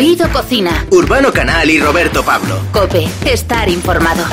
Oído 0.00 0.26
Cocina. 0.32 0.86
Urbano 0.92 1.30
Canal 1.30 1.68
y 1.68 1.78
Roberto 1.78 2.22
Pablo. 2.24 2.58
Cope, 2.72 3.06
estar 3.26 3.68
informado. 3.68 4.24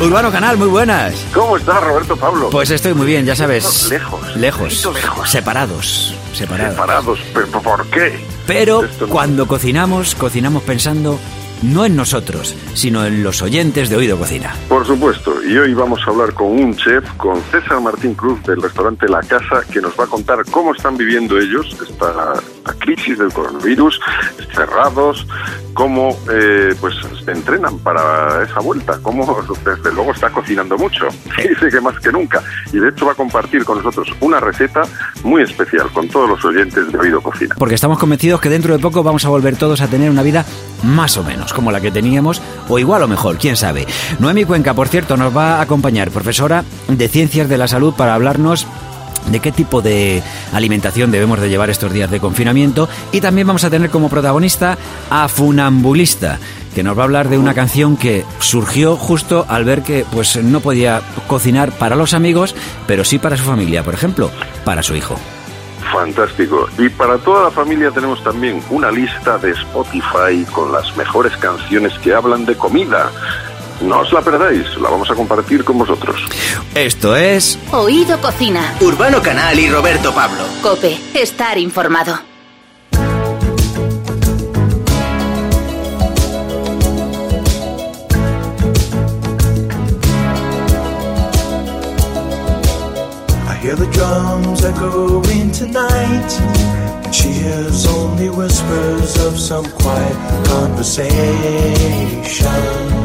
Urbano 0.00 0.30
Canal, 0.30 0.56
muy 0.58 0.68
buenas. 0.68 1.14
¿Cómo 1.32 1.56
estás, 1.56 1.82
Roberto 1.82 2.16
Pablo? 2.16 2.50
Pues 2.50 2.70
estoy 2.70 2.94
muy 2.94 3.06
bien, 3.06 3.24
ya 3.24 3.34
sabes. 3.34 3.88
Lejos. 3.90 4.36
Lejos. 4.36 4.84
lejos. 4.94 5.28
Separados. 5.30 6.14
Separados. 6.34 6.74
Separados. 6.74 7.18
¿Pero 7.32 7.46
por 7.62 7.86
qué? 7.86 8.24
Pero 8.46 8.82
no- 9.00 9.06
cuando 9.08 9.48
cocinamos, 9.48 10.14
cocinamos 10.14 10.62
pensando 10.62 11.18
no 11.64 11.84
en 11.84 11.96
nosotros, 11.96 12.54
sino 12.74 13.04
en 13.06 13.22
los 13.22 13.42
oyentes 13.42 13.88
de 13.88 13.96
Oído 13.96 14.18
Cocina. 14.18 14.54
Por 14.68 14.86
supuesto, 14.86 15.42
y 15.42 15.56
hoy 15.56 15.74
vamos 15.74 16.00
a 16.06 16.10
hablar 16.10 16.34
con 16.34 16.48
un 16.48 16.76
chef, 16.76 17.04
con 17.16 17.40
César 17.50 17.80
Martín 17.80 18.14
Cruz 18.14 18.42
del 18.44 18.62
restaurante 18.62 19.08
La 19.08 19.20
Casa, 19.20 19.62
que 19.72 19.80
nos 19.80 19.98
va 19.98 20.04
a 20.04 20.08
contar 20.08 20.44
cómo 20.50 20.74
están 20.74 20.96
viviendo 20.96 21.38
ellos 21.38 21.76
esta, 21.88 22.34
esta 22.64 22.78
crisis 22.78 23.18
del 23.18 23.32
coronavirus, 23.32 24.00
cerrados, 24.54 25.26
cómo 25.74 26.16
eh, 26.32 26.74
pues 26.80 26.94
entrenan 27.26 27.78
para 27.78 28.42
esa 28.42 28.60
vuelta, 28.60 28.98
cómo 29.02 29.36
desde 29.64 29.92
luego 29.92 30.12
está 30.12 30.30
cocinando 30.30 30.78
mucho, 30.78 31.06
dice 31.36 31.68
que 31.68 31.80
más 31.80 31.98
que 32.00 32.10
nunca, 32.10 32.42
y 32.72 32.78
de 32.78 32.88
hecho 32.88 33.06
va 33.06 33.12
a 33.12 33.14
compartir 33.14 33.64
con 33.64 33.78
nosotros 33.78 34.08
una 34.20 34.40
receta 34.40 34.82
muy 35.22 35.42
especial 35.42 35.90
con 35.92 36.08
todos 36.08 36.30
los 36.30 36.44
oyentes 36.44 36.90
de 36.90 36.98
Oído 36.98 37.20
Cocina. 37.20 37.54
Porque 37.58 37.74
estamos 37.74 37.98
convencidos 37.98 38.40
que 38.40 38.48
dentro 38.48 38.74
de 38.74 38.80
poco 38.80 39.02
vamos 39.02 39.24
a 39.24 39.28
volver 39.28 39.56
todos 39.56 39.80
a 39.80 39.88
tener 39.88 40.10
una 40.10 40.22
vida 40.22 40.46
más 40.82 41.16
o 41.16 41.24
menos 41.24 41.52
como 41.52 41.70
la 41.70 41.80
que 41.80 41.90
teníamos, 41.90 42.40
o 42.68 42.78
igual 42.78 43.02
o 43.02 43.08
mejor, 43.08 43.36
quién 43.36 43.56
sabe. 43.56 43.86
Noemi 44.20 44.44
Cuenca, 44.44 44.74
por 44.74 44.88
cierto, 44.88 45.16
nos 45.16 45.36
va 45.36 45.56
a 45.56 45.62
acompañar, 45.62 46.10
profesora 46.10 46.64
de 46.88 47.08
Ciencias 47.08 47.48
de 47.48 47.58
la 47.58 47.68
Salud, 47.68 47.94
para 47.94 48.14
hablarnos 48.14 48.66
de 49.26 49.40
qué 49.40 49.52
tipo 49.52 49.82
de 49.82 50.22
alimentación 50.52 51.10
debemos 51.10 51.40
de 51.40 51.48
llevar 51.48 51.70
estos 51.70 51.92
días 51.92 52.10
de 52.10 52.20
confinamiento 52.20 52.88
y 53.12 53.20
también 53.20 53.46
vamos 53.46 53.64
a 53.64 53.70
tener 53.70 53.90
como 53.90 54.08
protagonista 54.08 54.76
a 55.10 55.28
Funambulista 55.28 56.38
que 56.74 56.82
nos 56.82 56.98
va 56.98 57.02
a 57.02 57.04
hablar 57.04 57.28
de 57.28 57.38
una 57.38 57.54
canción 57.54 57.96
que 57.96 58.24
surgió 58.40 58.96
justo 58.96 59.46
al 59.48 59.64
ver 59.64 59.82
que 59.82 60.04
pues 60.12 60.42
no 60.42 60.60
podía 60.60 61.02
cocinar 61.28 61.70
para 61.72 61.94
los 61.94 62.14
amigos, 62.14 62.54
pero 62.86 63.04
sí 63.04 63.18
para 63.18 63.36
su 63.36 63.44
familia, 63.44 63.84
por 63.84 63.94
ejemplo, 63.94 64.30
para 64.64 64.82
su 64.82 64.96
hijo. 64.96 65.16
Fantástico. 65.92 66.68
Y 66.76 66.88
para 66.88 67.18
toda 67.18 67.44
la 67.44 67.50
familia 67.50 67.90
tenemos 67.92 68.22
también 68.24 68.60
una 68.70 68.90
lista 68.90 69.38
de 69.38 69.52
Spotify 69.52 70.44
con 70.52 70.72
las 70.72 70.96
mejores 70.96 71.36
canciones 71.36 71.96
que 72.00 72.12
hablan 72.12 72.44
de 72.44 72.56
comida. 72.56 73.12
No 73.80 74.00
os 74.00 74.12
la 74.12 74.22
perdáis, 74.22 74.76
la 74.80 74.88
vamos 74.88 75.10
a 75.10 75.14
compartir 75.14 75.64
con 75.64 75.78
vosotros. 75.78 76.22
Esto 76.74 77.16
es 77.16 77.58
Oído 77.72 78.18
Cocina. 78.20 78.74
Urbano 78.80 79.20
Canal 79.20 79.58
y 79.58 79.68
Roberto 79.68 80.12
Pablo. 80.12 80.44
Cope, 80.62 80.96
estar 81.14 81.58
informado. 81.58 82.18
I 93.46 93.54
hear 93.60 93.76
the 93.76 93.86
drums 93.92 94.64
echoing 94.64 95.52
tonight. 95.52 96.32
And 97.04 97.14
she 97.14 97.28
hears 97.28 97.86
only 97.86 98.30
whispers 98.30 99.16
of 99.26 99.38
some 99.38 99.66
quiet 99.72 100.16
conversation. 100.46 103.03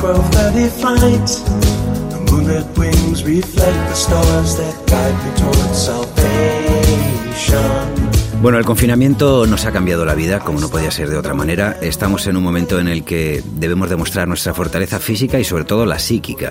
12:30 0.00 0.68
flight. 0.80 1.28
The 2.10 2.18
moonlit 2.30 2.66
wings 2.78 3.22
reflect 3.22 3.76
the 3.90 3.94
stars 3.94 4.56
that 4.56 4.74
guide 4.86 5.14
me 5.24 5.30
towards 5.36 5.78
salvation. 5.88 7.20
Bueno, 8.40 8.56
el 8.56 8.64
confinamiento 8.64 9.46
nos 9.46 9.66
ha 9.66 9.72
cambiado 9.72 10.06
la 10.06 10.14
vida, 10.14 10.40
como 10.40 10.60
no 10.60 10.70
podía 10.70 10.90
ser 10.90 11.10
de 11.10 11.18
otra 11.18 11.34
manera. 11.34 11.76
Estamos 11.82 12.26
en 12.26 12.38
un 12.38 12.42
momento 12.42 12.80
en 12.80 12.88
el 12.88 13.04
que 13.04 13.42
debemos 13.44 13.90
demostrar 13.90 14.26
nuestra 14.26 14.54
fortaleza 14.54 14.98
física 14.98 15.38
y 15.38 15.44
sobre 15.44 15.64
todo 15.64 15.84
la 15.84 15.98
psíquica. 15.98 16.50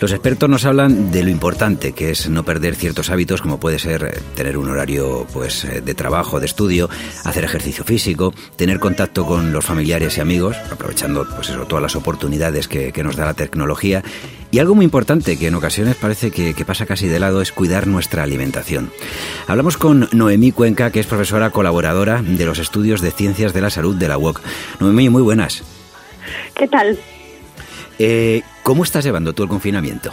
Los 0.00 0.12
expertos 0.12 0.50
nos 0.50 0.66
hablan 0.66 1.10
de 1.10 1.24
lo 1.24 1.30
importante 1.30 1.92
que 1.92 2.10
es 2.10 2.28
no 2.28 2.44
perder 2.44 2.74
ciertos 2.74 3.08
hábitos, 3.08 3.40
como 3.40 3.58
puede 3.58 3.78
ser 3.78 4.04
eh, 4.04 4.20
tener 4.34 4.58
un 4.58 4.68
horario 4.68 5.26
pues 5.32 5.64
eh, 5.64 5.80
de 5.80 5.94
trabajo, 5.94 6.40
de 6.40 6.46
estudio, 6.46 6.90
hacer 7.24 7.44
ejercicio 7.44 7.84
físico, 7.84 8.34
tener 8.56 8.78
contacto 8.78 9.24
con 9.24 9.50
los 9.50 9.64
familiares 9.64 10.18
y 10.18 10.20
amigos, 10.20 10.58
aprovechando 10.70 11.26
pues 11.34 11.48
eso, 11.48 11.64
todas 11.64 11.82
las 11.82 11.96
oportunidades 11.96 12.68
que, 12.68 12.92
que 12.92 13.02
nos 13.02 13.16
da 13.16 13.24
la 13.24 13.34
tecnología. 13.34 14.04
Y 14.52 14.58
algo 14.58 14.74
muy 14.74 14.84
importante 14.84 15.38
que 15.38 15.46
en 15.46 15.54
ocasiones 15.54 15.94
parece 15.96 16.30
que, 16.30 16.54
que 16.54 16.64
pasa 16.64 16.86
casi 16.86 17.06
de 17.06 17.20
lado 17.20 17.40
es 17.40 17.52
cuidar 17.52 17.86
nuestra 17.86 18.24
alimentación. 18.24 18.90
Hablamos 19.46 19.76
con 19.76 20.08
Noemí 20.12 20.50
Cuenca, 20.50 20.90
que 20.90 20.98
es 20.98 21.06
profesora 21.06 21.50
colaboradora 21.50 22.20
de 22.22 22.44
los 22.44 22.58
estudios 22.58 23.00
de 23.00 23.12
ciencias 23.12 23.52
de 23.52 23.60
la 23.60 23.70
salud 23.70 23.94
de 23.94 24.08
la 24.08 24.18
UOC. 24.18 24.40
Noemí, 24.80 25.08
muy 25.08 25.22
buenas. 25.22 25.62
¿Qué 26.54 26.66
tal? 26.66 26.98
Eh, 27.98 28.42
¿Cómo 28.62 28.82
estás 28.82 29.04
llevando 29.04 29.32
tú 29.32 29.44
el 29.44 29.48
confinamiento? 29.48 30.10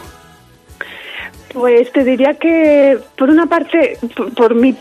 Pues 1.57 1.91
te 1.91 2.03
diría 2.03 2.35
que, 2.35 2.99
por 3.17 3.31
una 3.31 3.47
parte, 3.47 3.97
por, 4.15 4.31
por 4.35 4.53
mí 4.53 4.75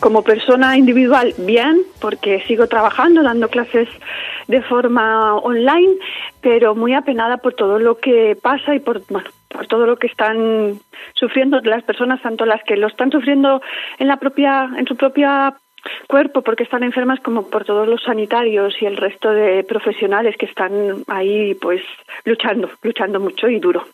como 0.00 0.22
persona 0.22 0.78
individual, 0.78 1.34
bien, 1.36 1.82
porque 2.00 2.42
sigo 2.46 2.68
trabajando, 2.68 3.22
dando 3.22 3.48
clases 3.48 3.86
de 4.48 4.62
forma 4.62 5.36
online, 5.36 5.96
pero 6.40 6.74
muy 6.74 6.94
apenada 6.94 7.36
por 7.36 7.52
todo 7.52 7.78
lo 7.78 7.98
que 7.98 8.34
pasa 8.40 8.74
y 8.74 8.80
por, 8.80 9.02
bueno, 9.10 9.28
por 9.50 9.66
todo 9.66 9.84
lo 9.84 9.96
que 9.96 10.06
están 10.06 10.80
sufriendo 11.12 11.60
las 11.60 11.82
personas, 11.82 12.22
tanto 12.22 12.46
las 12.46 12.64
que 12.64 12.78
lo 12.78 12.86
están 12.86 13.10
sufriendo 13.10 13.60
en 13.98 14.08
la 14.08 14.16
propia, 14.16 14.70
en 14.78 14.86
su 14.86 14.96
propia 14.96 15.54
cuerpo 16.08 16.40
porque 16.40 16.62
están 16.62 16.82
enfermas 16.82 17.20
como 17.20 17.50
por 17.50 17.66
todos 17.66 17.86
los 17.86 18.02
sanitarios 18.04 18.74
y 18.80 18.86
el 18.86 18.96
resto 18.96 19.32
de 19.32 19.64
profesionales 19.64 20.34
que 20.38 20.46
están 20.46 21.04
ahí 21.08 21.54
pues 21.56 21.82
luchando, 22.24 22.70
luchando 22.82 23.20
mucho 23.20 23.50
y 23.50 23.60
duro. 23.60 23.84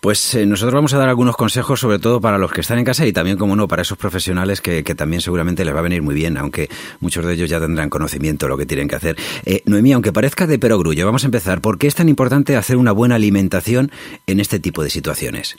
Pues 0.00 0.34
eh, 0.34 0.46
nosotros 0.46 0.74
vamos 0.74 0.94
a 0.94 0.98
dar 0.98 1.08
algunos 1.08 1.36
consejos, 1.36 1.80
sobre 1.80 1.98
todo 1.98 2.20
para 2.20 2.38
los 2.38 2.52
que 2.52 2.60
están 2.60 2.78
en 2.78 2.84
casa 2.84 3.06
y 3.06 3.12
también, 3.12 3.36
como 3.36 3.56
no, 3.56 3.68
para 3.68 3.82
esos 3.82 3.98
profesionales 3.98 4.60
que, 4.60 4.82
también 4.94 5.20
seguramente 5.22 5.64
les 5.64 5.74
va 5.74 5.78
a 5.78 5.82
venir 5.82 6.02
muy 6.02 6.14
bien, 6.14 6.36
aunque 6.36 6.68
muchos 7.00 7.24
de 7.24 7.34
ellos 7.34 7.48
ya 7.48 7.60
tendrán 7.60 7.90
conocimiento 7.90 8.46
de 8.46 8.50
lo 8.50 8.58
que 8.58 8.66
tienen 8.66 8.88
que 8.88 8.96
hacer. 8.96 9.16
Eh, 9.44 9.62
Noemí, 9.66 9.92
aunque 9.92 10.12
parezca 10.12 10.46
de 10.46 10.58
perogrullo, 10.58 11.06
vamos 11.06 11.24
a 11.24 11.26
empezar. 11.26 11.60
¿Por 11.60 11.78
qué 11.78 11.86
es 11.86 11.94
tan 11.94 12.08
importante 12.08 12.56
hacer 12.56 12.76
una 12.76 12.92
buena 12.92 13.14
alimentación 13.14 13.90
en 14.26 14.40
este 14.40 14.58
tipo 14.58 14.82
de 14.82 14.90
situaciones? 14.90 15.56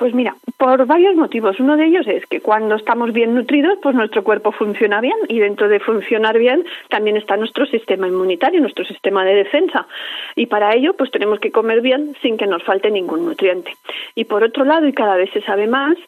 Pues 0.00 0.14
mira, 0.14 0.34
por 0.56 0.86
varios 0.86 1.14
motivos. 1.14 1.60
Uno 1.60 1.76
de 1.76 1.84
ellos 1.84 2.06
es 2.06 2.24
que 2.24 2.40
cuando 2.40 2.74
estamos 2.76 3.12
bien 3.12 3.34
nutridos, 3.34 3.78
pues 3.82 3.94
nuestro 3.94 4.24
cuerpo 4.24 4.50
funciona 4.50 4.98
bien 5.02 5.18
y 5.28 5.40
dentro 5.40 5.68
de 5.68 5.78
funcionar 5.78 6.38
bien 6.38 6.64
también 6.88 7.18
está 7.18 7.36
nuestro 7.36 7.66
sistema 7.66 8.08
inmunitario, 8.08 8.62
nuestro 8.62 8.86
sistema 8.86 9.26
de 9.26 9.34
defensa. 9.34 9.86
Y 10.36 10.46
para 10.46 10.74
ello, 10.74 10.94
pues 10.94 11.10
tenemos 11.10 11.38
que 11.38 11.52
comer 11.52 11.82
bien 11.82 12.16
sin 12.22 12.38
que 12.38 12.46
nos 12.46 12.62
falte 12.62 12.90
ningún 12.90 13.26
nutriente. 13.26 13.76
Y 14.14 14.24
por 14.24 14.42
otro 14.42 14.64
lado, 14.64 14.86
y 14.86 14.94
cada 14.94 15.16
vez 15.16 15.28
se 15.34 15.42
sabe 15.42 15.66
más, 15.66 15.98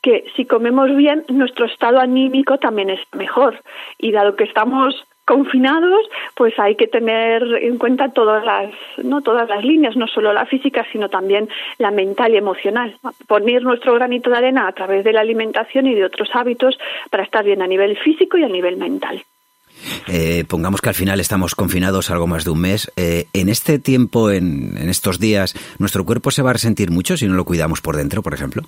que 0.00 0.24
si 0.34 0.46
comemos 0.46 0.96
bien, 0.96 1.22
nuestro 1.28 1.66
estado 1.66 2.00
anímico 2.00 2.56
también 2.56 2.88
es 2.88 3.00
mejor. 3.12 3.60
Y 3.98 4.12
dado 4.12 4.34
que 4.34 4.44
estamos 4.44 5.06
confinados, 5.24 6.08
pues 6.34 6.58
hay 6.58 6.76
que 6.76 6.86
tener 6.86 7.42
en 7.60 7.78
cuenta 7.78 8.08
todas 8.08 8.44
las, 8.44 8.72
no 9.02 9.20
todas 9.22 9.48
las 9.48 9.64
líneas, 9.64 9.96
no 9.96 10.06
solo 10.06 10.32
la 10.32 10.46
física, 10.46 10.86
sino 10.92 11.08
también 11.08 11.48
la 11.78 11.90
mental 11.90 12.34
y 12.34 12.38
emocional. 12.38 12.96
Poner 13.26 13.62
nuestro 13.62 13.94
granito 13.94 14.30
de 14.30 14.36
arena 14.36 14.66
a 14.66 14.72
través 14.72 15.04
de 15.04 15.12
la 15.12 15.20
alimentación 15.20 15.86
y 15.86 15.94
de 15.94 16.04
otros 16.04 16.30
hábitos 16.34 16.78
para 17.10 17.22
estar 17.22 17.44
bien 17.44 17.62
a 17.62 17.66
nivel 17.66 17.96
físico 17.98 18.36
y 18.36 18.44
a 18.44 18.48
nivel 18.48 18.76
mental. 18.76 19.22
Eh, 20.06 20.44
pongamos 20.48 20.80
que 20.80 20.90
al 20.90 20.94
final 20.94 21.18
estamos 21.20 21.54
confinados 21.54 22.10
algo 22.10 22.26
más 22.26 22.44
de 22.44 22.50
un 22.50 22.60
mes. 22.60 22.92
Eh, 22.96 23.26
en 23.32 23.48
este 23.48 23.78
tiempo, 23.78 24.30
en, 24.30 24.76
en 24.76 24.88
estos 24.88 25.18
días, 25.18 25.54
¿nuestro 25.78 26.04
cuerpo 26.04 26.30
se 26.30 26.42
va 26.42 26.50
a 26.50 26.54
resentir 26.54 26.90
mucho 26.90 27.16
si 27.16 27.26
no 27.26 27.34
lo 27.34 27.44
cuidamos 27.44 27.80
por 27.80 27.96
dentro, 27.96 28.22
por 28.22 28.34
ejemplo? 28.34 28.62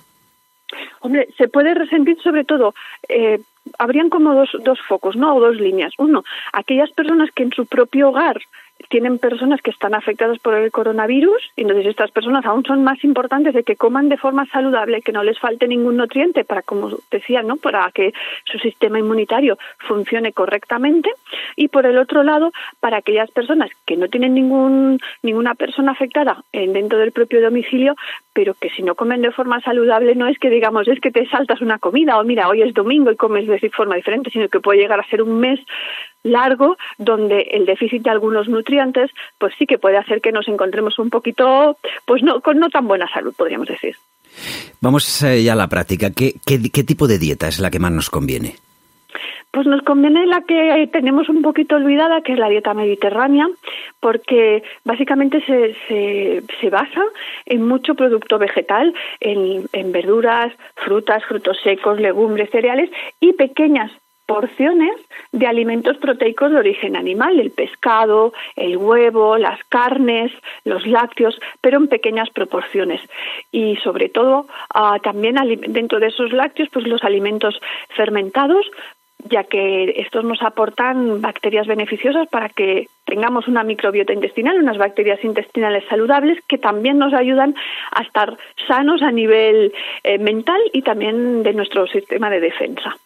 Hombre, 1.05 1.27
se 1.37 1.47
puede 1.47 1.75
resentir 1.75 2.19
sobre 2.23 2.43
todo, 2.45 2.73
eh, 3.09 3.39
habrían 3.77 4.09
como 4.09 4.33
dos, 4.33 4.49
dos 4.63 4.79
focos, 4.81 5.15
¿no? 5.15 5.35
O 5.35 5.39
dos 5.39 5.55
líneas. 5.57 5.93
Uno, 5.99 6.23
aquellas 6.51 6.89
personas 6.91 7.29
que 7.31 7.43
en 7.43 7.51
su 7.51 7.67
propio 7.67 8.09
hogar 8.09 8.41
tienen 8.89 9.19
personas 9.19 9.61
que 9.61 9.71
están 9.71 9.95
afectadas 9.95 10.39
por 10.39 10.53
el 10.53 10.71
coronavirus, 10.71 11.51
y 11.55 11.61
entonces 11.61 11.87
estas 11.87 12.11
personas 12.11 12.45
aún 12.45 12.63
son 12.65 12.83
más 12.83 13.03
importantes 13.03 13.53
de 13.53 13.63
que 13.63 13.75
coman 13.75 14.09
de 14.09 14.17
forma 14.17 14.45
saludable, 14.47 15.01
que 15.01 15.11
no 15.11 15.23
les 15.23 15.39
falte 15.39 15.67
ningún 15.67 15.97
nutriente 15.97 16.43
para, 16.43 16.61
como 16.61 16.89
decía, 17.11 17.41
¿no? 17.41 17.57
para 17.57 17.89
que 17.91 18.13
su 18.45 18.59
sistema 18.59 18.99
inmunitario 18.99 19.57
funcione 19.79 20.33
correctamente. 20.33 21.09
Y 21.55 21.69
por 21.69 21.85
el 21.85 21.97
otro 21.97 22.23
lado, 22.23 22.51
para 22.79 22.97
aquellas 22.97 23.31
personas 23.31 23.69
que 23.85 23.97
no 23.97 24.07
tienen 24.07 24.33
ningún, 24.33 24.99
ninguna 25.23 25.55
persona 25.55 25.91
afectada 25.91 26.43
en, 26.51 26.73
dentro 26.73 26.99
del 26.99 27.11
propio 27.11 27.41
domicilio, 27.41 27.95
pero 28.33 28.53
que 28.53 28.69
si 28.69 28.83
no 28.83 28.95
comen 28.95 29.21
de 29.21 29.31
forma 29.31 29.61
saludable 29.61 30.15
no 30.15 30.27
es 30.27 30.37
que 30.37 30.49
digamos 30.49 30.87
es 30.87 30.99
que 30.99 31.11
te 31.11 31.25
saltas 31.27 31.61
una 31.61 31.79
comida 31.79 32.19
o 32.19 32.23
mira 32.23 32.49
hoy 32.49 32.61
es 32.61 32.73
domingo 32.73 33.11
y 33.11 33.15
comes 33.15 33.47
de 33.47 33.69
forma 33.69 33.95
diferente, 33.95 34.29
sino 34.29 34.49
que 34.49 34.59
puede 34.59 34.79
llegar 34.79 34.99
a 34.99 35.07
ser 35.09 35.21
un 35.21 35.39
mes 35.39 35.59
largo 36.25 36.77
donde 36.97 37.41
el 37.51 37.65
déficit 37.65 38.03
de 38.03 38.09
algunos 38.09 38.49
nutrientes 38.49 39.11
pues 39.37 39.53
sí 39.57 39.65
que 39.65 39.77
puede 39.77 39.97
hacer 39.97 40.21
que 40.21 40.31
nos 40.31 40.47
encontremos 40.47 40.99
un 40.99 41.09
poquito 41.09 41.77
pues 42.05 42.21
no 42.23 42.41
con 42.41 42.59
no 42.59 42.69
tan 42.69 42.87
buena 42.87 43.07
salud 43.11 43.33
podríamos 43.37 43.67
decir 43.67 43.95
Vamos 44.81 45.21
ya 45.21 45.53
a 45.53 45.55
la 45.55 45.67
práctica. 45.67 46.11
¿Qué, 46.11 46.33
qué 46.45 46.83
tipo 46.83 47.07
de 47.07 47.17
dieta 47.17 47.47
es 47.47 47.59
la 47.59 47.71
que 47.71 47.79
más 47.79 47.91
nos 47.91 48.09
conviene? 48.09 48.55
Pues 49.51 49.67
nos 49.67 49.83
conviene 49.83 50.25
la 50.25 50.41
que 50.41 50.89
tenemos 50.91 51.29
un 51.29 51.41
poquito 51.41 51.77
olvidada, 51.77 52.21
que 52.21 52.33
es 52.33 52.39
la 52.39 52.49
dieta 52.49 52.73
mediterránea, 52.73 53.47
porque 54.01 54.63
básicamente 54.83 55.41
se, 55.45 55.75
se, 55.87 56.43
se 56.59 56.69
basa 56.69 57.01
en 57.45 57.65
mucho 57.65 57.95
producto 57.95 58.37
vegetal, 58.37 58.93
en, 59.21 59.65
en 59.71 59.91
verduras, 59.93 60.51
frutas, 60.75 61.23
frutos 61.23 61.57
secos, 61.63 62.01
legumbres, 62.01 62.49
cereales 62.49 62.89
y 63.21 63.31
pequeñas 63.31 63.93
porciones 64.25 64.95
de 65.31 65.47
alimentos 65.47 65.97
proteicos 65.97 66.51
de 66.51 66.57
origen 66.57 66.95
animal, 66.95 67.39
el 67.39 67.51
pescado, 67.51 68.33
el 68.55 68.77
huevo, 68.77 69.37
las 69.37 69.63
carnes, 69.65 70.31
los 70.63 70.85
lácteos, 70.87 71.39
pero 71.61 71.77
en 71.77 71.87
pequeñas 71.87 72.29
proporciones. 72.29 73.01
Y 73.51 73.75
sobre 73.77 74.09
todo, 74.09 74.47
uh, 74.73 74.99
también 75.01 75.35
dentro 75.67 75.99
de 75.99 76.07
esos 76.07 76.31
lácteos, 76.31 76.69
pues 76.71 76.87
los 76.87 77.03
alimentos 77.03 77.59
fermentados, 77.89 78.65
ya 79.29 79.43
que 79.43 79.93
estos 79.97 80.23
nos 80.23 80.41
aportan 80.41 81.21
bacterias 81.21 81.67
beneficiosas 81.67 82.27
para 82.27 82.49
que 82.49 82.87
tengamos 83.05 83.47
una 83.47 83.63
microbiota 83.63 84.13
intestinal, 84.13 84.59
unas 84.59 84.77
bacterias 84.77 85.23
intestinales 85.23 85.83
saludables 85.89 86.39
que 86.47 86.57
también 86.57 86.97
nos 86.97 87.13
ayudan 87.13 87.55
a 87.91 88.03
estar 88.03 88.37
sanos 88.67 89.01
a 89.01 89.11
nivel 89.11 89.73
eh, 90.03 90.17
mental 90.17 90.61
y 90.73 90.81
también 90.81 91.43
de 91.43 91.53
nuestro 91.53 91.87
sistema 91.87 92.29
de 92.29 92.39
defensa. 92.39 92.97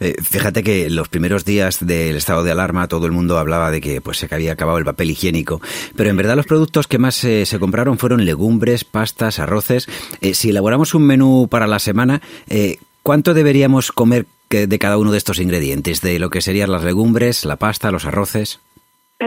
Eh, 0.00 0.14
fíjate 0.22 0.62
que 0.62 0.90
los 0.90 1.08
primeros 1.08 1.44
días 1.44 1.78
del 1.84 2.16
estado 2.16 2.44
de 2.44 2.50
alarma 2.50 2.88
todo 2.88 3.06
el 3.06 3.12
mundo 3.12 3.38
hablaba 3.38 3.70
de 3.70 3.80
que 3.80 4.00
pues 4.00 4.18
se 4.18 4.28
había 4.30 4.52
acabado 4.52 4.78
el 4.78 4.84
papel 4.84 5.10
higiénico, 5.10 5.60
pero 5.96 6.10
en 6.10 6.16
verdad 6.16 6.36
los 6.36 6.46
productos 6.46 6.86
que 6.86 6.98
más 6.98 7.22
eh, 7.24 7.46
se 7.46 7.58
compraron 7.58 7.98
fueron 7.98 8.24
legumbres, 8.24 8.84
pastas, 8.84 9.38
arroces. 9.38 9.88
Eh, 10.20 10.34
si 10.34 10.50
elaboramos 10.50 10.94
un 10.94 11.04
menú 11.04 11.48
para 11.50 11.66
la 11.66 11.78
semana, 11.78 12.20
¿cuánto 13.02 13.34
deberíamos 13.34 13.92
comer 13.92 14.26
de 14.50 14.78
cada 14.78 14.98
uno 14.98 15.10
de 15.10 15.18
estos 15.18 15.40
ingredientes, 15.40 16.00
de 16.00 16.18
lo 16.18 16.30
que 16.30 16.40
serían 16.40 16.70
las 16.70 16.84
legumbres, 16.84 17.44
la 17.44 17.56
pasta, 17.56 17.90
los 17.90 18.04
arroces? 18.04 18.60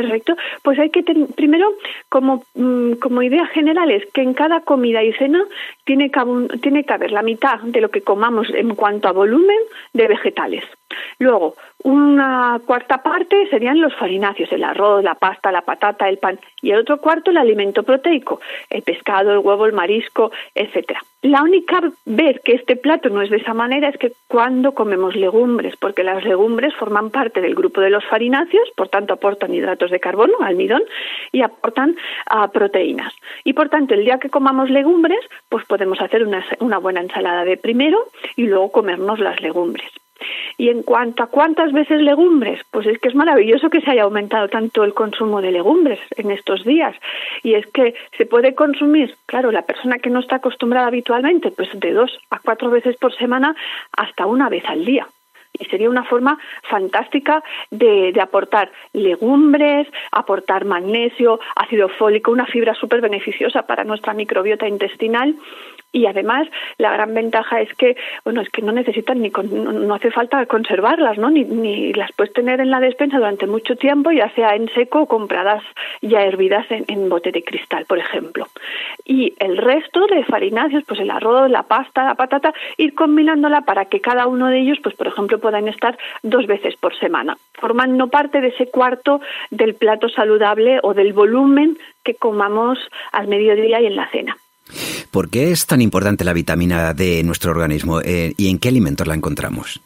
Perfecto. 0.01 0.35
Pues 0.61 0.77
hay 0.77 0.91
que 0.91 1.01
ten, 1.01 1.27
primero, 1.27 1.73
como, 2.09 2.43
mm, 2.53 2.93
como 2.93 3.23
idea 3.23 3.47
general, 3.47 3.89
es 3.89 4.05
que 4.13 4.21
en 4.21 4.35
cada 4.35 4.61
comida 4.61 5.03
y 5.03 5.11
cena 5.13 5.43
tiene 5.85 6.11
que, 6.11 6.21
tiene 6.61 6.83
que 6.83 6.93
haber 6.93 7.11
la 7.11 7.23
mitad 7.23 7.59
de 7.61 7.81
lo 7.81 7.89
que 7.89 8.01
comamos 8.01 8.47
en 8.53 8.75
cuanto 8.75 9.07
a 9.07 9.11
volumen 9.11 9.57
de 9.93 10.07
vegetales. 10.07 10.63
Luego, 11.19 11.55
una 11.83 12.61
cuarta 12.65 13.01
parte 13.01 13.47
serían 13.49 13.81
los 13.81 13.95
farináceos, 13.95 14.51
el 14.51 14.63
arroz, 14.63 15.03
la 15.03 15.15
pasta, 15.15 15.51
la 15.51 15.61
patata, 15.61 16.07
el 16.09 16.17
pan, 16.17 16.39
y 16.61 16.71
el 16.71 16.79
otro 16.79 16.97
cuarto 16.99 17.31
el 17.31 17.37
alimento 17.37 17.83
proteico, 17.83 18.39
el 18.69 18.81
pescado, 18.83 19.31
el 19.31 19.39
huevo, 19.39 19.65
el 19.65 19.73
marisco, 19.73 20.31
etcétera. 20.53 21.01
La 21.23 21.41
única 21.41 21.81
vez 22.05 22.39
que 22.43 22.53
este 22.53 22.75
plato 22.75 23.09
no 23.09 23.21
es 23.21 23.29
de 23.29 23.37
esa 23.37 23.53
manera 23.53 23.89
es 23.89 23.97
que 23.97 24.13
cuando 24.27 24.73
comemos 24.73 25.15
legumbres, 25.15 25.75
porque 25.75 26.03
las 26.03 26.23
legumbres 26.23 26.75
forman 26.75 27.09
parte 27.09 27.41
del 27.41 27.55
grupo 27.55 27.81
de 27.81 27.89
los 27.89 28.05
farináceos, 28.05 28.69
por 28.75 28.89
tanto 28.89 29.15
aportan 29.15 29.53
hidratos 29.53 29.89
de 29.89 29.99
carbono, 29.99 30.35
almidón, 30.41 30.83
y 31.31 31.41
aportan 31.41 31.95
uh, 32.31 32.49
proteínas. 32.51 33.13
Y 33.43 33.53
por 33.53 33.69
tanto, 33.69 33.95
el 33.95 34.05
día 34.05 34.19
que 34.19 34.29
comamos 34.29 34.69
legumbres, 34.69 35.19
pues 35.49 35.65
podemos 35.65 35.99
hacer 36.01 36.27
una 36.59 36.77
buena 36.77 37.01
ensalada 37.01 37.43
de 37.45 37.57
primero 37.57 38.05
y 38.35 38.43
luego 38.43 38.71
comernos 38.71 39.19
las 39.19 39.41
legumbres. 39.41 39.91
Y 40.57 40.69
en 40.69 40.83
cuanto 40.83 41.23
a 41.23 41.27
cuántas 41.27 41.71
veces 41.71 42.01
legumbres, 42.01 42.61
pues 42.71 42.87
es 42.87 42.97
que 42.99 43.09
es 43.09 43.15
maravilloso 43.15 43.69
que 43.69 43.81
se 43.81 43.91
haya 43.91 44.03
aumentado 44.03 44.47
tanto 44.47 44.83
el 44.83 44.93
consumo 44.93 45.41
de 45.41 45.51
legumbres 45.51 45.99
en 46.15 46.31
estos 46.31 46.63
días. 46.63 46.95
Y 47.43 47.53
es 47.53 47.65
que 47.67 47.95
se 48.17 48.25
puede 48.25 48.55
consumir, 48.55 49.15
claro, 49.25 49.51
la 49.51 49.63
persona 49.63 49.99
que 49.99 50.09
no 50.09 50.19
está 50.19 50.37
acostumbrada 50.37 50.87
habitualmente, 50.87 51.51
pues 51.51 51.69
de 51.79 51.93
dos 51.93 52.19
a 52.29 52.39
cuatro 52.39 52.69
veces 52.69 52.97
por 52.97 53.15
semana 53.15 53.55
hasta 53.91 54.25
una 54.25 54.49
vez 54.49 54.63
al 54.65 54.85
día 54.85 55.07
y 55.59 55.65
sería 55.65 55.89
una 55.89 56.03
forma 56.03 56.37
fantástica 56.63 57.43
de, 57.71 58.13
aportar 58.21 58.71
legumbres, 58.93 59.87
aportar 60.11 60.65
magnesio, 60.65 61.39
ácido 61.55 61.89
fólico, 61.89 62.31
una 62.31 62.45
fibra 62.45 62.73
súper 62.73 63.01
beneficiosa 63.01 63.63
para 63.63 63.83
nuestra 63.83 64.13
microbiota 64.13 64.67
intestinal 64.67 65.35
y 65.91 66.05
además 66.05 66.47
la 66.77 66.91
gran 66.91 67.13
ventaja 67.13 67.61
es 67.61 67.73
que 67.73 67.95
bueno 68.23 68.41
es 68.41 68.49
que 68.49 68.61
no 68.61 68.71
necesitan 68.71 69.21
ni 69.21 69.31
con, 69.31 69.87
no, 69.87 69.93
hace 69.93 70.11
falta 70.11 70.45
conservarlas 70.45 71.17
no 71.17 71.29
ni, 71.29 71.43
ni, 71.43 71.93
las 71.93 72.11
puedes 72.11 72.33
tener 72.33 72.59
en 72.59 72.69
la 72.69 72.79
despensa 72.79 73.17
durante 73.17 73.47
mucho 73.47 73.75
tiempo 73.75 74.11
ya 74.11 74.29
sea 74.31 74.55
en 74.55 74.69
seco 74.69 75.01
o 75.01 75.05
compradas 75.07 75.63
ya 76.01 76.23
hervidas 76.23 76.69
en, 76.69 76.85
en 76.87 77.09
bote 77.09 77.31
de 77.31 77.43
cristal 77.43 77.85
por 77.85 77.99
ejemplo. 77.99 78.47
Y 79.05 79.33
el 79.39 79.57
resto 79.57 80.05
de 80.07 80.23
farináceos 80.23 80.83
pues 80.85 80.99
el 80.99 81.09
arroz 81.09 81.49
la 81.49 81.63
pasta 81.63 82.05
la 82.05 82.15
patata 82.15 82.53
ir 82.77 82.93
combinándola 82.93 83.61
para 83.61 83.85
que 83.85 84.01
cada 84.01 84.27
uno 84.27 84.47
de 84.47 84.59
ellos 84.59 84.79
pues 84.83 84.95
por 84.95 85.07
ejemplo 85.07 85.39
puedan 85.39 85.67
estar 85.67 85.97
dos 86.23 86.47
veces 86.47 86.75
por 86.75 86.97
semana 86.97 87.37
formando 87.53 88.07
parte 88.07 88.41
de 88.41 88.49
ese 88.49 88.69
cuarto 88.69 89.21
del 89.51 89.75
plato 89.75 90.09
saludable 90.09 90.79
o 90.83 90.93
del 90.93 91.13
volumen 91.13 91.77
que 92.03 92.15
comamos 92.15 92.77
al 93.11 93.27
mediodía 93.27 93.81
y 93.81 93.85
en 93.85 93.95
la 93.95 94.07
cena 94.09 94.37
¿Por 95.11 95.29
qué 95.29 95.51
es 95.51 95.65
tan 95.65 95.81
importante 95.81 96.23
la 96.23 96.33
vitamina 96.33 96.93
D 96.93 97.19
en 97.19 97.27
nuestro 97.27 97.51
organismo 97.51 98.01
eh, 98.01 98.33
y 98.37 98.49
en 98.49 98.59
qué 98.59 98.69
alimentos 98.69 99.07
la 99.07 99.15
encontramos? 99.15 99.81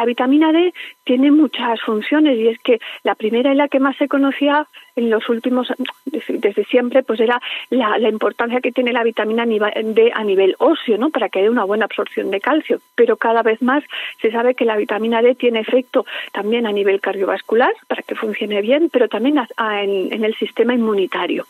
La 0.00 0.06
vitamina 0.06 0.50
D 0.50 0.72
tiene 1.04 1.30
muchas 1.30 1.78
funciones 1.82 2.38
y 2.38 2.48
es 2.48 2.58
que 2.60 2.80
la 3.02 3.14
primera 3.14 3.52
y 3.52 3.54
la 3.54 3.68
que 3.68 3.80
más 3.80 3.98
se 3.98 4.08
conocía 4.08 4.66
en 4.96 5.10
los 5.10 5.28
últimos, 5.28 5.68
desde 6.06 6.64
siempre, 6.64 7.02
pues 7.02 7.20
era 7.20 7.38
la, 7.68 8.08
importancia 8.08 8.62
que 8.62 8.72
tiene 8.72 8.94
la 8.94 9.04
vitamina 9.04 9.44
D 9.44 10.10
a 10.14 10.24
nivel 10.24 10.56
óseo, 10.58 10.96
¿no? 10.96 11.10
Para 11.10 11.28
que 11.28 11.40
haya 11.40 11.50
una 11.50 11.64
buena 11.64 11.84
absorción 11.84 12.30
de 12.30 12.40
calcio. 12.40 12.80
Pero 12.94 13.18
cada 13.18 13.42
vez 13.42 13.60
más 13.60 13.84
se 14.22 14.30
sabe 14.30 14.54
que 14.54 14.64
la 14.64 14.76
vitamina 14.76 15.20
D 15.20 15.34
tiene 15.34 15.60
efecto 15.60 16.06
también 16.32 16.66
a 16.66 16.72
nivel 16.72 17.02
cardiovascular, 17.02 17.74
para 17.86 18.02
que 18.02 18.14
funcione 18.14 18.62
bien, 18.62 18.88
pero 18.90 19.08
también 19.08 19.36
en, 19.38 20.24
el 20.24 20.34
sistema 20.36 20.72
inmunitario. 20.72 21.46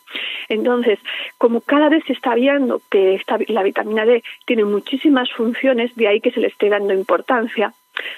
Entonces, 0.48 0.98
como 1.38 1.60
cada 1.60 1.88
vez 1.88 2.02
se 2.04 2.14
está 2.14 2.34
viendo 2.34 2.82
que 2.90 3.14
esta, 3.14 3.38
la 3.46 3.62
vitamina 3.62 4.04
D 4.04 4.24
tiene 4.44 4.64
muchísimas 4.64 5.30
funciones, 5.30 5.94
de 5.94 6.08
ahí 6.08 6.20
que 6.20 6.32
se 6.32 6.40
le 6.40 6.48
esté 6.48 6.68
dando 6.68 6.92
importancia, 6.92 7.74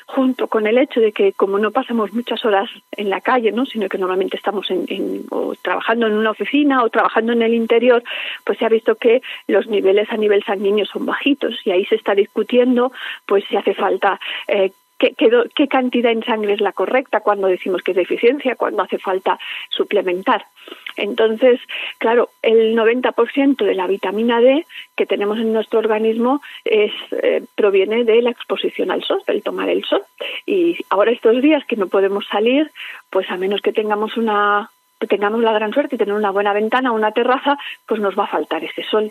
junto 0.06 0.46
con 0.46 0.66
el 0.66 0.78
hecho 0.78 1.00
de 1.00 1.12
que 1.12 1.32
como 1.32 1.58
no 1.58 1.70
pasamos 1.70 2.12
muchas 2.12 2.44
horas 2.44 2.70
en 2.92 3.10
la 3.10 3.20
calle, 3.20 3.52
¿no? 3.52 3.66
sino 3.66 3.88
que 3.88 3.98
normalmente 3.98 4.36
estamos 4.36 4.70
en, 4.70 4.84
en, 4.88 5.24
o 5.30 5.54
trabajando 5.60 6.06
en 6.06 6.14
una 6.14 6.30
oficina 6.30 6.82
o 6.82 6.90
trabajando 6.90 7.32
en 7.32 7.42
el 7.42 7.54
interior, 7.54 8.02
pues 8.44 8.58
se 8.58 8.64
ha 8.64 8.68
visto 8.68 8.96
que 8.96 9.22
los 9.46 9.66
niveles 9.66 10.10
a 10.10 10.16
nivel 10.16 10.42
sanguíneo 10.44 10.86
son 10.86 11.06
bajitos 11.06 11.60
y 11.64 11.70
ahí 11.70 11.84
se 11.86 11.96
está 11.96 12.14
discutiendo 12.14 12.92
pues 13.26 13.44
si 13.48 13.56
hace 13.56 13.74
falta 13.74 14.20
eh, 14.48 14.72
Qué, 14.98 15.14
qué, 15.18 15.30
qué, 15.56 15.66
cantidad 15.66 16.12
en 16.12 16.22
sangre 16.22 16.52
es 16.52 16.60
la 16.60 16.70
correcta 16.70 17.22
cuando 17.22 17.48
decimos 17.48 17.82
que 17.82 17.90
es 17.90 17.96
deficiencia, 17.96 18.54
cuando 18.54 18.84
hace 18.84 18.98
falta 18.98 19.36
suplementar. 19.68 20.46
Entonces, 20.96 21.60
claro, 21.98 22.30
el 22.42 22.76
90% 22.76 23.64
de 23.64 23.74
la 23.74 23.86
vitamina 23.86 24.40
D 24.40 24.66
que 24.96 25.06
tenemos 25.06 25.38
en 25.38 25.52
nuestro 25.52 25.78
organismo 25.78 26.40
es, 26.64 26.92
eh, 27.12 27.44
proviene 27.54 28.04
de 28.04 28.22
la 28.22 28.30
exposición 28.30 28.90
al 28.90 29.02
sol, 29.02 29.22
del 29.26 29.42
tomar 29.42 29.68
el 29.68 29.84
sol. 29.84 30.02
Y 30.46 30.76
ahora 30.90 31.12
estos 31.12 31.40
días 31.42 31.64
que 31.66 31.76
no 31.76 31.88
podemos 31.88 32.26
salir, 32.26 32.70
pues 33.10 33.30
a 33.30 33.36
menos 33.36 33.60
que 33.60 33.72
tengamos 33.72 34.16
una 34.16 34.70
que 35.00 35.08
tengamos 35.08 35.42
la 35.42 35.52
gran 35.52 35.72
suerte 35.72 35.96
y 35.96 35.98
tener 35.98 36.14
una 36.14 36.30
buena 36.30 36.52
ventana, 36.52 36.92
una 36.92 37.10
terraza, 37.10 37.58
pues 37.86 38.00
nos 38.00 38.16
va 38.16 38.24
a 38.24 38.28
faltar 38.28 38.62
ese 38.62 38.84
sol. 38.84 39.10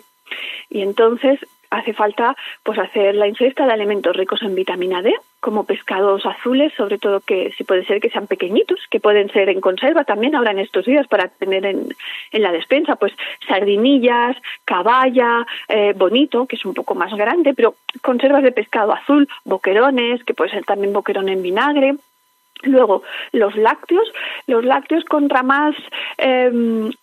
Y 0.70 0.80
entonces 0.80 1.38
hace 1.72 1.92
falta 1.94 2.36
pues 2.62 2.78
hacer 2.78 3.14
la 3.14 3.26
ingesta 3.26 3.66
de 3.66 3.72
alimentos 3.72 4.14
ricos 4.14 4.42
en 4.42 4.54
vitamina 4.54 5.02
D, 5.02 5.14
como 5.40 5.64
pescados 5.64 6.24
azules, 6.26 6.72
sobre 6.76 6.98
todo 6.98 7.20
que 7.20 7.50
si 7.56 7.64
puede 7.64 7.84
ser 7.84 8.00
que 8.00 8.10
sean 8.10 8.26
pequeñitos, 8.26 8.78
que 8.90 9.00
pueden 9.00 9.30
ser 9.30 9.48
en 9.48 9.60
conserva 9.60 10.04
también 10.04 10.34
ahora 10.34 10.52
en 10.52 10.60
estos 10.60 10.84
días 10.84 11.08
para 11.08 11.28
tener 11.28 11.64
en, 11.66 11.88
en 12.30 12.42
la 12.42 12.52
despensa, 12.52 12.96
pues 12.96 13.12
sardinillas, 13.48 14.36
caballa, 14.64 15.46
eh, 15.68 15.94
bonito, 15.96 16.46
que 16.46 16.56
es 16.56 16.64
un 16.64 16.74
poco 16.74 16.94
más 16.94 17.12
grande, 17.14 17.54
pero 17.54 17.74
conservas 18.02 18.42
de 18.42 18.52
pescado 18.52 18.92
azul, 18.92 19.26
boquerones, 19.44 20.22
que 20.24 20.34
puede 20.34 20.50
ser 20.50 20.64
también 20.64 20.92
boquerón 20.92 21.28
en 21.28 21.42
vinagre, 21.42 21.96
Luego, 22.62 23.02
los 23.32 23.56
lácteos, 23.56 24.12
los 24.46 24.64
lácteos 24.64 25.04
contra 25.04 25.42
más, 25.42 25.74
el, 26.18 26.96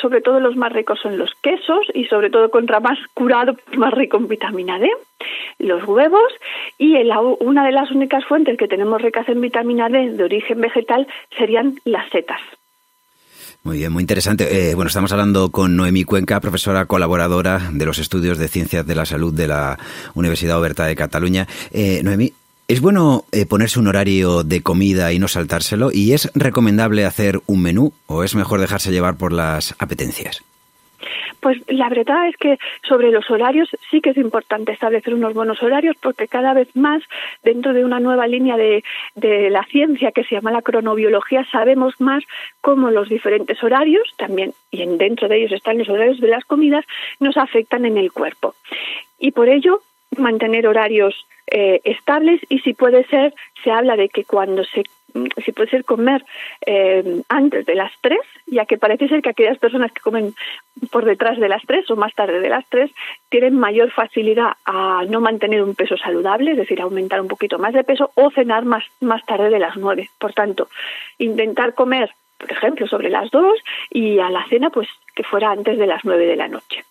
sobre 0.00 0.20
todo 0.20 0.40
los 0.40 0.56
más 0.56 0.72
ricos 0.72 1.00
son 1.00 1.18
los 1.18 1.30
quesos 1.42 1.86
y 1.94 2.04
sobre 2.06 2.30
todo 2.30 2.50
contra 2.50 2.80
más 2.80 2.98
curado, 3.14 3.56
más 3.76 3.92
rico 3.92 4.16
en 4.16 4.28
vitamina 4.28 4.78
D, 4.78 4.90
los 5.58 5.84
huevos 5.86 6.32
y 6.78 6.96
una 7.40 7.64
de 7.64 7.72
las 7.72 7.90
únicas 7.90 8.24
fuentes 8.24 8.56
que 8.56 8.68
tenemos 8.68 9.02
ricas 9.02 9.28
en 9.28 9.40
vitamina 9.40 9.88
D 9.88 10.10
de 10.10 10.24
origen 10.24 10.60
vegetal 10.60 11.06
serían 11.36 11.80
las 11.84 12.08
setas. 12.10 12.40
Muy 13.64 13.78
bien, 13.78 13.92
muy 13.92 14.02
interesante. 14.02 14.70
Eh, 14.70 14.74
bueno, 14.74 14.88
estamos 14.88 15.12
hablando 15.12 15.50
con 15.50 15.76
Noemí 15.76 16.04
Cuenca, 16.04 16.40
profesora 16.40 16.86
colaboradora 16.86 17.70
de 17.72 17.84
los 17.84 17.98
estudios 17.98 18.38
de 18.38 18.48
ciencias 18.48 18.86
de 18.86 18.94
la 18.94 19.04
salud 19.04 19.34
de 19.34 19.48
la 19.48 19.78
Universidad 20.14 20.58
Oberta 20.58 20.86
de 20.86 20.94
Cataluña. 20.94 21.46
Eh, 21.72 22.00
Noemí, 22.04 22.32
¿Es 22.70 22.82
bueno 22.82 23.24
eh, 23.32 23.46
ponerse 23.46 23.80
un 23.80 23.88
horario 23.88 24.42
de 24.44 24.62
comida 24.62 25.10
y 25.14 25.18
no 25.18 25.26
saltárselo? 25.26 25.88
¿Y 25.90 26.12
es 26.12 26.30
recomendable 26.34 27.06
hacer 27.06 27.40
un 27.46 27.62
menú 27.62 27.94
o 28.06 28.24
es 28.24 28.34
mejor 28.34 28.60
dejarse 28.60 28.92
llevar 28.92 29.16
por 29.16 29.32
las 29.32 29.74
apetencias? 29.78 30.44
Pues 31.40 31.56
la 31.68 31.88
verdad 31.88 32.28
es 32.28 32.36
que 32.36 32.58
sobre 32.86 33.10
los 33.10 33.30
horarios 33.30 33.70
sí 33.90 34.02
que 34.02 34.10
es 34.10 34.18
importante 34.18 34.72
establecer 34.72 35.14
unos 35.14 35.32
buenos 35.32 35.62
horarios 35.62 35.96
porque 36.02 36.28
cada 36.28 36.52
vez 36.52 36.68
más 36.76 37.02
dentro 37.42 37.72
de 37.72 37.86
una 37.86 38.00
nueva 38.00 38.26
línea 38.26 38.58
de, 38.58 38.84
de 39.14 39.48
la 39.48 39.64
ciencia 39.64 40.12
que 40.12 40.24
se 40.24 40.34
llama 40.34 40.52
la 40.52 40.60
cronobiología 40.60 41.46
sabemos 41.50 41.94
más 42.00 42.22
cómo 42.60 42.90
los 42.90 43.08
diferentes 43.08 43.64
horarios 43.64 44.12
también 44.18 44.52
y 44.70 44.82
en, 44.82 44.98
dentro 44.98 45.26
de 45.28 45.38
ellos 45.38 45.52
están 45.52 45.78
los 45.78 45.88
horarios 45.88 46.20
de 46.20 46.28
las 46.28 46.44
comidas 46.44 46.84
nos 47.18 47.38
afectan 47.38 47.86
en 47.86 47.96
el 47.96 48.12
cuerpo. 48.12 48.54
Y 49.18 49.30
por 49.30 49.48
ello 49.48 49.80
mantener 50.16 50.66
horarios 50.66 51.26
eh, 51.46 51.80
estables 51.84 52.40
y 52.48 52.60
si 52.60 52.74
puede 52.74 53.04
ser, 53.04 53.34
se 53.62 53.70
habla 53.70 53.96
de 53.96 54.08
que 54.08 54.24
cuando 54.24 54.64
se 54.64 54.84
si 55.44 55.52
puede 55.52 55.70
ser 55.70 55.84
comer 55.84 56.24
eh, 56.66 57.22
antes 57.28 57.64
de 57.66 57.74
las 57.74 57.92
tres, 58.00 58.20
ya 58.46 58.66
que 58.66 58.78
parece 58.78 59.08
ser 59.08 59.22
que 59.22 59.30
aquellas 59.30 59.58
personas 59.58 59.92
que 59.92 60.00
comen 60.00 60.34
por 60.90 61.04
detrás 61.04 61.38
de 61.38 61.48
las 61.48 61.62
tres 61.62 61.90
o 61.90 61.96
más 61.96 62.14
tarde 62.14 62.40
de 62.40 62.48
las 62.48 62.68
tres 62.68 62.90
tienen 63.28 63.58
mayor 63.58 63.90
facilidad 63.90 64.52
a 64.64 65.04
no 65.08 65.20
mantener 65.20 65.62
un 65.62 65.74
peso 65.74 65.96
saludable, 65.96 66.52
es 66.52 66.56
decir, 66.58 66.80
aumentar 66.80 67.20
un 67.20 67.28
poquito 67.28 67.58
más 67.58 67.72
de 67.72 67.84
peso 67.84 68.10
o 68.14 68.30
cenar 68.30 68.64
más, 68.64 68.84
más 69.00 69.24
tarde 69.24 69.50
de 69.50 69.58
las 69.58 69.76
nueve. 69.76 70.10
Por 70.18 70.32
tanto, 70.34 70.68
intentar 71.18 71.74
comer, 71.74 72.10
por 72.38 72.52
ejemplo, 72.52 72.86
sobre 72.86 73.10
las 73.10 73.30
dos 73.30 73.58
y 73.90 74.18
a 74.18 74.30
la 74.30 74.46
cena, 74.48 74.70
pues 74.70 74.88
que 75.14 75.24
fuera 75.24 75.50
antes 75.50 75.78
de 75.78 75.86
las 75.86 76.04
nueve 76.04 76.26
de 76.26 76.36
la 76.36 76.48
noche. 76.48 76.84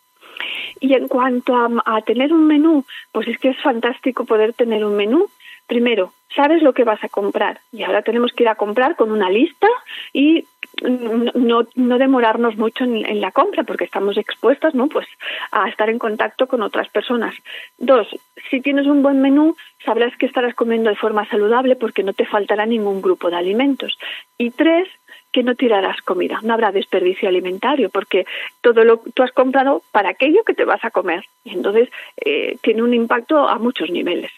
Y 0.79 0.93
en 0.93 1.07
cuanto 1.07 1.55
a, 1.55 2.01
tener 2.01 2.33
un 2.33 2.47
menú, 2.47 2.85
pues 3.11 3.27
es 3.27 3.37
que 3.39 3.49
es 3.49 3.61
fantástico 3.61 4.25
poder 4.25 4.53
tener 4.53 4.85
un 4.85 4.95
menú. 4.95 5.27
Primero, 5.67 6.13
sabes 6.35 6.61
lo 6.61 6.73
que 6.73 6.83
vas 6.83 7.03
a 7.03 7.09
comprar 7.09 7.59
y 7.71 7.83
ahora 7.83 8.01
tenemos 8.01 8.31
que 8.31 8.43
ir 8.43 8.49
a 8.49 8.55
comprar 8.55 8.95
con 8.95 9.11
una 9.11 9.29
lista 9.29 9.67
y 10.13 10.45
no, 10.81 11.67
no 11.75 11.97
demorarnos 11.97 12.57
mucho 12.57 12.83
en, 12.83 13.19
la 13.19 13.31
compra 13.31 13.63
porque 13.63 13.83
estamos 13.83 14.17
expuestas 14.17 14.75
no 14.75 14.87
pues 14.87 15.07
a 15.51 15.67
estar 15.67 15.89
en 15.89 15.97
contacto 15.97 16.47
con 16.47 16.61
otras 16.61 16.87
personas. 16.89 17.35
Dos 17.77 18.07
si 18.49 18.61
tienes 18.61 18.85
un 18.85 19.01
buen 19.01 19.21
menú 19.21 19.55
sabrás 19.83 20.15
que 20.17 20.25
estarás 20.25 20.53
comiendo 20.55 20.89
de 20.89 20.95
forma 20.95 21.27
saludable 21.27 21.75
porque 21.75 22.03
no 22.03 22.13
te 22.13 22.25
faltará 22.25 22.65
ningún 22.65 23.01
grupo 23.01 23.29
de 23.29 23.37
alimentos. 23.37 23.97
Y 24.37 24.51
tres 24.51 24.87
que 25.31 25.43
no 25.43 25.55
tirarás 25.55 26.01
comida, 26.01 26.39
no 26.43 26.53
habrá 26.53 26.71
desperdicio 26.71 27.29
alimentario, 27.29 27.89
porque 27.89 28.25
todo 28.61 28.83
lo 28.83 29.01
tú 29.13 29.23
has 29.23 29.31
comprado 29.31 29.83
para 29.91 30.09
aquello 30.09 30.43
que 30.45 30.53
te 30.53 30.65
vas 30.65 30.83
a 30.83 30.91
comer. 30.91 31.25
Y 31.43 31.51
entonces 31.51 31.89
eh, 32.23 32.57
tiene 32.61 32.83
un 32.83 32.93
impacto 32.93 33.47
a 33.47 33.59
muchos 33.59 33.89
niveles. 33.89 34.31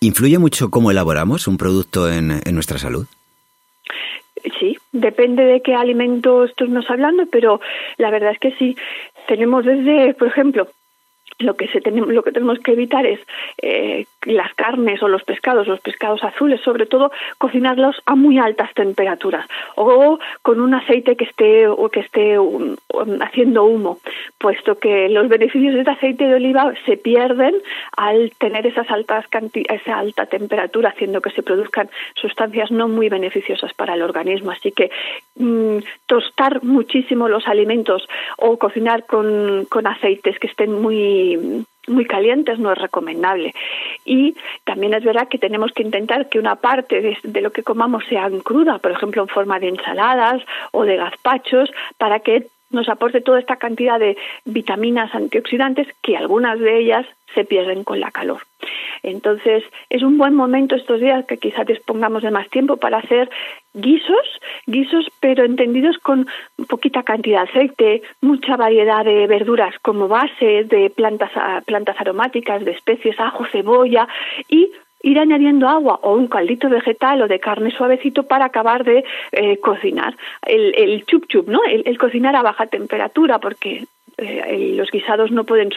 ¿Influye 0.00 0.38
mucho 0.38 0.70
cómo 0.70 0.90
elaboramos 0.90 1.46
un 1.46 1.56
producto 1.56 2.10
en, 2.10 2.40
en 2.44 2.54
nuestra 2.54 2.78
salud? 2.78 3.06
Sí, 4.58 4.76
depende 4.92 5.44
de 5.44 5.62
qué 5.62 5.74
alimento 5.74 6.44
estemos 6.44 6.88
hablando, 6.90 7.24
pero 7.30 7.60
la 7.96 8.10
verdad 8.10 8.32
es 8.32 8.38
que 8.38 8.52
sí. 8.52 8.76
Tenemos 9.26 9.64
desde, 9.64 10.12
por 10.14 10.28
ejemplo, 10.28 10.68
lo 11.38 11.54
que, 11.54 11.68
se 11.68 11.80
tenemos, 11.80 12.10
lo 12.10 12.22
que 12.22 12.32
tenemos 12.32 12.58
que 12.60 12.72
evitar 12.72 13.06
es 13.06 13.20
eh, 13.62 14.06
las 14.22 14.54
carnes 14.54 15.02
o 15.02 15.08
los 15.08 15.24
pescados, 15.24 15.66
los 15.66 15.80
pescados 15.80 16.22
azules, 16.22 16.60
sobre 16.60 16.86
todo 16.86 17.10
cocinarlos 17.38 17.96
a 18.06 18.14
muy 18.14 18.38
altas 18.38 18.72
temperaturas 18.74 19.46
o 19.76 20.18
con 20.42 20.60
un 20.60 20.74
aceite 20.74 21.16
que 21.16 21.24
esté 21.24 21.66
o 21.66 21.88
que 21.88 22.00
esté 22.00 22.38
um, 22.38 22.76
um, 22.92 23.22
haciendo 23.22 23.64
humo, 23.64 23.98
puesto 24.38 24.78
que 24.78 25.08
los 25.08 25.28
beneficios 25.28 25.74
de 25.74 25.80
este 25.80 25.90
aceite 25.90 26.26
de 26.26 26.34
oliva 26.34 26.72
se 26.86 26.96
pierden 26.96 27.54
al 27.96 28.32
tener 28.38 28.66
esas 28.66 28.90
altas 28.90 29.26
esa 29.68 29.98
alta 29.98 30.26
temperatura, 30.26 30.90
haciendo 30.90 31.20
que 31.20 31.30
se 31.30 31.42
produzcan 31.42 31.88
sustancias 32.14 32.70
no 32.70 32.88
muy 32.88 33.08
beneficiosas 33.08 33.72
para 33.74 33.94
el 33.94 34.02
organismo. 34.02 34.50
Así 34.52 34.72
que 34.72 34.90
mm, 35.36 35.78
tostar 36.06 36.62
muchísimo 36.62 37.28
los 37.28 37.46
alimentos 37.46 38.06
o 38.38 38.58
cocinar 38.58 39.06
con, 39.06 39.66
con 39.68 39.86
aceites 39.86 40.38
que 40.38 40.46
estén 40.46 40.72
muy 40.72 41.23
muy, 41.86 42.04
calientes 42.06 42.58
no 42.58 42.72
es 42.72 42.78
recomendable. 42.78 43.54
Y 44.04 44.34
también 44.64 44.94
es 44.94 45.04
verdad 45.04 45.28
que 45.28 45.38
tenemos 45.38 45.72
que 45.72 45.82
intentar 45.82 46.28
que 46.28 46.38
una 46.38 46.56
parte 46.56 47.18
de, 47.22 47.40
lo 47.40 47.52
que 47.52 47.62
comamos 47.62 48.04
sea 48.08 48.30
cruda, 48.42 48.78
por 48.78 48.92
ejemplo, 48.92 49.22
en 49.22 49.28
forma 49.28 49.58
de 49.58 49.68
ensaladas 49.68 50.42
o 50.72 50.84
de 50.84 50.96
gazpachos, 50.96 51.70
para 51.98 52.20
que 52.20 52.46
nos 52.70 52.88
aporte 52.88 53.20
toda 53.20 53.38
esta 53.38 53.56
cantidad 53.56 53.98
de 53.98 54.16
vitaminas 54.44 55.14
antioxidantes 55.14 55.88
que 56.02 56.16
algunas 56.16 56.58
de 56.58 56.78
ellas 56.78 57.06
se 57.34 57.44
pierden 57.44 57.84
con 57.84 58.00
la 58.00 58.10
calor. 58.10 58.42
Entonces, 59.02 59.64
es 59.90 60.02
un 60.02 60.16
buen 60.16 60.34
momento 60.34 60.74
estos 60.76 61.00
días 61.00 61.26
que 61.26 61.36
quizás 61.36 61.66
dispongamos 61.66 62.22
de 62.22 62.30
más 62.30 62.48
tiempo 62.48 62.76
para 62.76 62.98
hacer 62.98 63.28
guisos, 63.74 64.40
guisos 64.66 65.06
pero 65.20 65.44
entendidos 65.44 65.98
con 65.98 66.26
poquita 66.68 67.02
cantidad 67.02 67.44
de 67.44 67.50
aceite, 67.50 68.02
mucha 68.20 68.56
variedad 68.56 69.04
de 69.04 69.26
verduras 69.26 69.74
como 69.82 70.08
base, 70.08 70.64
de 70.64 70.90
plantas, 70.90 71.32
plantas 71.66 72.00
aromáticas, 72.00 72.64
de 72.64 72.70
especies, 72.70 73.18
ajo, 73.18 73.44
cebolla 73.46 74.08
y 74.48 74.70
ir 75.04 75.18
añadiendo 75.18 75.68
agua 75.68 76.00
o 76.02 76.14
un 76.14 76.26
caldito 76.26 76.68
vegetal 76.68 77.22
o 77.22 77.28
de 77.28 77.38
carne 77.38 77.70
suavecito 77.70 78.24
para 78.24 78.46
acabar 78.46 78.84
de 78.84 79.04
eh, 79.32 79.58
cocinar. 79.58 80.16
El, 80.42 80.74
el 80.76 81.04
chup 81.06 81.26
chup, 81.28 81.48
¿no? 81.48 81.60
El, 81.64 81.98
cocinar 81.98 82.34
a 82.34 82.42
baja 82.42 82.66
temperatura 82.66 83.38
porque 83.38 83.84
eh, 84.16 84.72
los 84.76 84.90
guisados 84.90 85.30
no 85.30 85.44
pueden, 85.44 85.70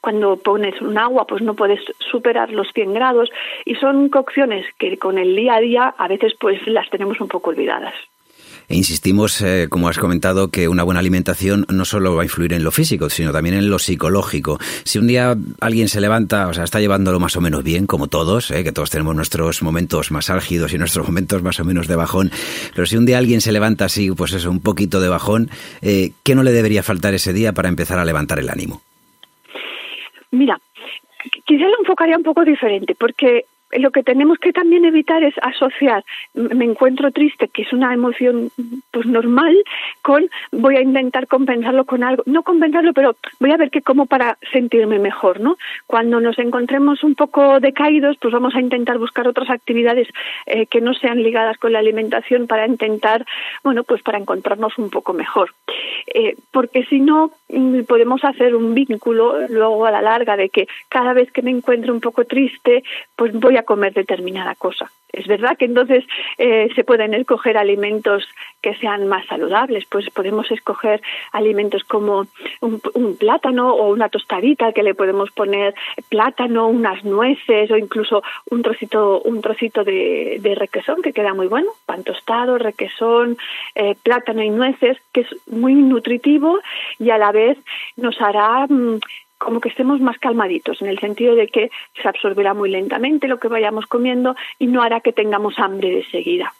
cuando 0.00 0.36
pones 0.36 0.80
un 0.80 0.98
agua, 0.98 1.26
pues 1.26 1.42
no 1.42 1.54
puedes 1.54 1.80
superar 1.98 2.50
los 2.50 2.72
100 2.72 2.94
grados 2.94 3.30
y 3.64 3.76
son 3.76 4.08
cocciones 4.08 4.66
que 4.78 4.98
con 4.98 5.18
el 5.18 5.36
día 5.36 5.54
a 5.56 5.60
día 5.60 5.94
a 5.96 6.08
veces 6.08 6.34
pues 6.38 6.66
las 6.66 6.90
tenemos 6.90 7.20
un 7.20 7.28
poco 7.28 7.50
olvidadas. 7.50 7.94
E 8.68 8.76
insistimos, 8.76 9.40
eh, 9.42 9.66
como 9.68 9.88
has 9.88 9.98
comentado, 9.98 10.48
que 10.48 10.68
una 10.68 10.82
buena 10.82 11.00
alimentación 11.00 11.66
no 11.68 11.84
solo 11.84 12.14
va 12.14 12.22
a 12.22 12.24
influir 12.24 12.52
en 12.52 12.64
lo 12.64 12.70
físico, 12.70 13.10
sino 13.10 13.32
también 13.32 13.56
en 13.56 13.68
lo 13.68 13.78
psicológico. 13.78 14.58
Si 14.84 14.98
un 14.98 15.06
día 15.06 15.36
alguien 15.60 15.88
se 15.88 16.00
levanta, 16.00 16.48
o 16.48 16.54
sea, 16.54 16.64
está 16.64 16.80
llevándolo 16.80 17.20
más 17.20 17.36
o 17.36 17.40
menos 17.40 17.62
bien, 17.62 17.86
como 17.86 18.08
todos, 18.08 18.50
eh, 18.50 18.64
que 18.64 18.72
todos 18.72 18.90
tenemos 18.90 19.14
nuestros 19.14 19.62
momentos 19.62 20.10
más 20.10 20.30
álgidos 20.30 20.72
y 20.72 20.78
nuestros 20.78 21.06
momentos 21.08 21.42
más 21.42 21.60
o 21.60 21.64
menos 21.64 21.88
de 21.88 21.96
bajón, 21.96 22.30
pero 22.74 22.86
si 22.86 22.96
un 22.96 23.06
día 23.06 23.18
alguien 23.18 23.40
se 23.40 23.52
levanta 23.52 23.84
así, 23.84 24.10
pues 24.10 24.32
eso, 24.32 24.50
un 24.50 24.60
poquito 24.60 25.00
de 25.00 25.08
bajón, 25.08 25.50
eh, 25.82 26.12
¿qué 26.22 26.34
no 26.34 26.42
le 26.42 26.52
debería 26.52 26.82
faltar 26.82 27.14
ese 27.14 27.32
día 27.32 27.52
para 27.52 27.68
empezar 27.68 27.98
a 27.98 28.04
levantar 28.04 28.38
el 28.38 28.48
ánimo? 28.48 28.82
Mira, 30.30 30.58
quizá 31.44 31.64
lo 31.64 31.78
enfocaría 31.80 32.16
un 32.16 32.22
poco 32.22 32.44
diferente, 32.44 32.94
porque 32.98 33.44
lo 33.78 33.90
que 33.90 34.02
tenemos 34.02 34.38
que 34.38 34.52
también 34.52 34.84
evitar 34.84 35.22
es 35.22 35.34
asociar 35.42 36.04
me 36.34 36.64
encuentro 36.64 37.10
triste, 37.10 37.48
que 37.48 37.62
es 37.62 37.72
una 37.72 37.92
emoción 37.92 38.50
pues 38.90 39.06
normal, 39.06 39.56
con 40.02 40.28
voy 40.52 40.76
a 40.76 40.82
intentar 40.82 41.26
compensarlo 41.26 41.84
con 41.84 42.02
algo, 42.02 42.22
no 42.26 42.42
compensarlo, 42.42 42.92
pero 42.92 43.16
voy 43.40 43.52
a 43.52 43.56
ver 43.56 43.70
qué 43.70 43.82
como 43.82 44.06
para 44.06 44.38
sentirme 44.52 44.98
mejor, 44.98 45.40
¿no? 45.40 45.56
Cuando 45.86 46.20
nos 46.20 46.38
encontremos 46.38 47.02
un 47.04 47.14
poco 47.14 47.60
decaídos, 47.60 48.16
pues 48.20 48.32
vamos 48.32 48.54
a 48.54 48.60
intentar 48.60 48.98
buscar 48.98 49.28
otras 49.28 49.50
actividades 49.50 50.08
eh, 50.46 50.66
que 50.66 50.80
no 50.80 50.94
sean 50.94 51.22
ligadas 51.22 51.56
con 51.58 51.72
la 51.72 51.78
alimentación 51.78 52.46
para 52.46 52.66
intentar, 52.66 53.24
bueno, 53.62 53.84
pues 53.84 54.02
para 54.02 54.18
encontrarnos 54.18 54.76
un 54.78 54.90
poco 54.90 55.12
mejor. 55.12 55.50
Eh, 56.06 56.36
porque 56.52 56.84
si 56.84 57.00
no, 57.00 57.32
mm, 57.48 57.82
podemos 57.82 58.24
hacer 58.24 58.54
un 58.54 58.74
vínculo 58.74 59.48
luego 59.48 59.86
a 59.86 59.90
la 59.90 60.02
larga 60.02 60.36
de 60.36 60.48
que 60.48 60.66
cada 60.88 61.12
vez 61.12 61.30
que 61.32 61.42
me 61.42 61.50
encuentro 61.50 61.92
un 61.92 62.00
poco 62.00 62.24
triste, 62.24 62.82
pues 63.16 63.32
voy 63.32 63.56
a 63.56 63.63
comer 63.64 63.92
determinada 63.92 64.54
cosa. 64.54 64.90
Es 65.14 65.28
verdad 65.28 65.56
que 65.56 65.66
entonces 65.66 66.04
eh, 66.38 66.68
se 66.74 66.82
pueden 66.82 67.14
escoger 67.14 67.56
alimentos 67.56 68.26
que 68.60 68.74
sean 68.76 69.06
más 69.06 69.24
saludables, 69.26 69.84
pues 69.88 70.10
podemos 70.10 70.50
escoger 70.50 71.00
alimentos 71.30 71.84
como 71.84 72.26
un, 72.60 73.16
plátano 73.16 73.74
o 73.74 73.90
una 73.90 74.08
tostadita 74.08 74.72
que 74.72 74.82
le 74.82 74.94
podemos 74.94 75.30
poner 75.30 75.74
plátano, 76.08 76.66
unas 76.66 77.04
nueces 77.04 77.70
o 77.70 77.76
incluso 77.76 78.22
un 78.50 78.62
trocito, 78.62 79.20
un 79.22 79.40
trocito 79.40 79.84
de, 79.84 80.40
requesón 80.56 81.00
que 81.02 81.12
queda 81.12 81.32
muy 81.32 81.46
bueno, 81.46 81.70
pan 81.86 82.02
tostado, 82.02 82.58
requesón, 82.58 83.36
eh, 83.74 83.94
plátano 84.02 84.42
y 84.42 84.50
nueces, 84.50 84.98
que 85.12 85.20
es 85.20 85.28
muy 85.46 85.74
nutritivo 85.74 86.58
y 86.98 87.10
a 87.10 87.18
la 87.18 87.30
vez 87.30 87.56
nos 87.96 88.20
hará 88.20 88.66
mm, 88.66 88.98
como 89.44 89.60
que 89.60 89.68
estemos 89.68 90.00
más 90.00 90.18
calmaditos, 90.18 90.80
en 90.82 90.88
el 90.88 90.98
sentido 90.98 91.34
de 91.36 91.48
que 91.48 91.70
se 92.00 92.08
absorberá 92.08 92.54
muy 92.54 92.70
lentamente 92.70 93.28
lo 93.28 93.38
que 93.38 93.48
vayamos 93.48 93.86
comiendo 93.86 94.34
y 94.58 94.66
no 94.66 94.82
hará 94.82 95.00
que 95.00 95.12
tengamos 95.12 95.58
hambre 95.58 95.90
de 95.90 96.04
seguida. 96.06 96.52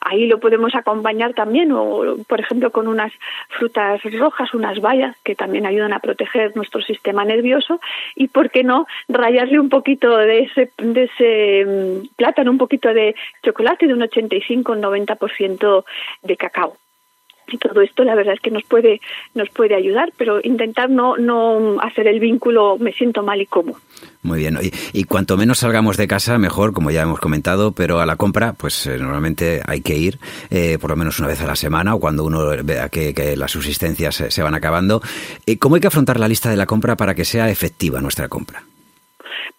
Ahí 0.00 0.26
lo 0.26 0.38
podemos 0.38 0.74
acompañar 0.74 1.34
también, 1.34 1.72
o 1.72 2.16
por 2.26 2.40
ejemplo, 2.40 2.70
con 2.72 2.88
unas 2.88 3.12
frutas 3.48 4.02
rojas, 4.18 4.52
unas 4.54 4.80
bayas, 4.80 5.16
que 5.24 5.34
también 5.34 5.66
ayudan 5.66 5.92
a 5.92 6.00
proteger 6.00 6.54
nuestro 6.56 6.82
sistema 6.82 7.24
nervioso, 7.24 7.80
y 8.14 8.28
por 8.28 8.50
qué 8.50 8.64
no 8.64 8.86
rayarle 9.08 9.60
un 9.60 9.68
poquito 9.68 10.16
de 10.16 10.40
ese, 10.40 10.70
de 10.78 11.04
ese 11.04 11.64
mm, 11.66 12.16
plátano, 12.16 12.50
un 12.50 12.58
poquito 12.58 12.92
de 12.92 13.14
chocolate 13.42 13.86
de 13.86 13.94
un 13.94 14.02
85 14.02 14.74
90% 14.74 15.84
de 16.22 16.36
cacao 16.36 16.76
y 17.48 17.58
todo 17.58 17.80
esto 17.80 18.04
la 18.04 18.14
verdad 18.14 18.34
es 18.34 18.40
que 18.40 18.50
nos 18.50 18.62
puede 18.64 19.00
nos 19.34 19.48
puede 19.50 19.74
ayudar 19.74 20.12
pero 20.16 20.40
intentar 20.42 20.90
no 20.90 21.16
no 21.16 21.80
hacer 21.80 22.06
el 22.06 22.20
vínculo 22.20 22.76
me 22.78 22.92
siento 22.92 23.22
mal 23.22 23.40
y 23.40 23.46
cómo. 23.46 23.76
Muy 24.22 24.38
bien 24.38 24.58
y, 24.62 24.70
y 24.98 25.04
cuanto 25.04 25.36
menos 25.36 25.58
salgamos 25.58 25.96
de 25.96 26.08
casa 26.08 26.38
mejor 26.38 26.72
como 26.72 26.90
ya 26.90 27.02
hemos 27.02 27.20
comentado 27.20 27.72
pero 27.72 28.00
a 28.00 28.06
la 28.06 28.16
compra 28.16 28.52
pues 28.54 28.86
eh, 28.86 28.98
normalmente 28.98 29.60
hay 29.66 29.80
que 29.80 29.96
ir 29.96 30.18
eh, 30.50 30.78
por 30.80 30.90
lo 30.90 30.96
menos 30.96 31.18
una 31.18 31.28
vez 31.28 31.40
a 31.42 31.46
la 31.46 31.56
semana 31.56 31.94
o 31.94 32.00
cuando 32.00 32.24
uno 32.24 32.50
vea 32.64 32.88
que, 32.88 33.14
que 33.14 33.36
las 33.36 33.50
subsistencias 33.50 34.14
se, 34.14 34.30
se 34.30 34.42
van 34.42 34.54
acabando. 34.54 35.02
Eh, 35.46 35.58
cómo 35.58 35.74
hay 35.74 35.80
que 35.80 35.88
afrontar 35.88 36.18
la 36.18 36.28
lista 36.28 36.50
de 36.50 36.56
la 36.56 36.66
compra 36.66 36.96
para 36.96 37.14
que 37.14 37.24
sea 37.24 37.50
efectiva 37.50 38.00
nuestra 38.00 38.28
compra 38.28 38.62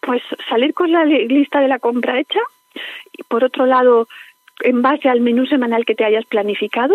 pues 0.06 0.22
salir 0.50 0.74
con 0.74 0.92
la 0.92 1.06
lista 1.06 1.60
de 1.60 1.68
la 1.68 1.80
compra 1.80 2.20
hecha 2.20 2.40
y 3.12 3.24
por 3.24 3.44
otro 3.44 3.66
lado 3.66 4.08
en 4.62 4.82
base 4.82 5.10
al 5.10 5.22
menú 5.22 5.46
semanal 5.46 5.86
que 5.86 5.96
te 5.96 6.06
hayas 6.06 6.26
planificado 6.26 6.94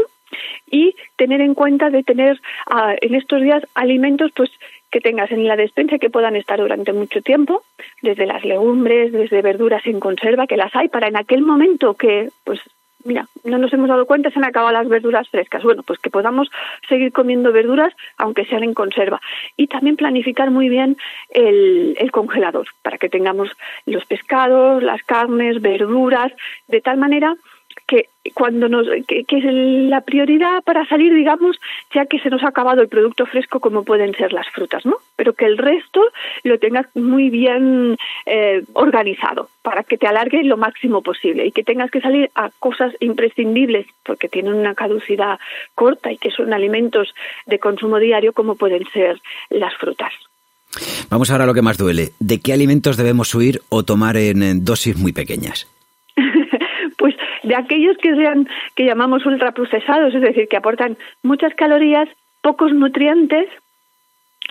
y 0.70 0.94
tener 1.16 1.40
en 1.40 1.54
cuenta 1.54 1.90
de 1.90 2.02
tener 2.02 2.40
uh, 2.70 2.96
en 3.00 3.14
estos 3.14 3.42
días 3.42 3.62
alimentos 3.74 4.30
pues 4.34 4.50
que 4.90 5.00
tengas 5.00 5.30
en 5.30 5.46
la 5.46 5.56
despensa 5.56 5.98
que 5.98 6.10
puedan 6.10 6.36
estar 6.36 6.58
durante 6.58 6.92
mucho 6.92 7.20
tiempo, 7.20 7.62
desde 8.02 8.26
las 8.26 8.44
legumbres, 8.44 9.12
desde 9.12 9.42
verduras 9.42 9.84
en 9.86 10.00
conserva, 10.00 10.46
que 10.46 10.56
las 10.56 10.74
hay 10.74 10.88
para 10.88 11.08
en 11.08 11.16
aquel 11.16 11.42
momento 11.42 11.94
que, 11.94 12.30
pues, 12.44 12.60
mira, 13.04 13.26
no 13.44 13.58
nos 13.58 13.72
hemos 13.72 13.88
dado 13.88 14.06
cuenta, 14.06 14.30
se 14.30 14.38
han 14.38 14.44
acabado 14.44 14.72
las 14.72 14.88
verduras 14.88 15.28
frescas. 15.28 15.62
Bueno, 15.62 15.82
pues 15.82 15.98
que 15.98 16.10
podamos 16.10 16.50
seguir 16.88 17.12
comiendo 17.12 17.52
verduras, 17.52 17.94
aunque 18.16 18.44
sean 18.46 18.64
en 18.64 18.74
conserva. 18.74 19.20
Y 19.56 19.66
también 19.66 19.96
planificar 19.96 20.50
muy 20.50 20.68
bien 20.68 20.96
el, 21.30 21.94
el 21.98 22.10
congelador, 22.10 22.66
para 22.82 22.98
que 22.98 23.08
tengamos 23.08 23.50
los 23.86 24.04
pescados, 24.06 24.82
las 24.82 25.02
carnes, 25.02 25.60
verduras, 25.60 26.32
de 26.66 26.80
tal 26.80 26.96
manera 26.96 27.36
que 27.88 28.10
cuando 28.34 28.68
nos 28.68 28.86
que, 29.08 29.24
es 29.26 29.44
la 29.44 30.02
prioridad 30.02 30.62
para 30.62 30.86
salir 30.86 31.12
digamos 31.14 31.56
ya 31.92 32.04
que 32.04 32.20
se 32.20 32.28
nos 32.28 32.44
ha 32.44 32.48
acabado 32.48 32.82
el 32.82 32.88
producto 32.88 33.24
fresco 33.26 33.58
como 33.58 33.82
pueden 33.82 34.14
ser 34.14 34.32
las 34.32 34.46
frutas 34.50 34.84
no 34.84 34.98
pero 35.16 35.32
que 35.32 35.46
el 35.46 35.56
resto 35.56 36.02
lo 36.44 36.58
tengas 36.58 36.86
muy 36.94 37.30
bien 37.30 37.96
eh, 38.26 38.62
organizado 38.74 39.48
para 39.62 39.82
que 39.82 39.96
te 39.96 40.06
alargue 40.06 40.44
lo 40.44 40.58
máximo 40.58 41.02
posible 41.02 41.46
y 41.46 41.52
que 41.52 41.64
tengas 41.64 41.90
que 41.90 42.02
salir 42.02 42.30
a 42.34 42.50
cosas 42.58 42.94
imprescindibles 43.00 43.86
porque 44.04 44.28
tienen 44.28 44.54
una 44.54 44.74
caducidad 44.74 45.40
corta 45.74 46.12
y 46.12 46.18
que 46.18 46.30
son 46.30 46.52
alimentos 46.52 47.14
de 47.46 47.58
consumo 47.58 47.98
diario 47.98 48.34
como 48.34 48.56
pueden 48.56 48.84
ser 48.92 49.18
las 49.48 49.74
frutas 49.74 50.12
Vamos 51.08 51.30
ahora 51.30 51.44
a 51.44 51.46
lo 51.46 51.54
que 51.54 51.62
más 51.62 51.78
duele. 51.78 52.12
¿De 52.20 52.40
qué 52.40 52.52
alimentos 52.52 52.98
debemos 52.98 53.34
huir 53.34 53.62
o 53.70 53.84
tomar 53.84 54.18
en 54.18 54.66
dosis 54.66 54.98
muy 54.98 55.14
pequeñas? 55.14 55.66
De 57.48 57.56
aquellos 57.56 57.96
que 57.98 58.14
sean 58.14 58.46
que 58.76 58.84
llamamos 58.84 59.24
ultraprocesados, 59.26 60.14
es 60.14 60.20
decir, 60.20 60.48
que 60.48 60.56
aportan 60.56 60.96
muchas 61.22 61.54
calorías, 61.54 62.08
pocos 62.42 62.72
nutrientes 62.72 63.48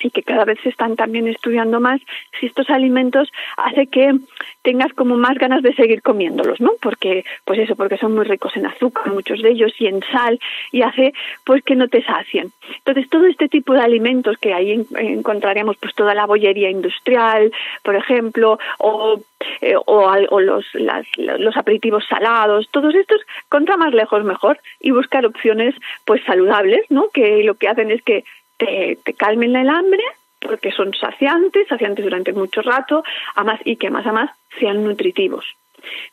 y 0.02 0.10
que 0.12 0.24
cada 0.24 0.46
vez 0.46 0.60
se 0.64 0.70
están 0.70 0.96
también 0.96 1.28
estudiando 1.28 1.80
más 1.80 2.02
si 2.40 2.46
estos 2.46 2.70
alimentos 2.70 3.32
hace 3.58 3.88
que 3.88 4.14
tengas 4.62 4.94
como 4.94 5.18
más 5.18 5.38
ganas 5.38 5.64
de 5.64 5.74
seguir 5.74 6.02
comiéndolos, 6.02 6.60
¿no? 6.60 6.72
Porque 6.82 7.24
pues 7.46 7.60
eso, 7.60 7.76
porque 7.76 7.98
son 7.98 8.16
muy 8.16 8.26
ricos 8.26 8.56
en 8.58 8.66
azúcar, 8.66 9.14
muchos 9.14 9.42
de 9.42 9.50
ellos 9.52 9.74
y 9.80 9.88
en 9.88 10.02
sal 10.12 10.40
y 10.72 10.82
hace 10.82 11.14
pues 11.46 11.64
que 11.64 11.76
no 11.76 11.88
te 11.88 12.04
sacien. 12.04 12.52
Entonces, 12.80 13.10
todo 13.10 13.26
este 13.26 13.48
tipo 13.48 13.74
de 13.74 13.82
alimentos 13.82 14.38
que 14.38 14.54
ahí 14.54 14.86
encontraríamos 14.96 15.78
pues 15.78 15.96
toda 15.96 16.14
la 16.14 16.26
bollería 16.26 16.70
industrial, 16.70 17.52
por 17.84 17.96
ejemplo, 17.96 18.60
o 18.80 19.22
eh, 19.62 19.76
o, 19.86 20.40
los, 20.42 20.66
las, 20.74 21.06
los 21.18 21.56
aperitivos 21.56 22.06
salados, 22.08 22.70
todos 22.72 22.96
estos, 22.96 23.22
contra 23.50 23.78
más 23.78 23.94
lejos 23.94 24.24
mejor 24.24 24.60
y 24.80 24.92
buscar 24.92 25.26
opciones 25.26 25.76
pues 26.06 26.24
saludables, 26.26 26.82
¿no? 26.90 27.10
Que 27.10 27.44
lo 27.44 27.56
que 27.56 27.68
hacen 27.68 27.92
es 27.92 28.02
que 28.02 28.24
te, 28.58 28.98
calmen 29.18 29.56
el 29.56 29.70
hambre 29.70 30.04
porque 30.40 30.72
son 30.72 30.94
saciantes, 30.94 31.68
saciantes 31.68 32.06
durante 32.06 32.32
mucho 32.32 32.62
rato, 32.62 33.04
a 33.36 33.44
más 33.44 33.60
y 33.66 33.76
que 33.76 33.90
más 33.90 34.06
a 34.06 34.12
más 34.12 34.32
sean 34.60 34.84
nutritivos. 34.84 35.46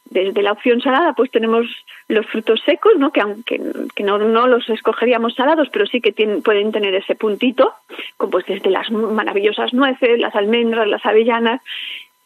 Desde 0.05 0.43
la 0.43 0.53
opción 0.53 0.81
salada, 0.81 1.15
pues 1.15 1.31
tenemos 1.31 1.67
los 2.09 2.27
frutos 2.27 2.61
secos, 2.65 2.93
¿no? 2.97 3.11
Que 3.11 3.21
aunque 3.21 3.61
que 3.95 4.03
no, 4.03 4.19
no 4.19 4.47
los 4.47 4.69
escogeríamos 4.69 5.35
salados, 5.35 5.69
pero 5.73 5.87
sí 5.87 6.01
que 6.01 6.13
tienen, 6.13 6.43
pueden 6.43 6.73
tener 6.73 6.95
ese 6.95 7.15
puntito, 7.15 7.75
como 8.17 8.33
pues 8.33 8.47
desde 8.47 8.71
las 8.71 8.91
maravillosas 8.91 9.73
nueces, 9.73 10.19
las 10.19 10.35
almendras, 10.35 10.87
las 10.87 11.05
avellanas, 11.05 11.61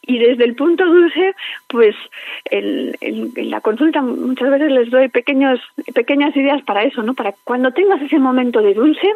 y 0.09 0.19
desde 0.19 0.45
el 0.45 0.57
punto 0.57 0.87
dulce, 0.87 1.35
pues 1.69 1.95
en, 2.47 2.97
en, 3.03 3.51
la 3.51 3.61
consulta 3.61 4.01
muchas 4.01 4.51
veces 4.51 4.73
les 4.73 4.91
doy 4.91 5.09
pequeños, 5.11 5.61
pequeñas 5.95 6.35
ideas 6.35 6.63
para 6.63 6.83
eso, 6.83 7.03
¿no? 7.03 7.13
Para 7.13 7.35
cuando 7.45 7.73
tengas 7.73 8.01
ese 8.01 8.19
momento 8.19 8.63
de 8.63 8.73
dulce, 8.73 9.07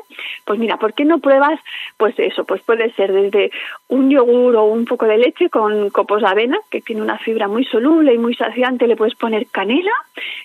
pues 0.45 0.59
mira, 0.59 0.77
¿por 0.77 0.93
qué 0.93 1.07
no 1.07 1.19
pruebas? 1.19 1.59
Pues 1.97 2.15
eso, 2.19 2.45
pues 2.45 2.61
puede 2.63 2.93
ser 2.93 3.11
desde 3.11 3.51
un 3.89 4.11
yogur 4.11 4.55
o 4.55 4.65
un 4.65 4.85
poco 4.85 5.07
de 5.07 5.17
leche 5.17 5.49
con 5.49 5.89
copos 5.89 6.21
de 6.21 6.29
avena, 6.29 6.59
que 6.71 6.83
tiene 6.83 7.01
una 7.01 7.17
fibra 7.17 7.49
muy 7.49 7.65
soluble 7.65 8.13
y 8.13 8.19
muy 8.19 8.35
saciante, 8.35 8.87
le 8.87 8.97
puedes 8.97 9.15
poner 9.15 9.47
canela 9.47 9.93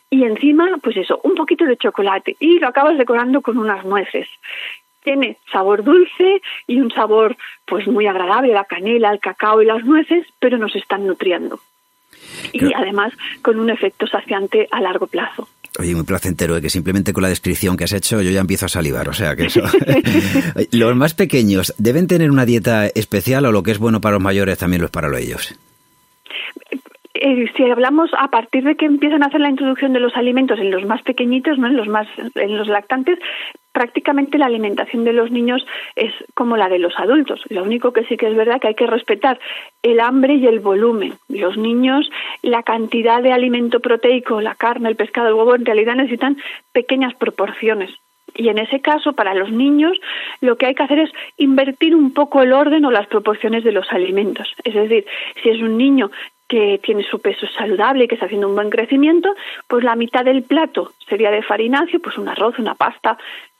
y 0.09 0.23
encima, 0.23 0.79
pues 0.81 0.95
eso, 0.95 1.19
un 1.25 1.35
poquito 1.35 1.65
de 1.65 1.75
chocolate 1.75 2.37
y 2.39 2.59
lo 2.59 2.69
acabas 2.69 2.97
decorando 2.97 3.41
con 3.41 3.57
unas 3.57 3.83
nueces 3.83 4.29
tiene 5.07 5.37
sabor 5.53 5.85
dulce 5.85 6.41
y 6.67 6.81
un 6.81 6.91
sabor 6.91 7.37
pues 7.65 7.87
muy 7.87 8.07
agradable, 8.07 8.51
la 8.51 8.65
canela, 8.65 9.13
el 9.13 9.21
cacao 9.21 9.61
y 9.61 9.65
las 9.65 9.85
nueces, 9.85 10.27
pero 10.37 10.57
nos 10.57 10.75
están 10.75 11.07
nutriendo. 11.07 11.61
Y 12.51 12.73
además 12.73 13.13
con 13.41 13.57
un 13.57 13.69
efecto 13.69 14.05
saciante 14.05 14.67
a 14.69 14.81
largo 14.81 15.07
plazo. 15.07 15.47
Oye, 15.79 15.95
muy 15.95 16.03
placentero, 16.03 16.57
¿eh? 16.57 16.61
que 16.61 16.69
simplemente 16.69 17.13
con 17.13 17.23
la 17.23 17.29
descripción 17.29 17.77
que 17.77 17.85
has 17.85 17.93
hecho 17.93 18.21
yo 18.21 18.31
ya 18.31 18.41
empiezo 18.41 18.65
a 18.65 18.69
salivar, 18.69 19.07
o 19.07 19.13
sea 19.13 19.37
que 19.37 19.45
eso... 19.45 19.61
los 20.71 20.95
más 20.97 21.13
pequeños, 21.13 21.73
¿deben 21.77 22.07
tener 22.07 22.29
una 22.29 22.45
dieta 22.45 22.87
especial 22.87 23.45
o 23.45 23.53
lo 23.53 23.63
que 23.63 23.71
es 23.71 23.77
bueno 23.77 24.01
para 24.01 24.15
los 24.15 24.23
mayores 24.23 24.57
también 24.57 24.81
lo 24.81 24.87
es 24.87 24.91
para 24.91 25.17
ellos? 25.17 25.57
Eh, 27.21 27.51
si 27.55 27.63
hablamos 27.63 28.11
a 28.17 28.29
partir 28.29 28.63
de 28.63 28.75
que 28.75 28.85
empiezan 28.85 29.23
a 29.23 29.27
hacer 29.27 29.41
la 29.41 29.49
introducción 29.49 29.93
de 29.93 29.99
los 29.99 30.15
alimentos 30.15 30.59
en 30.59 30.71
los 30.71 30.85
más 30.85 31.01
pequeñitos, 31.01 31.57
no 31.57 31.67
en 31.67 31.77
los 31.77 31.87
más 31.87 32.07
en 32.35 32.57
los 32.57 32.67
lactantes, 32.67 33.19
prácticamente 33.71 34.37
la 34.37 34.47
alimentación 34.47 35.03
de 35.03 35.13
los 35.13 35.31
niños 35.31 35.65
es 35.95 36.13
como 36.33 36.57
la 36.57 36.69
de 36.69 36.79
los 36.79 36.97
adultos. 36.97 37.41
Lo 37.49 37.63
único 37.63 37.93
que 37.93 38.05
sí 38.05 38.17
que 38.17 38.27
es 38.27 38.35
verdad 38.35 38.59
que 38.59 38.69
hay 38.69 38.75
que 38.75 38.87
respetar 38.87 39.39
el 39.83 39.99
hambre 39.99 40.35
y 40.35 40.47
el 40.47 40.59
volumen. 40.59 41.13
Los 41.29 41.57
niños, 41.57 42.09
la 42.41 42.63
cantidad 42.63 43.21
de 43.21 43.33
alimento 43.33 43.79
proteico, 43.79 44.41
la 44.41 44.55
carne, 44.55 44.89
el 44.89 44.95
pescado, 44.95 45.27
el 45.27 45.35
huevo, 45.35 45.55
en 45.55 45.65
realidad 45.65 45.95
necesitan 45.95 46.37
pequeñas 46.71 47.13
proporciones. 47.15 47.91
Y 48.35 48.49
en 48.49 48.59
ese 48.59 48.81
caso, 48.81 49.13
para 49.13 49.33
los 49.33 49.51
niños, 49.51 49.97
lo 50.41 50.57
que 50.57 50.67
hay 50.67 50.75
que 50.75 50.83
hacer 50.83 50.99
es 50.99 51.11
invertir 51.37 51.95
un 51.95 52.13
poco 52.13 52.41
el 52.41 52.53
orden 52.53 52.85
o 52.85 52.91
las 52.91 53.07
proporciones 53.07 53.63
de 53.63 53.71
los 53.71 53.91
alimentos. 53.91 54.47
Es 54.63 54.73
decir, 54.75 55.05
si 55.41 55.49
es 55.49 55.61
un 55.61 55.77
niño 55.77 56.11
que 56.47 56.79
tiene 56.81 57.03
su 57.03 57.19
peso 57.19 57.45
saludable 57.47 58.05
y 58.05 58.07
que 58.07 58.15
está 58.15 58.25
haciendo 58.25 58.47
un 58.47 58.55
buen 58.55 58.69
crecimiento, 58.69 59.35
pues 59.67 59.83
la 59.83 59.95
mitad 59.95 60.23
del 60.23 60.43
plato 60.43 60.93
sería 61.07 61.31
de 61.31 61.43
farináceo, 61.43 61.99
pues 61.99 62.17
un 62.17 62.29
arroz, 62.29 62.57
una 62.59 62.75
pasta, 62.75 63.17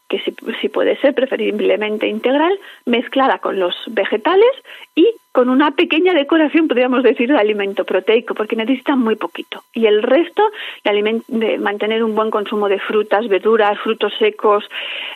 que 0.08 0.20
si, 0.20 0.34
si, 0.62 0.70
puede 0.70 0.96
ser 0.98 1.14
preferiblemente 1.14 2.08
integral, 2.08 2.58
mezclada 2.86 3.40
con 3.40 3.60
los 3.60 3.76
vegetales 3.88 4.52
y 4.96 5.14
con 5.34 5.50
una 5.50 5.72
pequeña 5.72 6.14
decoración, 6.14 6.68
podríamos 6.68 7.04
decir, 7.04 7.30
de 7.30 7.38
alimento 7.38 7.84
proteico, 7.84 8.34
porque 8.34 8.56
necesitan 8.56 9.00
muy 9.00 9.18
poquito. 9.18 9.64
Y 9.74 9.86
el 9.86 10.02
resto 10.02 10.50
de, 10.84 11.58
mantener 11.60 12.04
un 12.04 12.16
buen 12.16 12.32
consumo 12.32 12.70
de 12.70 12.80
frutas, 12.80 13.28
verduras, 13.28 13.78
frutos 13.80 14.14
secos, 14.18 14.64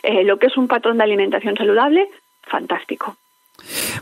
eh, 0.02 0.24
lo 0.24 0.38
que 0.38 0.46
es 0.48 0.56
un 0.56 0.68
patrón 0.68 0.98
de 0.98 1.04
alimentación 1.04 1.56
saludable, 1.56 2.08
fantástico. 2.42 3.16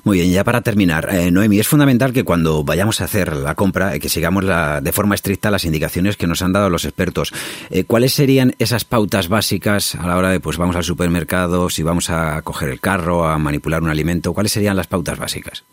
Muy 0.04 0.18
bien, 0.18 0.32
ya 0.32 0.44
para 0.44 0.62
terminar, 0.62 1.08
eh, 1.12 1.30
Noemi, 1.30 1.58
es 1.58 1.68
fundamental 1.68 2.12
que 2.12 2.24
cuando 2.24 2.64
vayamos 2.64 3.00
a 3.00 3.04
hacer 3.04 3.36
la 3.36 3.54
compra, 3.54 3.94
eh, 3.94 4.00
que 4.00 4.08
sigamos 4.08 4.44
la, 4.44 4.80
de 4.80 4.92
forma 4.92 5.14
estricta 5.14 5.50
las 5.50 5.64
indicaciones 5.64 6.16
que 6.16 6.26
nos 6.26 6.42
han 6.42 6.52
dado 6.52 6.70
los 6.70 6.84
expertos. 6.84 7.32
Eh, 7.70 7.84
¿Cuáles 7.84 8.12
serían 8.12 8.52
esas 8.58 8.84
pautas 8.84 9.28
básicas 9.28 9.94
a 9.94 10.06
la 10.06 10.16
hora 10.16 10.30
de, 10.30 10.40
pues 10.40 10.56
vamos 10.56 10.76
al 10.76 10.84
supermercado, 10.84 11.68
si 11.68 11.82
vamos 11.82 12.10
a 12.10 12.40
coger 12.42 12.70
el 12.70 12.80
carro, 12.80 13.26
a 13.26 13.38
manipular 13.38 13.82
un 13.82 13.90
alimento? 13.90 14.32
¿Cuáles 14.32 14.52
serían 14.52 14.76
las 14.76 14.86
pautas 14.86 15.18
básicas? 15.18 15.64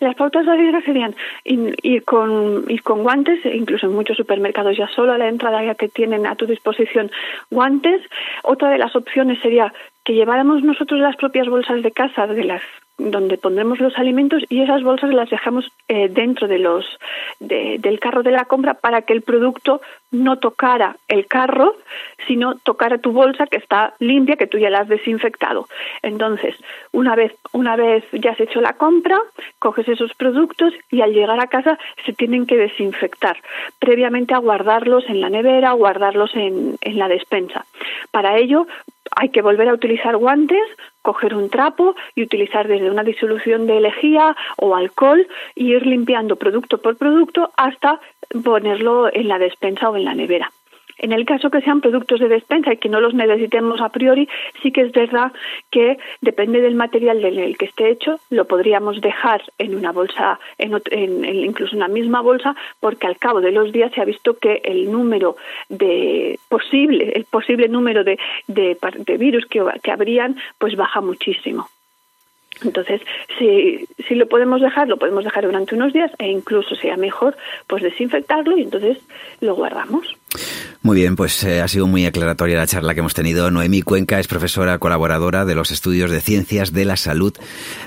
Las 0.00 0.14
pautas 0.14 0.46
básicas 0.46 0.84
serían 0.84 1.14
ir 1.44 2.04
con, 2.04 2.64
ir 2.68 2.82
con 2.82 3.02
guantes, 3.02 3.40
incluso 3.52 3.86
en 3.86 3.92
muchos 3.92 4.16
supermercados 4.16 4.76
ya 4.76 4.88
solo 4.88 5.12
a 5.12 5.18
la 5.18 5.28
entrada 5.28 5.64
ya 5.64 5.74
que 5.74 5.88
tienen 5.88 6.26
a 6.26 6.36
tu 6.36 6.46
disposición 6.46 7.10
guantes. 7.50 8.00
Otra 8.44 8.70
de 8.70 8.78
las 8.78 8.94
opciones 8.94 9.40
sería 9.42 9.72
que 10.04 10.14
lleváramos 10.14 10.62
nosotros 10.62 11.00
las 11.00 11.16
propias 11.16 11.48
bolsas 11.48 11.82
de 11.82 11.90
casa 11.90 12.26
de 12.28 12.44
las 12.44 12.62
donde 12.98 13.38
pondremos 13.38 13.78
los 13.78 13.96
alimentos 13.96 14.42
y 14.48 14.60
esas 14.60 14.82
bolsas 14.82 15.14
las 15.14 15.30
dejamos 15.30 15.70
eh, 15.86 16.08
dentro 16.08 16.48
de 16.48 16.58
los 16.58 16.84
de, 17.38 17.76
del 17.78 18.00
carro 18.00 18.24
de 18.24 18.32
la 18.32 18.44
compra 18.44 18.74
para 18.74 19.02
que 19.02 19.12
el 19.12 19.22
producto 19.22 19.80
no 20.10 20.38
tocara 20.38 20.96
el 21.06 21.26
carro 21.26 21.76
sino 22.26 22.56
tocara 22.56 22.98
tu 22.98 23.12
bolsa 23.12 23.46
que 23.46 23.58
está 23.58 23.94
limpia 24.00 24.36
que 24.36 24.48
tú 24.48 24.58
ya 24.58 24.68
la 24.68 24.80
has 24.80 24.88
desinfectado. 24.88 25.68
Entonces 26.02 26.56
una 26.90 27.14
vez 27.14 27.32
una 27.52 27.76
vez 27.76 28.04
ya 28.12 28.32
has 28.32 28.40
hecho 28.40 28.60
la 28.60 28.72
compra 28.72 29.20
coges 29.60 29.88
esos 29.88 30.12
productos 30.14 30.74
y 30.90 31.00
al 31.00 31.12
llegar 31.12 31.38
a 31.40 31.46
casa 31.46 31.78
se 32.04 32.12
tienen 32.12 32.46
que 32.46 32.56
desinfectar 32.56 33.36
previamente 33.78 34.34
a 34.34 34.38
guardarlos 34.38 35.04
en 35.08 35.20
la 35.20 35.30
nevera 35.30 35.72
guardarlos 35.72 36.34
en, 36.34 36.76
en 36.80 36.98
la 36.98 37.08
despensa. 37.08 37.64
Para 38.10 38.38
ello 38.38 38.66
hay 39.16 39.30
que 39.30 39.42
volver 39.42 39.68
a 39.68 39.74
utilizar 39.74 40.16
guantes, 40.16 40.62
coger 41.02 41.34
un 41.34 41.50
trapo 41.50 41.94
y 42.14 42.22
utilizar 42.22 42.68
desde 42.68 42.90
una 42.90 43.04
disolución 43.04 43.66
de 43.66 43.80
lejía 43.80 44.36
o 44.56 44.74
alcohol 44.74 45.26
y 45.54 45.74
ir 45.74 45.86
limpiando 45.86 46.36
producto 46.36 46.78
por 46.78 46.96
producto 46.96 47.50
hasta 47.56 48.00
ponerlo 48.44 49.12
en 49.12 49.28
la 49.28 49.38
despensa 49.38 49.88
o 49.90 49.96
en 49.96 50.04
la 50.04 50.14
nevera. 50.14 50.50
En 50.98 51.12
el 51.12 51.24
caso 51.24 51.50
que 51.50 51.60
sean 51.60 51.80
productos 51.80 52.20
de 52.20 52.28
despensa 52.28 52.72
y 52.72 52.76
que 52.76 52.88
no 52.88 53.00
los 53.00 53.14
necesitemos 53.14 53.80
a 53.80 53.88
priori, 53.88 54.28
sí 54.62 54.72
que 54.72 54.82
es 54.82 54.92
verdad 54.92 55.32
que 55.70 55.98
depende 56.20 56.60
del 56.60 56.74
material 56.74 57.24
en 57.24 57.38
el 57.38 57.56
que 57.56 57.66
esté 57.66 57.90
hecho, 57.90 58.18
lo 58.30 58.46
podríamos 58.46 59.00
dejar 59.00 59.42
en 59.58 59.74
una 59.74 59.92
bolsa, 59.92 60.38
en, 60.58 61.24
incluso 61.24 61.74
en 61.74 61.80
la 61.80 61.88
misma 61.88 62.20
bolsa, 62.20 62.56
porque 62.80 63.06
al 63.06 63.18
cabo 63.18 63.40
de 63.40 63.52
los 63.52 63.72
días 63.72 63.92
se 63.92 64.00
ha 64.00 64.04
visto 64.04 64.38
que 64.38 64.60
el 64.64 64.90
número 64.90 65.36
de 65.68 66.38
posible, 66.48 67.12
el 67.14 67.24
posible 67.24 67.68
número 67.68 68.04
de, 68.04 68.18
de, 68.46 68.76
virus 69.18 69.46
que, 69.46 69.64
que 69.82 69.90
habrían, 69.90 70.36
pues 70.58 70.76
baja 70.76 71.00
muchísimo. 71.00 71.68
Entonces, 72.64 73.00
si, 73.38 73.86
si 74.06 74.14
lo 74.14 74.28
podemos 74.28 74.60
dejar, 74.60 74.88
lo 74.88 74.96
podemos 74.96 75.24
dejar 75.24 75.44
durante 75.44 75.74
unos 75.74 75.92
días 75.92 76.10
e 76.18 76.28
incluso 76.28 76.74
sea 76.76 76.96
mejor, 76.96 77.36
pues 77.66 77.82
desinfectarlo 77.82 78.56
y 78.56 78.62
entonces 78.62 78.98
lo 79.40 79.54
guardamos. 79.54 80.16
Muy 80.82 80.96
bien, 80.96 81.16
pues 81.16 81.42
eh, 81.44 81.60
ha 81.60 81.68
sido 81.68 81.86
muy 81.86 82.06
aclaratoria 82.06 82.56
la 82.56 82.66
charla 82.66 82.94
que 82.94 83.00
hemos 83.00 83.14
tenido. 83.14 83.50
Noemí 83.50 83.82
Cuenca 83.82 84.20
es 84.20 84.28
profesora 84.28 84.78
colaboradora 84.78 85.44
de 85.44 85.54
los 85.54 85.70
estudios 85.70 86.10
de 86.10 86.20
ciencias 86.20 86.72
de 86.72 86.84
la 86.84 86.96
salud 86.96 87.32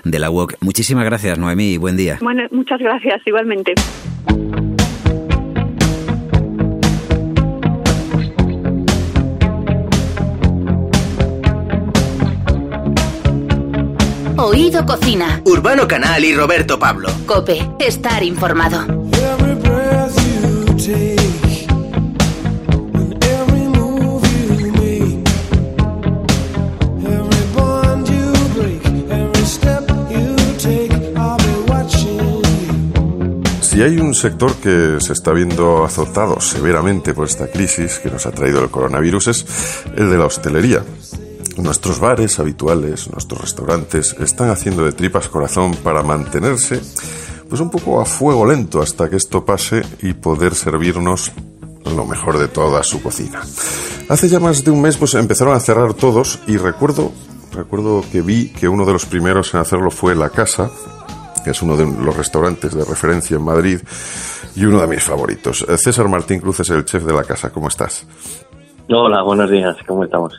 de 0.04 0.20
la 0.20 0.30
UOC. 0.30 0.56
Muchísimas 0.62 1.06
gracias, 1.06 1.38
Noemí, 1.38 1.74
y 1.74 1.78
buen 1.78 1.98
día. 1.98 2.18
Bueno, 2.22 2.44
muchas 2.52 2.80
gracias, 2.80 3.22
igualmente. 3.26 3.76
Oído 14.44 14.88
Cocina. 14.88 15.40
Urbano 15.46 15.88
Canal 15.88 16.26
y 16.26 16.34
Roberto 16.34 16.80
Pablo. 16.80 17.10
Cope, 17.28 17.62
estar 17.78 18.24
informado. 18.24 18.88
Si 33.62 33.84
hay 33.84 34.00
un 34.00 34.16
sector 34.16 34.56
que 34.56 34.98
se 35.02 35.14
está 35.14 35.34
viendo 35.34 35.86
azotado 35.86 36.42
severamente 36.42 37.14
por 37.14 37.28
esta 37.28 37.46
crisis 37.46 38.00
que 38.00 38.10
nos 38.10 38.26
ha 38.26 38.32
traído 38.32 38.64
el 38.64 38.72
coronavirus 38.72 39.28
es 39.28 39.46
el 39.96 40.10
de 40.10 40.18
la 40.18 40.26
hostelería. 40.26 40.84
Nuestros 41.58 42.00
bares 42.00 42.40
habituales, 42.40 43.10
nuestros 43.12 43.42
restaurantes 43.42 44.16
están 44.20 44.50
haciendo 44.50 44.86
de 44.86 44.92
tripas 44.92 45.28
corazón 45.28 45.76
para 45.76 46.04
mantenerse 46.04 46.82
pues 47.50 47.60
un 47.60 47.70
poco 47.70 48.00
a 48.00 48.06
fuego 48.06 48.46
lento 48.46 48.82
hasta 48.82 49.10
que 49.10 49.18
esto 49.18 49.44
pase 49.44 49.82
y 50.02 50.14
poder 50.14 50.56
servirnos 50.56 51.34
lo 51.84 52.06
mejor 52.06 52.38
de 52.38 52.48
toda 52.48 52.82
su 52.84 53.02
cocina. 53.02 53.42
Hace 54.08 54.30
ya 54.30 54.40
más 54.40 54.64
de 54.64 54.72
un 54.72 54.82
mes 54.82 54.96
pues 54.96 55.14
empezaron 55.16 55.54
a 55.54 55.60
cerrar 55.60 55.94
todos 55.94 56.40
y 56.48 56.56
recuerdo 56.58 57.12
recuerdo 57.54 58.04
que 58.10 58.22
vi 58.22 58.50
que 58.50 58.68
uno 58.68 58.86
de 58.86 58.94
los 58.94 59.06
primeros 59.06 59.54
en 59.54 59.60
hacerlo 59.60 59.92
fue 59.92 60.16
La 60.16 60.30
Casa, 60.30 60.70
que 61.44 61.52
es 61.52 61.62
uno 61.62 61.76
de 61.76 61.86
los 61.86 62.16
restaurantes 62.16 62.74
de 62.74 62.86
referencia 62.86 63.38
en 63.38 63.44
Madrid 63.44 63.80
y 64.56 64.66
uno 64.66 64.80
de 64.82 64.88
mis 64.88 65.04
favoritos. 65.04 65.66
César 65.78 66.08
Martín 66.08 66.40
Cruz 66.40 66.62
es 66.62 66.70
el 66.70 66.86
chef 66.86 67.04
de 67.04 67.14
la 67.14 67.24
casa. 67.24 67.50
¿Cómo 67.50 67.68
estás? 67.68 68.06
Hola, 68.90 69.22
buenos 69.24 69.50
días. 69.50 69.76
¿Cómo 69.88 70.04
estamos? 70.04 70.34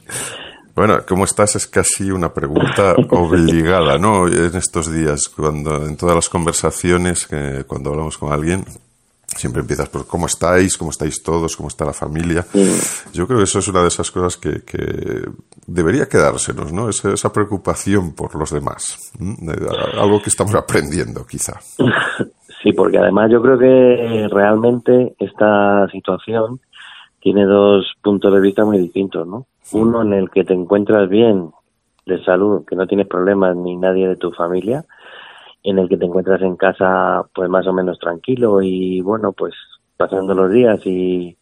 Bueno, 0.74 1.00
¿cómo 1.06 1.24
estás? 1.24 1.54
Es 1.56 1.66
casi 1.66 2.10
una 2.10 2.32
pregunta 2.32 2.94
obligada, 3.10 3.98
¿no? 3.98 4.26
En 4.26 4.56
estos 4.56 4.90
días, 4.90 5.28
cuando 5.28 5.84
en 5.86 5.96
todas 5.96 6.14
las 6.14 6.28
conversaciones, 6.28 7.26
que 7.26 7.64
cuando 7.66 7.90
hablamos 7.90 8.16
con 8.16 8.32
alguien, 8.32 8.64
siempre 9.26 9.60
empiezas 9.60 9.88
por 9.90 10.06
cómo 10.06 10.26
estáis, 10.26 10.78
cómo 10.78 10.90
estáis 10.90 11.22
todos, 11.22 11.56
cómo 11.56 11.68
está 11.68 11.84
la 11.84 11.92
familia. 11.92 12.46
Yo 13.12 13.26
creo 13.26 13.38
que 13.38 13.44
eso 13.44 13.58
es 13.58 13.68
una 13.68 13.82
de 13.82 13.88
esas 13.88 14.10
cosas 14.10 14.38
que, 14.38 14.62
que 14.62 15.22
debería 15.66 16.08
quedársenos, 16.08 16.72
¿no? 16.72 16.88
Esa, 16.88 17.12
esa 17.12 17.32
preocupación 17.32 18.14
por 18.14 18.34
los 18.34 18.50
demás. 18.50 19.12
Algo 19.98 20.22
que 20.22 20.30
estamos 20.30 20.54
aprendiendo, 20.54 21.26
quizá. 21.26 21.60
Sí, 22.62 22.72
porque 22.72 22.96
además 22.96 23.28
yo 23.28 23.42
creo 23.42 23.58
que 23.58 24.28
realmente 24.30 25.16
esta 25.18 25.88
situación 25.90 26.60
tiene 27.22 27.44
dos 27.46 27.94
puntos 28.02 28.34
de 28.34 28.40
vista 28.40 28.64
muy 28.64 28.78
distintos, 28.78 29.26
¿no? 29.26 29.46
Uno 29.72 30.02
en 30.02 30.12
el 30.12 30.28
que 30.28 30.44
te 30.44 30.54
encuentras 30.54 31.08
bien 31.08 31.52
de 32.04 32.22
salud, 32.24 32.64
que 32.66 32.74
no 32.74 32.88
tienes 32.88 33.06
problemas 33.06 33.54
ni 33.56 33.76
nadie 33.76 34.08
de 34.08 34.16
tu 34.16 34.32
familia, 34.32 34.84
en 35.62 35.78
el 35.78 35.88
que 35.88 35.96
te 35.96 36.04
encuentras 36.04 36.42
en 36.42 36.56
casa 36.56 37.22
pues 37.32 37.48
más 37.48 37.64
o 37.68 37.72
menos 37.72 37.98
tranquilo 38.00 38.60
y 38.60 39.00
bueno 39.02 39.32
pues 39.32 39.54
pasando 39.96 40.34
los 40.34 40.50
días 40.50 40.80
y, 40.84 41.36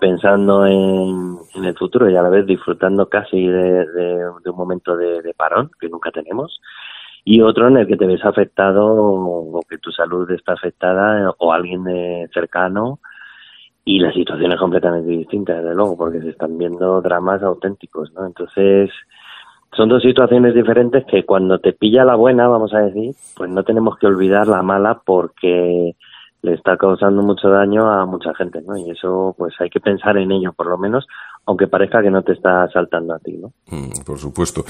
pensando 0.00 0.64
en, 0.64 1.38
el 1.64 1.76
futuro 1.76 2.08
y 2.08 2.16
a 2.16 2.22
la 2.22 2.28
vez 2.28 2.46
disfrutando 2.46 3.08
casi 3.08 3.46
de, 3.46 4.28
un 4.44 4.56
momento 4.56 4.96
de, 4.96 5.34
parón 5.36 5.70
que 5.80 5.88
nunca 5.88 6.12
tenemos 6.12 6.60
y 7.24 7.40
otro 7.40 7.66
en 7.66 7.78
el 7.78 7.88
que 7.88 7.96
te 7.96 8.06
ves 8.06 8.24
afectado 8.24 8.86
o 8.86 9.60
que 9.68 9.78
tu 9.78 9.90
salud 9.90 10.30
está 10.30 10.52
afectada 10.52 11.34
o 11.38 11.52
alguien 11.52 11.82
de 11.82 12.28
cercano 12.32 13.00
y 13.86 14.00
la 14.00 14.12
situación 14.12 14.52
es 14.52 14.58
completamente 14.58 15.10
distinta 15.10 15.54
desde 15.54 15.74
luego 15.74 15.96
porque 15.96 16.20
se 16.20 16.28
están 16.28 16.58
viendo 16.58 17.00
dramas 17.00 17.42
auténticos 17.42 18.12
no 18.12 18.26
entonces 18.26 18.90
son 19.76 19.88
dos 19.90 20.02
situaciones 20.02 20.54
diferentes 20.54 21.04
que 21.04 21.24
cuando 21.24 21.58
te 21.58 21.74
pilla 21.74 22.04
la 22.04 22.14
buena, 22.14 22.48
vamos 22.48 22.72
a 22.72 22.78
decir, 22.80 23.14
pues 23.36 23.50
no 23.50 23.62
tenemos 23.62 23.98
que 23.98 24.06
olvidar 24.06 24.46
la 24.48 24.62
mala 24.62 25.02
porque 25.04 25.94
le 26.42 26.54
está 26.54 26.76
causando 26.76 27.22
mucho 27.22 27.50
daño 27.50 27.90
a 27.90 28.06
mucha 28.06 28.34
gente, 28.34 28.62
¿no? 28.62 28.76
Y 28.76 28.90
eso, 28.90 29.34
pues 29.36 29.54
hay 29.60 29.68
que 29.68 29.80
pensar 29.80 30.16
en 30.16 30.30
ello, 30.32 30.52
por 30.52 30.68
lo 30.68 30.78
menos, 30.78 31.06
aunque 31.46 31.68
parezca 31.68 32.02
que 32.02 32.10
no 32.10 32.22
te 32.22 32.32
está 32.32 32.68
saltando 32.72 33.14
a 33.14 33.18
ti, 33.20 33.32
¿no? 33.32 33.52
Mm, 33.70 34.02
por 34.04 34.18
supuesto. 34.18 34.64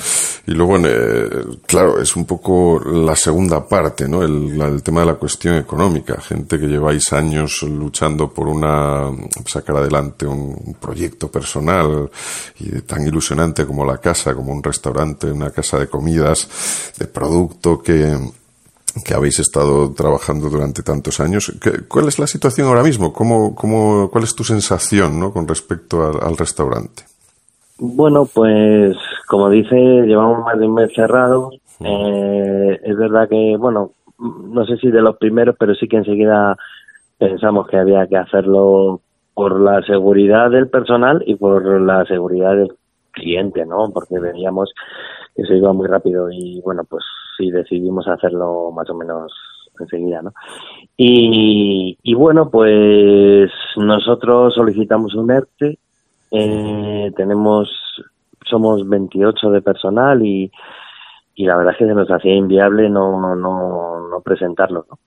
Y 0.47 0.53
luego, 0.53 0.77
eh, 0.87 1.29
claro, 1.67 1.99
es 2.01 2.15
un 2.17 2.27
poco 2.27 2.79
la 2.85 3.17
segunda 3.17 3.67
parte, 3.67 4.07
¿no? 4.07 4.23
El, 4.23 4.83
tema 4.83 5.01
de 5.01 5.07
la 5.07 5.15
cuestión 5.15 5.57
económica. 5.57 6.21
Gente 6.21 6.61
que 6.61 6.67
lleváis 6.67 7.13
años 7.15 7.63
luchando 7.63 8.29
por 8.29 8.47
una, 8.47 9.11
sacar 9.47 9.77
adelante 9.77 10.27
un 10.27 10.77
proyecto 10.79 11.31
personal 11.31 12.11
y 12.61 12.83
tan 12.83 13.07
ilusionante 13.07 13.65
como 13.65 13.85
la 13.85 13.97
casa, 13.97 14.35
como 14.35 14.53
un 14.53 14.63
restaurante, 14.63 15.33
una 15.33 15.51
casa 15.51 15.79
de 15.79 15.89
comidas, 15.89 16.93
de 16.99 17.07
producto 17.07 17.83
que, 17.83 18.17
que 19.05 19.15
habéis 19.15 19.39
estado 19.39 19.93
trabajando 19.93 20.49
durante 20.49 20.83
tantos 20.83 21.21
años. 21.21 21.53
¿Cuál 21.89 22.09
es 22.09 22.19
la 22.19 22.27
situación 22.27 22.69
ahora 22.69 22.83
mismo? 22.83 23.13
¿Cómo, 23.13 23.55
cómo, 23.55 24.09
¿Cuál 24.11 24.25
es 24.25 24.35
tu 24.35 24.45
sensación 24.45 25.21
¿no? 25.21 25.33
con 25.33 25.47
respecto 25.47 26.05
al, 26.21 26.37
restaurante? 26.37 27.05
Bueno, 27.79 28.27
pues 28.27 28.97
como 29.27 29.51
dice, 29.51 29.77
llevamos 29.77 30.45
más 30.45 30.59
de 30.59 30.67
un 30.67 30.75
mes 30.75 30.93
cerrado. 30.95 31.51
Eh, 31.81 32.81
es 32.83 32.97
verdad 32.97 33.29
que, 33.29 33.57
bueno, 33.59 33.93
no 34.19 34.65
sé 34.65 34.77
si 34.79 34.91
de 34.91 35.03
los 35.03 35.17
primeros, 35.19 35.57
pero 35.59 35.75
sí 35.75 35.87
que 35.89 35.99
enseguida 35.99 36.57
pensamos 37.19 37.69
que 37.69 37.77
había 37.77 38.07
que 38.07 38.17
hacerlo 38.17 39.01
por 39.35 39.61
la 39.61 39.83
seguridad 39.83 40.51
del 40.51 40.69
personal 40.69 41.23
y 41.27 41.35
por 41.35 41.81
la 41.81 42.05
seguridad 42.07 42.57
del 42.57 42.73
cliente, 43.11 43.67
¿no? 43.67 43.91
Porque 43.93 44.19
veníamos 44.19 44.73
que 45.35 45.45
se 45.45 45.57
iba 45.57 45.73
muy 45.75 45.87
rápido 45.87 46.31
y, 46.31 46.61
bueno, 46.63 46.85
pues 46.89 47.05
y 47.39 47.51
decidimos 47.51 48.07
hacerlo 48.09 48.71
más 48.73 48.89
o 48.91 48.95
menos 48.95 49.33
enseguida, 49.79 50.23
¿no? 50.23 50.33
Y, 50.97 51.99
y 52.03 52.15
bueno, 52.15 52.51
pues 52.51 53.51
nosotros 53.77 54.55
solicitamos 54.55 55.15
un 55.15 55.31
ERTE, 55.31 55.79
eh, 56.31 57.13
tenemos, 57.17 57.69
somos 58.45 58.89
28 58.89 59.51
de 59.51 59.63
personal 59.63 60.25
y, 60.25 60.51
y 61.35 61.47
la 61.47 61.57
verdad 61.57 61.75
es 61.75 61.79
que 61.79 61.87
se 61.87 61.95
nos 61.95 62.11
hacía 62.11 62.35
inviable 62.35 62.89
no, 62.89 63.37
no, 63.37 64.09
no 64.09 64.21
presentarlo, 64.23 64.87
¿no? 64.91 64.99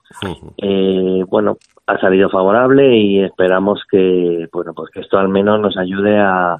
eh, 0.58 1.24
bueno, 1.28 1.58
ha 1.88 2.00
salido 2.00 2.30
favorable 2.30 2.96
y 2.96 3.24
esperamos 3.24 3.82
que, 3.90 4.48
bueno, 4.52 4.74
pues 4.74 4.92
que 4.92 5.02
esto 5.02 5.18
al 5.18 5.30
menos 5.30 5.60
nos 5.60 5.76
ayude 5.78 6.20
a, 6.20 6.54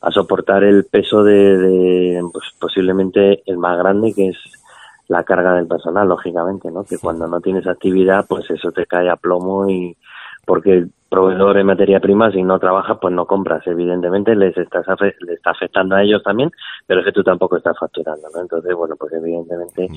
a 0.00 0.10
soportar 0.10 0.62
el 0.62 0.84
peso 0.84 1.24
de, 1.24 1.58
de 1.58 2.22
pues 2.32 2.44
posiblemente 2.60 3.42
el 3.46 3.58
más 3.58 3.76
grande 3.78 4.12
que 4.14 4.28
es 4.28 4.36
la 5.08 5.24
carga 5.24 5.54
del 5.54 5.66
personal, 5.66 6.08
lógicamente, 6.08 6.70
¿no? 6.70 6.84
Que 6.84 6.98
cuando 6.98 7.26
no 7.26 7.40
tienes 7.40 7.66
actividad, 7.66 8.26
pues 8.28 8.50
eso 8.50 8.72
te 8.72 8.86
cae 8.86 9.08
a 9.08 9.16
plomo 9.16 9.68
y 9.68 9.96
porque 10.44 10.86
proveedor 11.08 11.58
en 11.58 11.66
materia 11.66 12.00
prima, 12.00 12.30
si 12.32 12.42
no 12.42 12.58
trabajas, 12.58 12.98
pues 13.00 13.14
no 13.14 13.26
compras. 13.26 13.66
Evidentemente 13.66 14.34
les 14.34 14.56
estás 14.56 14.86
le 15.20 15.34
está 15.34 15.50
afectando 15.50 15.94
a 15.94 16.02
ellos 16.02 16.22
también, 16.22 16.50
pero 16.86 17.00
es 17.00 17.06
que 17.06 17.12
tú 17.12 17.22
tampoco 17.22 17.56
estás 17.56 17.78
facturando, 17.78 18.28
¿no? 18.34 18.40
Entonces, 18.40 18.74
bueno, 18.74 18.96
pues 18.96 19.12
evidentemente 19.12 19.88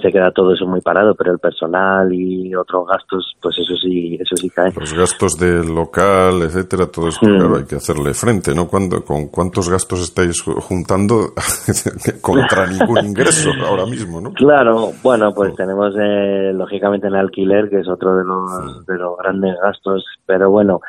se 0.00 0.12
queda 0.12 0.30
todo 0.30 0.52
eso 0.52 0.66
muy 0.66 0.80
parado, 0.80 1.14
pero 1.14 1.32
el 1.32 1.38
personal 1.38 2.12
y 2.12 2.54
otros 2.54 2.86
gastos, 2.86 3.36
pues 3.40 3.56
eso 3.58 3.74
sí, 3.76 4.16
eso 4.20 4.36
sí 4.36 4.50
cae. 4.50 4.72
Los 4.78 4.94
gastos 4.94 5.38
del 5.38 5.74
local, 5.74 6.42
etcétera, 6.42 6.86
todo 6.86 7.08
esto, 7.08 7.26
mm. 7.26 7.36
claro, 7.36 7.56
hay 7.56 7.64
que 7.64 7.76
hacerle 7.76 8.14
frente, 8.14 8.54
¿no? 8.54 8.66
¿Cuándo, 8.68 9.04
¿Con 9.04 9.28
cuántos 9.28 9.68
gastos 9.68 10.02
estáis 10.02 10.42
juntando 10.42 11.32
contra 12.20 12.66
ningún 12.66 13.06
ingreso 13.06 13.50
ahora 13.66 13.86
mismo, 13.86 14.20
no? 14.20 14.32
Claro, 14.32 14.92
bueno, 15.02 15.32
pues 15.34 15.54
tenemos 15.54 15.94
eh, 15.98 16.52
lógicamente 16.54 17.08
el 17.08 17.16
alquiler, 17.16 17.68
que 17.68 17.80
es 17.80 17.88
otro 17.88 18.16
de 18.16 18.24
los, 18.24 18.86
de 18.86 18.98
los 18.98 19.16
grandes 19.16 19.56
gastos, 19.62 20.04
pero 20.26 20.50
bueno, 20.50 20.80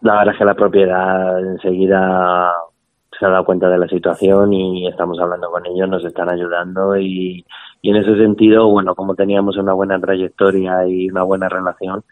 la 0.00 0.18
verdad 0.18 0.34
es 0.34 0.38
que 0.38 0.44
la 0.44 0.54
propiedad 0.54 1.38
enseguida 1.40 2.52
se 3.18 3.26
ha 3.26 3.30
dado 3.30 3.44
cuenta 3.44 3.68
de 3.68 3.78
la 3.78 3.88
situación 3.88 4.52
y 4.52 4.86
estamos 4.86 5.18
hablando 5.18 5.50
con 5.50 5.66
ellos, 5.66 5.88
nos 5.88 6.04
están 6.04 6.30
ayudando 6.30 6.96
y, 6.96 7.44
y 7.80 7.90
en 7.90 7.96
ese 7.96 8.16
sentido, 8.16 8.68
bueno, 8.68 8.94
como 8.94 9.14
teníamos 9.14 9.56
una 9.56 9.72
buena 9.72 10.00
trayectoria 10.00 10.86
y 10.86 11.08
una 11.10 11.22
buena 11.22 11.48
relación, 11.48 12.02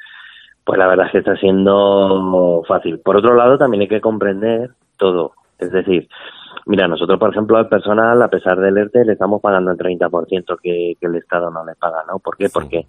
pues 0.64 0.79
la 0.79 0.87
verdad 0.87 1.07
es 1.07 1.12
que 1.12 1.18
está 1.18 1.37
siendo 1.37 2.62
fácil. 2.66 2.98
Por 3.00 3.16
otro 3.16 3.35
lado, 3.35 3.59
también 3.59 3.83
hay 3.83 3.88
que 3.88 4.00
comprender 4.00 4.70
todo. 4.96 5.33
Es 5.59 5.70
decir, 5.70 6.09
mira, 6.66 6.88
nosotros, 6.88 7.18
por 7.18 7.31
ejemplo, 7.31 7.57
al 7.57 7.68
personal, 7.68 8.20
a 8.22 8.29
pesar 8.29 8.59
del 8.59 8.76
ERTE, 8.76 9.05
le 9.05 9.12
estamos 9.12 9.40
pagando 9.40 9.70
el 9.70 9.79
30% 9.79 10.59
que, 10.61 10.94
que 11.00 11.07
el 11.07 11.16
Estado 11.16 11.50
no 11.50 11.64
le 11.64 11.74
paga, 11.74 12.05
¿no? 12.09 12.18
¿Por 12.18 12.37
qué? 12.37 12.48
Porque 12.48 12.87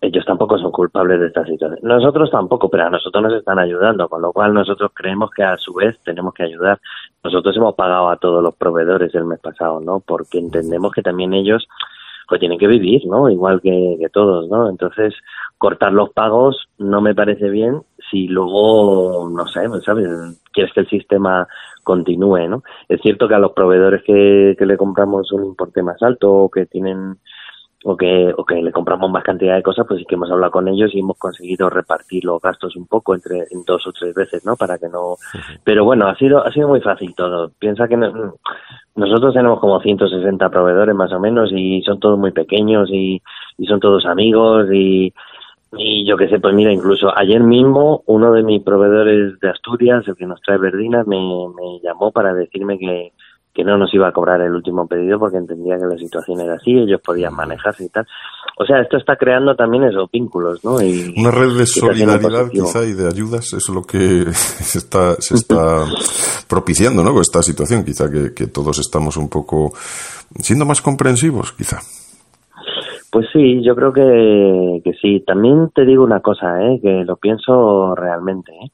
ellos 0.00 0.24
tampoco 0.24 0.56
son 0.58 0.72
culpables 0.72 1.20
de 1.20 1.26
esta 1.26 1.44
situación. 1.44 1.78
Nosotros 1.82 2.30
tampoco, 2.30 2.70
pero 2.70 2.86
a 2.86 2.90
nosotros 2.90 3.22
nos 3.22 3.34
están 3.34 3.58
ayudando, 3.58 4.08
con 4.08 4.22
lo 4.22 4.32
cual 4.32 4.54
nosotros 4.54 4.92
creemos 4.94 5.30
que 5.30 5.42
a 5.42 5.58
su 5.58 5.74
vez 5.74 5.98
tenemos 6.02 6.32
que 6.32 6.44
ayudar. 6.44 6.80
Nosotros 7.22 7.54
hemos 7.56 7.74
pagado 7.74 8.08
a 8.08 8.16
todos 8.16 8.42
los 8.42 8.54
proveedores 8.56 9.14
el 9.14 9.26
mes 9.26 9.40
pasado, 9.40 9.80
¿no? 9.80 10.00
Porque 10.00 10.38
entendemos 10.38 10.92
que 10.92 11.02
también 11.02 11.34
ellos 11.34 11.68
pues 12.30 12.38
tienen 12.38 12.60
que 12.60 12.68
vivir, 12.68 13.04
¿no? 13.06 13.28
Igual 13.28 13.60
que, 13.60 13.98
todos, 14.12 14.48
¿no? 14.48 14.70
Entonces, 14.70 15.12
cortar 15.58 15.92
los 15.92 16.10
pagos 16.10 16.68
no 16.78 17.00
me 17.00 17.12
parece 17.12 17.50
bien 17.50 17.82
si 18.08 18.28
luego, 18.28 19.28
no 19.28 19.48
sé, 19.48 19.62
¿sabes? 19.84 20.08
Quieres 20.52 20.72
que 20.72 20.80
el 20.80 20.88
sistema 20.88 21.48
continúe, 21.82 22.48
¿no? 22.48 22.62
Es 22.88 23.00
cierto 23.00 23.26
que 23.26 23.34
a 23.34 23.40
los 23.40 23.50
proveedores 23.50 24.04
que, 24.04 24.54
que 24.56 24.64
le 24.64 24.76
compramos 24.76 25.32
un 25.32 25.44
importe 25.44 25.82
más 25.82 26.00
alto 26.04 26.32
o 26.32 26.48
que 26.48 26.66
tienen 26.66 27.16
o 27.84 27.96
que, 27.96 28.32
o 28.36 28.44
que 28.44 28.56
le 28.56 28.72
compramos 28.72 29.10
más 29.10 29.24
cantidad 29.24 29.56
de 29.56 29.62
cosas, 29.62 29.86
pues 29.88 30.00
sí 30.00 30.06
que 30.06 30.14
hemos 30.14 30.30
hablado 30.30 30.52
con 30.52 30.68
ellos 30.68 30.90
y 30.94 31.00
hemos 31.00 31.16
conseguido 31.16 31.70
repartir 31.70 32.24
los 32.24 32.40
gastos 32.40 32.76
un 32.76 32.86
poco 32.86 33.14
entre 33.14 33.38
en 33.50 33.64
dos 33.66 33.86
o 33.86 33.92
tres 33.92 34.14
veces, 34.14 34.44
¿no? 34.44 34.56
Para 34.56 34.78
que 34.78 34.88
no. 34.88 35.16
Pero 35.64 35.84
bueno, 35.84 36.06
ha 36.06 36.14
sido 36.16 36.44
ha 36.44 36.52
sido 36.52 36.68
muy 36.68 36.80
fácil 36.80 37.14
todo. 37.14 37.50
Piensa 37.58 37.88
que 37.88 37.96
nosotros 37.96 39.32
tenemos 39.32 39.60
como 39.60 39.80
160 39.80 40.50
proveedores 40.50 40.94
más 40.94 41.12
o 41.12 41.20
menos 41.20 41.50
y 41.52 41.82
son 41.82 41.98
todos 41.98 42.18
muy 42.18 42.32
pequeños 42.32 42.90
y, 42.92 43.22
y 43.56 43.66
son 43.66 43.80
todos 43.80 44.04
amigos 44.04 44.68
y 44.72 45.14
y 45.78 46.04
yo 46.04 46.16
qué 46.16 46.28
sé, 46.28 46.40
pues 46.40 46.52
mira, 46.52 46.72
incluso 46.72 47.16
ayer 47.16 47.40
mismo 47.40 48.02
uno 48.06 48.32
de 48.32 48.42
mis 48.42 48.60
proveedores 48.60 49.38
de 49.38 49.50
Asturias, 49.50 50.02
el 50.08 50.16
que 50.16 50.26
nos 50.26 50.40
trae 50.42 50.58
verdinas, 50.58 51.06
me, 51.06 51.16
me 51.16 51.78
llamó 51.80 52.10
para 52.10 52.34
decirme 52.34 52.76
que, 52.76 53.12
que 53.52 53.64
no 53.64 53.76
nos 53.76 53.92
iba 53.92 54.08
a 54.08 54.12
cobrar 54.12 54.40
el 54.40 54.54
último 54.54 54.86
pedido 54.86 55.18
porque 55.18 55.36
entendía 55.36 55.76
que 55.76 55.86
la 55.86 55.98
situación 55.98 56.40
era 56.40 56.54
así, 56.54 56.72
ellos 56.72 57.00
podían 57.04 57.34
manejarse 57.34 57.84
y 57.84 57.88
tal. 57.88 58.06
O 58.56 58.64
sea, 58.64 58.80
esto 58.80 58.96
está 58.96 59.16
creando 59.16 59.56
también 59.56 59.84
esos 59.84 60.10
vínculos, 60.10 60.64
¿no? 60.64 60.80
Y, 60.80 61.14
Una 61.16 61.30
red 61.30 61.56
de 61.56 61.66
solidaridad 61.66 62.48
quizá 62.50 62.84
y 62.84 62.92
de 62.92 63.08
ayudas 63.08 63.52
es 63.52 63.68
lo 63.68 63.82
que 63.82 64.26
se 64.32 64.78
está, 64.78 65.14
se 65.14 65.34
está 65.34 65.84
propiciando, 66.48 67.02
¿no? 67.02 67.12
Con 67.12 67.22
esta 67.22 67.42
situación, 67.42 67.84
quizá 67.84 68.10
que, 68.10 68.32
que 68.34 68.46
todos 68.46 68.78
estamos 68.78 69.16
un 69.16 69.28
poco 69.28 69.72
siendo 70.38 70.64
más 70.64 70.80
comprensivos, 70.80 71.52
quizá. 71.52 71.80
Pues 73.10 73.26
sí, 73.32 73.60
yo 73.64 73.74
creo 73.74 73.92
que, 73.92 74.80
que 74.84 74.92
sí. 75.00 75.24
También 75.26 75.70
te 75.74 75.84
digo 75.84 76.04
una 76.04 76.20
cosa, 76.20 76.62
¿eh? 76.62 76.78
que 76.80 77.04
lo 77.04 77.16
pienso 77.16 77.94
realmente. 77.96 78.52
¿eh? 78.52 78.70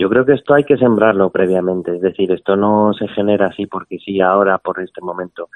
Yo 0.00 0.08
creo 0.08 0.24
que 0.24 0.32
esto 0.32 0.54
hay 0.54 0.64
que 0.64 0.78
sembrarlo 0.78 1.28
previamente, 1.28 1.94
es 1.94 2.00
decir, 2.00 2.32
esto 2.32 2.56
no 2.56 2.94
se 2.94 3.06
genera 3.08 3.48
así 3.48 3.66
porque 3.66 3.98
sí 3.98 4.18
ahora, 4.18 4.56
por 4.56 4.80
este 4.80 5.02
momento. 5.02 5.50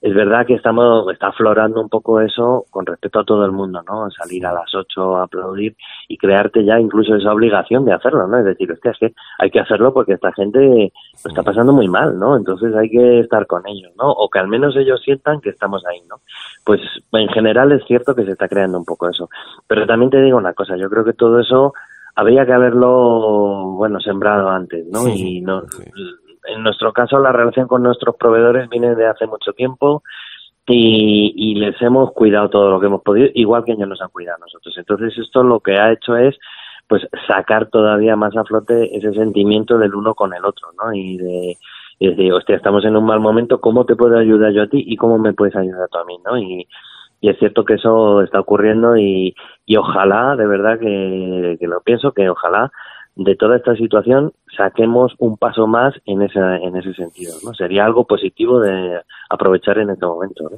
Es 0.00 0.14
verdad 0.14 0.46
que 0.46 0.54
estamos, 0.54 1.12
está 1.12 1.26
aflorando 1.26 1.80
un 1.80 1.88
poco 1.88 2.20
eso 2.20 2.66
con 2.70 2.86
respecto 2.86 3.18
a 3.18 3.24
todo 3.24 3.44
el 3.44 3.50
mundo, 3.50 3.82
¿no? 3.82 4.08
Salir 4.12 4.46
a 4.46 4.52
las 4.52 4.72
8 4.72 5.16
a 5.16 5.24
aplaudir 5.24 5.76
y 6.06 6.16
crearte 6.16 6.64
ya 6.64 6.78
incluso 6.78 7.16
esa 7.16 7.32
obligación 7.32 7.84
de 7.84 7.92
hacerlo, 7.92 8.28
¿no? 8.28 8.38
Es 8.38 8.44
decir, 8.44 8.70
es 8.70 8.78
que 8.80 9.12
hay 9.40 9.50
que 9.50 9.58
hacerlo 9.58 9.92
porque 9.92 10.12
esta 10.12 10.32
gente 10.34 10.92
lo 11.24 11.28
está 11.28 11.42
pasando 11.42 11.72
muy 11.72 11.88
mal, 11.88 12.16
¿no? 12.16 12.36
Entonces 12.36 12.72
hay 12.76 12.88
que 12.90 13.18
estar 13.18 13.48
con 13.48 13.66
ellos, 13.66 13.92
¿no? 13.98 14.08
O 14.08 14.30
que 14.30 14.38
al 14.38 14.46
menos 14.46 14.76
ellos 14.76 15.02
sientan 15.02 15.40
que 15.40 15.50
estamos 15.50 15.84
ahí, 15.84 16.00
¿no? 16.08 16.20
Pues 16.64 16.80
en 17.10 17.28
general 17.28 17.72
es 17.72 17.84
cierto 17.86 18.14
que 18.14 18.24
se 18.24 18.32
está 18.32 18.46
creando 18.46 18.78
un 18.78 18.84
poco 18.84 19.10
eso. 19.10 19.28
Pero 19.66 19.84
también 19.84 20.10
te 20.10 20.22
digo 20.22 20.38
una 20.38 20.54
cosa, 20.54 20.76
yo 20.76 20.88
creo 20.88 21.04
que 21.04 21.12
todo 21.12 21.40
eso 21.40 21.72
habría 22.20 22.44
que 22.44 22.52
haberlo, 22.52 23.76
bueno, 23.76 23.98
sembrado 24.00 24.50
antes, 24.50 24.86
¿no? 24.86 25.08
y 25.08 25.40
no, 25.40 25.62
en 26.44 26.62
nuestro 26.62 26.92
caso 26.92 27.18
la 27.18 27.32
relación 27.32 27.66
con 27.66 27.82
nuestros 27.82 28.14
proveedores 28.16 28.68
viene 28.68 28.94
de 28.94 29.06
hace 29.06 29.26
mucho 29.26 29.54
tiempo 29.54 30.02
y, 30.66 31.32
y, 31.34 31.54
les 31.54 31.80
hemos 31.80 32.12
cuidado 32.12 32.50
todo 32.50 32.70
lo 32.70 32.78
que 32.78 32.86
hemos 32.86 33.02
podido, 33.02 33.28
igual 33.34 33.64
que 33.64 33.72
ellos 33.72 33.88
nos 33.88 34.02
han 34.02 34.10
cuidado 34.10 34.36
a 34.36 34.40
nosotros. 34.40 34.72
Entonces 34.76 35.16
esto 35.18 35.42
lo 35.42 35.60
que 35.60 35.78
ha 35.78 35.92
hecho 35.92 36.16
es 36.16 36.36
pues 36.86 37.02
sacar 37.26 37.70
todavía 37.70 38.16
más 38.16 38.36
a 38.36 38.44
flote 38.44 38.94
ese 38.96 39.12
sentimiento 39.14 39.78
del 39.78 39.94
uno 39.94 40.14
con 40.14 40.34
el 40.34 40.44
otro, 40.44 40.68
¿no? 40.76 40.92
Y 40.92 41.16
de, 41.16 41.56
y 41.98 42.08
decir, 42.08 42.32
hostia, 42.32 42.56
estamos 42.56 42.84
en 42.84 42.96
un 42.96 43.04
mal 43.04 43.20
momento, 43.20 43.60
¿cómo 43.60 43.86
te 43.86 43.96
puedo 43.96 44.18
ayudar 44.18 44.52
yo 44.52 44.62
a 44.62 44.68
ti 44.68 44.84
y 44.86 44.96
cómo 44.96 45.18
me 45.18 45.32
puedes 45.32 45.56
ayudar 45.56 45.88
tú 45.90 45.98
a 45.98 46.04
mí, 46.04 46.18
¿no? 46.24 46.38
Y, 46.38 46.68
y 47.20 47.28
es 47.28 47.38
cierto 47.38 47.64
que 47.64 47.74
eso 47.74 48.22
está 48.22 48.40
ocurriendo 48.40 48.96
y, 48.96 49.34
y 49.66 49.76
ojalá, 49.76 50.36
de 50.36 50.46
verdad 50.46 50.78
que, 50.78 51.56
que, 51.60 51.66
lo 51.66 51.80
pienso, 51.80 52.12
que 52.12 52.28
ojalá 52.28 52.72
de 53.16 53.36
toda 53.36 53.56
esta 53.56 53.74
situación 53.76 54.32
saquemos 54.56 55.12
un 55.18 55.36
paso 55.36 55.66
más 55.66 55.94
en 56.06 56.22
ese, 56.22 56.38
en 56.38 56.76
ese 56.76 56.94
sentido, 56.94 57.34
¿no? 57.44 57.52
Sería 57.52 57.84
algo 57.84 58.06
positivo 58.06 58.60
de 58.60 59.00
aprovechar 59.28 59.78
en 59.78 59.90
este 59.90 60.06
momento. 60.06 60.50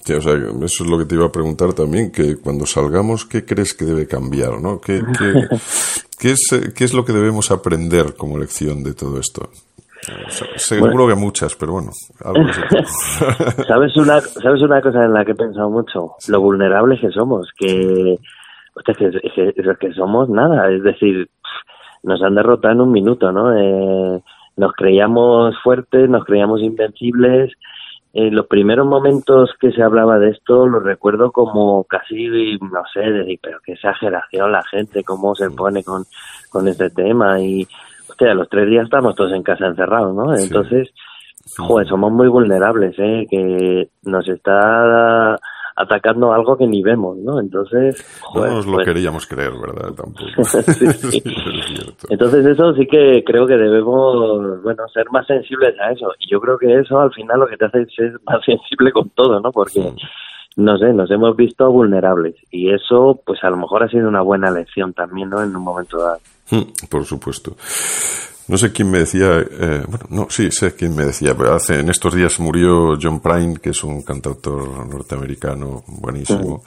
Sí, 0.00 0.14
o 0.14 0.20
sea, 0.20 0.34
eso 0.34 0.84
es 0.84 0.90
lo 0.90 0.98
que 0.98 1.04
te 1.04 1.14
iba 1.16 1.26
a 1.26 1.32
preguntar 1.32 1.74
también, 1.74 2.10
que 2.10 2.36
cuando 2.40 2.64
salgamos, 2.64 3.26
¿qué 3.26 3.44
crees 3.44 3.74
que 3.74 3.84
debe 3.84 4.06
cambiar, 4.06 4.60
no? 4.62 4.80
¿Qué, 4.80 5.02
qué, 5.18 5.46
qué 6.18 6.30
es, 6.30 6.72
qué 6.74 6.84
es 6.84 6.94
lo 6.94 7.04
que 7.04 7.12
debemos 7.12 7.50
aprender 7.50 8.14
como 8.16 8.38
lección 8.38 8.82
de 8.82 8.94
todo 8.94 9.18
esto? 9.20 9.50
Seguro 10.56 11.08
que 11.08 11.14
muchas, 11.14 11.54
pero 11.56 11.72
bueno. 11.72 11.90
¿Sabes, 13.66 13.96
una, 13.96 14.20
¿Sabes 14.20 14.62
una 14.62 14.80
cosa 14.80 15.04
en 15.04 15.12
la 15.12 15.24
que 15.24 15.32
he 15.32 15.36
pensado 15.36 15.70
mucho? 15.70 16.12
Lo 16.28 16.40
vulnerables 16.40 17.00
que 17.00 17.10
somos, 17.10 17.50
que, 17.56 18.16
que, 18.84 19.74
que, 19.80 19.92
somos 19.94 20.28
nada, 20.28 20.70
es 20.70 20.82
decir, 20.82 21.28
nos 22.02 22.22
han 22.22 22.34
derrotado 22.34 22.74
en 22.74 22.80
un 22.82 22.92
minuto, 22.92 23.32
¿no? 23.32 23.56
Eh, 23.56 24.22
nos 24.56 24.72
creíamos 24.72 25.54
fuertes, 25.62 26.08
nos 26.08 26.24
creíamos 26.24 26.62
invencibles. 26.62 27.52
En 28.12 28.34
los 28.34 28.46
primeros 28.46 28.86
momentos 28.86 29.50
que 29.60 29.72
se 29.72 29.82
hablaba 29.82 30.18
de 30.18 30.30
esto, 30.30 30.66
lo 30.66 30.80
recuerdo 30.80 31.32
como 31.32 31.84
casi, 31.84 32.56
no 32.60 32.82
sé, 32.94 33.00
decir, 33.00 33.38
pero 33.42 33.58
qué 33.62 33.72
exageración 33.72 34.52
la 34.52 34.62
gente, 34.62 35.04
cómo 35.04 35.34
se 35.34 35.50
pone 35.50 35.84
con, 35.84 36.04
con 36.48 36.66
este 36.66 36.88
tema. 36.88 37.40
Y, 37.40 37.66
hostia, 38.16 38.32
a 38.32 38.34
los 38.34 38.48
tres 38.48 38.68
días 38.68 38.84
estamos 38.84 39.14
todos 39.14 39.32
en 39.32 39.42
casa 39.42 39.66
encerrados, 39.66 40.14
¿no? 40.14 40.34
Entonces, 40.34 40.88
joder, 41.58 41.86
somos 41.86 42.10
muy 42.10 42.28
vulnerables, 42.28 42.94
¿eh? 42.98 43.26
Que 43.30 43.88
nos 44.04 44.26
está 44.26 45.38
atacando 45.78 46.32
algo 46.32 46.56
que 46.56 46.66
ni 46.66 46.82
vemos, 46.82 47.18
¿no? 47.18 47.38
Entonces, 47.38 48.02
joder, 48.22 48.50
no 48.50 48.56
nos 48.56 48.66
lo 48.66 48.72
pues 48.76 48.86
queríamos 48.86 49.26
creer, 49.26 49.52
¿verdad? 49.52 49.92
Tampoco. 49.94 50.24
Entonces 52.08 52.46
eso 52.46 52.74
sí 52.74 52.86
que 52.86 53.22
creo 53.22 53.46
que 53.46 53.58
debemos, 53.58 54.62
bueno, 54.62 54.88
ser 54.88 55.10
más 55.10 55.26
sensibles 55.26 55.78
a 55.78 55.90
eso. 55.90 56.10
Y 56.18 56.30
yo 56.30 56.40
creo 56.40 56.56
que 56.56 56.72
eso 56.78 56.98
al 56.98 57.12
final 57.12 57.40
lo 57.40 57.46
que 57.46 57.58
te 57.58 57.66
hace 57.66 57.82
es 57.82 57.94
ser 57.94 58.18
más 58.24 58.42
sensible 58.46 58.92
con 58.92 59.10
todo, 59.10 59.38
¿no? 59.40 59.52
Porque 59.52 59.92
no 60.56 60.78
sé, 60.78 60.94
nos 60.94 61.10
hemos 61.10 61.36
visto 61.36 61.70
vulnerables 61.70 62.34
y 62.50 62.70
eso 62.70 63.20
pues 63.26 63.44
a 63.44 63.50
lo 63.50 63.58
mejor 63.58 63.82
ha 63.82 63.88
sido 63.90 64.08
una 64.08 64.22
buena 64.22 64.50
lección 64.50 64.94
también, 64.94 65.28
¿no? 65.28 65.42
En 65.42 65.54
un 65.54 65.62
momento 65.62 65.98
dado. 65.98 66.20
Hmm, 66.50 66.62
por 66.88 67.04
supuesto. 67.04 67.56
No 68.48 68.56
sé 68.56 68.72
quién 68.72 68.90
me 68.90 69.00
decía, 69.00 69.40
eh, 69.40 69.82
bueno, 69.88 70.06
no, 70.10 70.26
sí, 70.30 70.52
sé 70.52 70.74
quién 70.74 70.94
me 70.94 71.06
decía, 71.06 71.36
pero 71.36 71.54
hace, 71.54 71.80
en 71.80 71.88
estos 71.88 72.14
días 72.14 72.38
murió 72.38 72.96
John 73.00 73.18
Prine, 73.18 73.56
que 73.56 73.70
es 73.70 73.82
un 73.82 74.02
cantautor 74.02 74.86
norteamericano 74.86 75.82
buenísimo, 75.88 76.62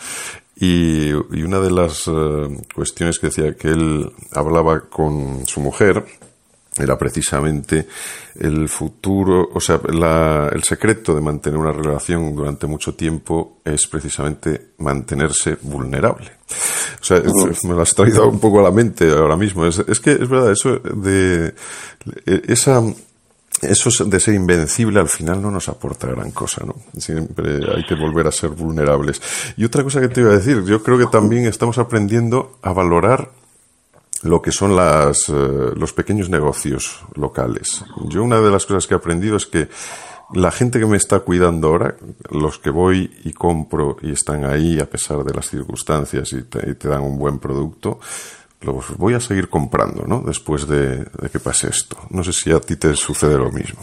y, 0.58 1.08
y, 1.08 1.42
una 1.42 1.60
de 1.62 1.72
las 1.72 2.06
eh, 2.08 2.58
cuestiones 2.76 3.18
que 3.18 3.28
decía 3.28 3.56
que 3.56 3.70
él 3.70 4.12
hablaba 4.34 4.82
con 4.90 5.46
su 5.46 5.62
mujer, 5.62 6.04
era 6.80 6.98
precisamente 6.98 7.88
el 8.36 8.70
futuro, 8.70 9.50
o 9.54 9.60
sea, 9.60 9.80
la, 9.90 10.50
el 10.52 10.64
secreto 10.64 11.14
de 11.14 11.22
mantener 11.22 11.60
una 11.60 11.72
relación 11.72 12.36
durante 12.36 12.68
mucho 12.68 12.96
tiempo 12.96 13.58
es 13.64 13.88
precisamente 13.88 14.72
mantenerse 14.78 15.58
vulnerable. 15.62 16.32
O 17.02 17.04
sea, 17.04 17.22
me 17.64 17.76
lo 17.76 17.82
has 17.82 17.94
traído 17.94 18.28
un 18.28 18.40
poco 18.40 18.60
a 18.60 18.64
la 18.64 18.72
mente 18.72 19.10
ahora 19.10 19.36
mismo. 19.36 19.66
Es, 19.66 19.80
es 19.80 20.00
que 20.00 20.12
es 20.12 20.28
verdad, 20.28 20.52
eso 20.52 20.80
de 20.80 21.54
esa 22.48 22.82
eso 23.62 24.06
de 24.06 24.20
ser 24.20 24.36
invencible 24.36 25.00
al 25.00 25.10
final 25.10 25.42
no 25.42 25.52
nos 25.52 25.68
aporta 25.70 26.08
gran 26.08 26.32
cosa, 26.32 26.64
¿no? 26.66 26.76
Siempre 26.98 27.60
hay 27.76 27.86
que 27.86 27.96
volver 27.96 28.28
a 28.28 28.32
ser 28.32 28.50
vulnerables. 28.52 29.22
Y 29.58 29.66
otra 29.66 29.84
cosa 29.84 30.00
que 30.00 30.10
te 30.10 30.22
iba 30.22 30.32
a 30.32 30.38
decir, 30.38 30.64
yo 30.64 30.82
creo 30.82 30.98
que 30.98 31.08
también 31.08 31.46
estamos 31.46 31.78
aprendiendo 31.78 32.58
a 32.62 32.72
valorar 32.72 33.32
lo 34.24 34.42
que 34.42 34.52
son 34.52 34.76
las, 34.76 35.30
eh, 35.30 35.72
los 35.76 35.94
pequeños 35.94 36.30
negocios 36.30 37.04
locales. 37.16 37.86
Yo 38.08 38.24
una 38.24 38.42
de 38.42 38.52
las 38.52 38.66
cosas 38.66 38.88
que 38.88 38.94
he 38.94 38.98
aprendido 38.98 39.38
es 39.38 39.46
que 39.46 39.68
la 40.34 40.52
gente 40.52 40.80
que 40.80 40.86
me 40.86 40.98
está 40.98 41.22
cuidando 41.22 41.70
ahora, 41.70 41.96
los 42.30 42.60
que 42.60 42.70
voy 42.70 43.12
y 43.24 43.34
compro 43.34 43.98
y 44.02 44.12
están 44.12 44.46
ahí 44.46 44.80
a 44.80 44.86
pesar 44.86 45.24
de 45.24 45.34
las 45.34 45.50
circunstancias 45.50 46.34
y 46.34 46.44
te 46.44 46.88
dan 46.88 47.02
un 47.02 47.18
buen 47.18 47.40
producto, 47.40 48.00
los 48.62 48.98
voy 48.98 49.14
a 49.14 49.20
seguir 49.20 49.50
comprando, 49.50 50.06
¿no? 50.06 50.22
Después 50.22 50.68
de, 50.68 51.06
que 51.32 51.40
pase 51.40 51.70
esto. 51.70 51.98
No 52.10 52.24
sé 52.24 52.34
si 52.34 52.52
a 52.52 52.60
ti 52.60 52.76
te 52.76 52.94
sucede 52.96 53.38
lo 53.38 53.52
mismo. 53.52 53.80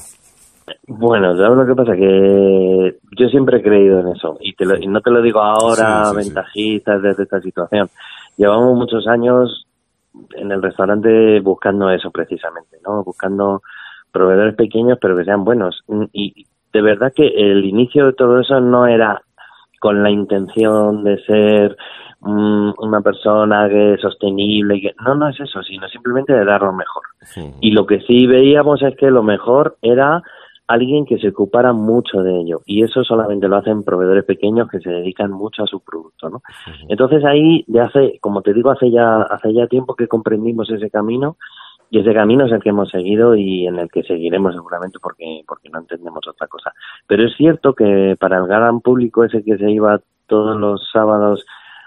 Bueno, 0.87 1.37
¿sabes 1.37 1.57
lo 1.57 1.66
que 1.66 1.75
pasa? 1.75 1.94
Que 1.94 2.99
yo 3.18 3.29
siempre 3.29 3.59
he 3.59 3.62
creído 3.62 4.01
en 4.01 4.09
eso. 4.09 4.37
Y, 4.40 4.55
te 4.55 4.64
no 4.64 5.01
te 5.01 5.11
lo 5.11 5.22
digo 5.22 5.40
ahora, 5.40 6.12
ventajistas 6.12 7.03
desde 7.03 7.22
esta 7.22 7.40
situación. 7.40 7.88
Llevamos 8.37 8.77
muchos 8.77 9.07
años 9.07 9.66
en 10.35 10.52
el 10.52 10.62
restaurante 10.62 11.40
buscando 11.40 11.90
eso 11.90 12.11
precisamente, 12.11 12.79
¿no? 12.87 13.05
Buscando 13.05 13.62
proveedores 14.12 14.55
pequeños 14.55 14.98
pero 15.00 15.16
que 15.16 15.24
sean 15.24 15.44
buenos. 15.44 15.83
Y 16.12 16.46
de 16.72 16.83
verdad 16.83 17.12
que 17.14 17.26
el 17.26 17.64
inicio 17.64 18.07
de 18.07 18.12
todo 18.12 18.40
eso 18.40 18.61
no 18.61 18.87
era 18.87 19.22
con 19.81 20.02
la 20.02 20.11
intención 20.11 21.05
de 21.05 21.18
ser 21.24 21.76
una 22.20 23.00
persona 23.02 23.68
que 23.68 23.94
es 23.94 24.00
sostenible. 24.00 24.81
Que, 24.81 24.94
no, 25.05 25.14
no 25.14 25.29
es 25.29 25.38
eso, 25.38 25.62
sino 25.62 25.88
simplemente 25.88 26.33
de 26.33 26.44
dar 26.44 26.62
lo 26.62 26.72
mejor. 26.72 27.02
Y 27.61 27.70
lo 27.72 27.87
que 27.87 28.00
sí 28.00 28.26
veíamos 28.26 28.83
es 28.83 28.96
que 28.96 29.11
lo 29.11 29.22
mejor 29.22 29.76
era 29.83 30.22
alguien 30.66 31.05
que 31.05 31.18
se 31.18 31.29
ocupara 31.29 31.72
mucho 31.72 32.22
de 32.22 32.40
ello. 32.40 32.61
Y 32.66 32.83
eso 32.83 33.05
solamente 33.05 33.48
lo 33.48 33.57
hacen 33.57 33.85
proveedores 33.85 34.24
pequeños 34.24 34.68
que 34.68 34.81
se 34.81 34.90
dedican 34.90 35.31
mucho 35.31 35.62
a 35.62 35.66
su 35.66 35.81
producto, 35.81 36.29
¿no? 36.29 36.42
Entonces 36.88 37.24
ahí, 37.24 37.64
de 37.68 37.81
hace, 37.81 38.18
como 38.20 38.42
te 38.42 38.52
digo, 38.52 38.70
hace 38.70 38.90
ya, 38.90 39.22
hace 39.22 39.52
ya 39.52 39.66
tiempo 39.66 39.94
que 39.94 40.09
comprendimos 40.09 40.70
ese 40.70 40.90
camino 40.90 41.37
y 41.90 42.00
ese 42.00 42.12
camino 42.12 42.46
es 42.46 42.52
el 42.52 42.61
que 42.61 42.70
hemos 42.70 42.90
seguido 42.90 43.37
y 43.37 43.66
en 43.66 43.79
el 43.79 43.88
que 43.90 44.02
seguiremos 44.02 44.55
seguramente 44.55 44.98
porque, 45.00 45.42
porque 45.46 45.68
no 45.68 45.79
entendemos 45.79 46.26
otra 46.26 46.48
cosa. 46.48 46.72
Pero 47.07 47.24
es 47.24 47.37
cierto 47.37 47.74
que 47.74 48.16
para 48.18 48.38
el 48.38 48.46
gran 48.46 48.81
público 48.81 49.24
ese 49.24 49.44
que 49.44 49.57
se 49.57 49.70
iba 49.70 50.00
todos 50.26 50.57
los 50.59 50.88
sábados 50.92 51.46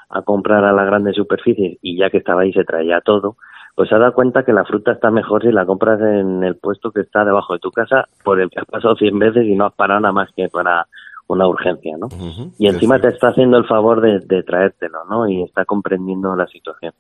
a 0.10 0.22
comprar 0.22 0.64
a 0.64 0.72
la 0.72 0.86
grande 0.86 1.14
superficie 1.14 1.78
y 1.82 1.98
ya 1.98 2.10
que 2.10 2.18
estaba 2.18 2.42
ahí 2.42 2.54
se 2.54 2.64
traía 2.64 3.02
todo, 3.02 3.36
pues 3.80 3.88
se 3.88 3.96
ha 3.96 3.98
dado 3.98 4.12
cuenta 4.12 4.44
que 4.44 4.52
la 4.52 4.66
fruta 4.66 4.92
está 4.92 5.10
mejor 5.10 5.42
si 5.42 5.54
la 5.54 5.66
compras 5.66 6.02
en 6.02 6.44
el 6.44 6.58
puesto 6.58 6.92
que 6.92 7.00
está 7.00 7.24
debajo 7.24 7.54
de 7.54 7.60
tu 7.60 7.72
casa 7.72 8.10
por 8.26 8.42
el 8.42 8.50
que 8.50 8.60
has 8.60 8.66
pasado 8.66 8.94
100 8.94 9.18
veces 9.18 9.46
y 9.46 9.56
no 9.56 9.68
has 9.68 9.74
parado 9.74 10.02
nada 10.02 10.12
más 10.12 10.30
que 10.36 10.50
para 10.50 10.86
una 11.30 11.48
urgencia, 11.48 11.96
¿no? 11.98 12.10
y 12.58 12.68
encima 12.68 13.00
te 13.00 13.08
está 13.08 13.30
haciendo 13.30 13.58
el 13.58 13.66
favor 13.66 14.02
de, 14.02 14.20
de 14.20 14.44
traértelo, 14.44 15.06
¿no? 15.10 15.30
Y 15.30 15.44
está 15.44 15.64
comprendiendo 15.64 16.36
la 16.36 16.46
situación. 16.48 16.92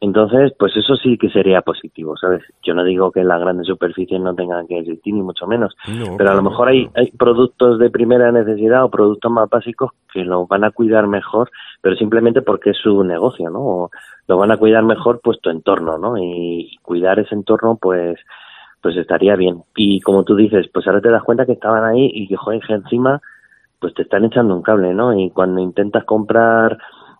Entonces, 0.00 0.52
pues 0.58 0.76
eso 0.76 0.96
sí 0.96 1.16
que 1.16 1.30
sería 1.30 1.62
positivo, 1.62 2.14
¿sabes? 2.16 2.42
Yo 2.62 2.74
no 2.74 2.84
digo 2.84 3.10
que 3.10 3.24
las 3.24 3.40
grandes 3.40 3.66
superficies 3.66 4.20
no 4.20 4.34
tengan 4.34 4.66
que 4.66 4.78
existir, 4.78 5.14
ni 5.14 5.22
mucho 5.22 5.46
menos, 5.46 5.74
pero 6.18 6.30
a 6.30 6.34
lo 6.34 6.42
mejor 6.42 6.68
hay, 6.68 6.88
hay 6.94 7.10
productos 7.12 7.78
de 7.78 7.90
primera 7.90 8.30
necesidad 8.30 8.84
o 8.84 8.90
productos 8.90 9.32
más 9.32 9.48
básicos 9.48 9.92
que 10.12 10.24
lo 10.24 10.46
van 10.46 10.64
a 10.64 10.70
cuidar 10.72 11.08
mejor, 11.08 11.50
pero 11.80 11.96
simplemente 11.96 12.42
porque 12.42 12.70
es 12.70 12.76
su 12.76 13.02
negocio, 13.02 13.50
¿no? 13.50 13.60
O 13.60 13.90
lo 14.28 14.36
van 14.36 14.52
a 14.52 14.58
cuidar 14.58 14.84
mejor 14.84 15.20
pues 15.22 15.40
tu 15.40 15.50
entorno, 15.50 15.98
¿no? 15.98 16.16
Y 16.18 16.78
cuidar 16.82 17.18
ese 17.18 17.34
entorno, 17.34 17.76
pues 17.80 18.18
pues 18.80 18.96
estaría 18.96 19.34
bien. 19.34 19.64
Y 19.74 20.00
como 20.00 20.22
tú 20.22 20.36
dices, 20.36 20.68
pues 20.72 20.86
ahora 20.86 21.00
te 21.00 21.10
das 21.10 21.24
cuenta 21.24 21.46
que 21.46 21.52
estaban 21.52 21.84
ahí 21.84 22.10
y 22.14 22.28
que, 22.28 22.36
joder, 22.36 22.62
encima, 22.68 23.20
pues 23.80 23.92
te 23.94 24.02
están 24.02 24.24
echando 24.24 24.54
un 24.54 24.62
cable, 24.62 24.94
¿no? 24.94 25.18
Y 25.18 25.30
cuando 25.30 25.60
intentas 25.60 26.04
comprar 26.04 26.78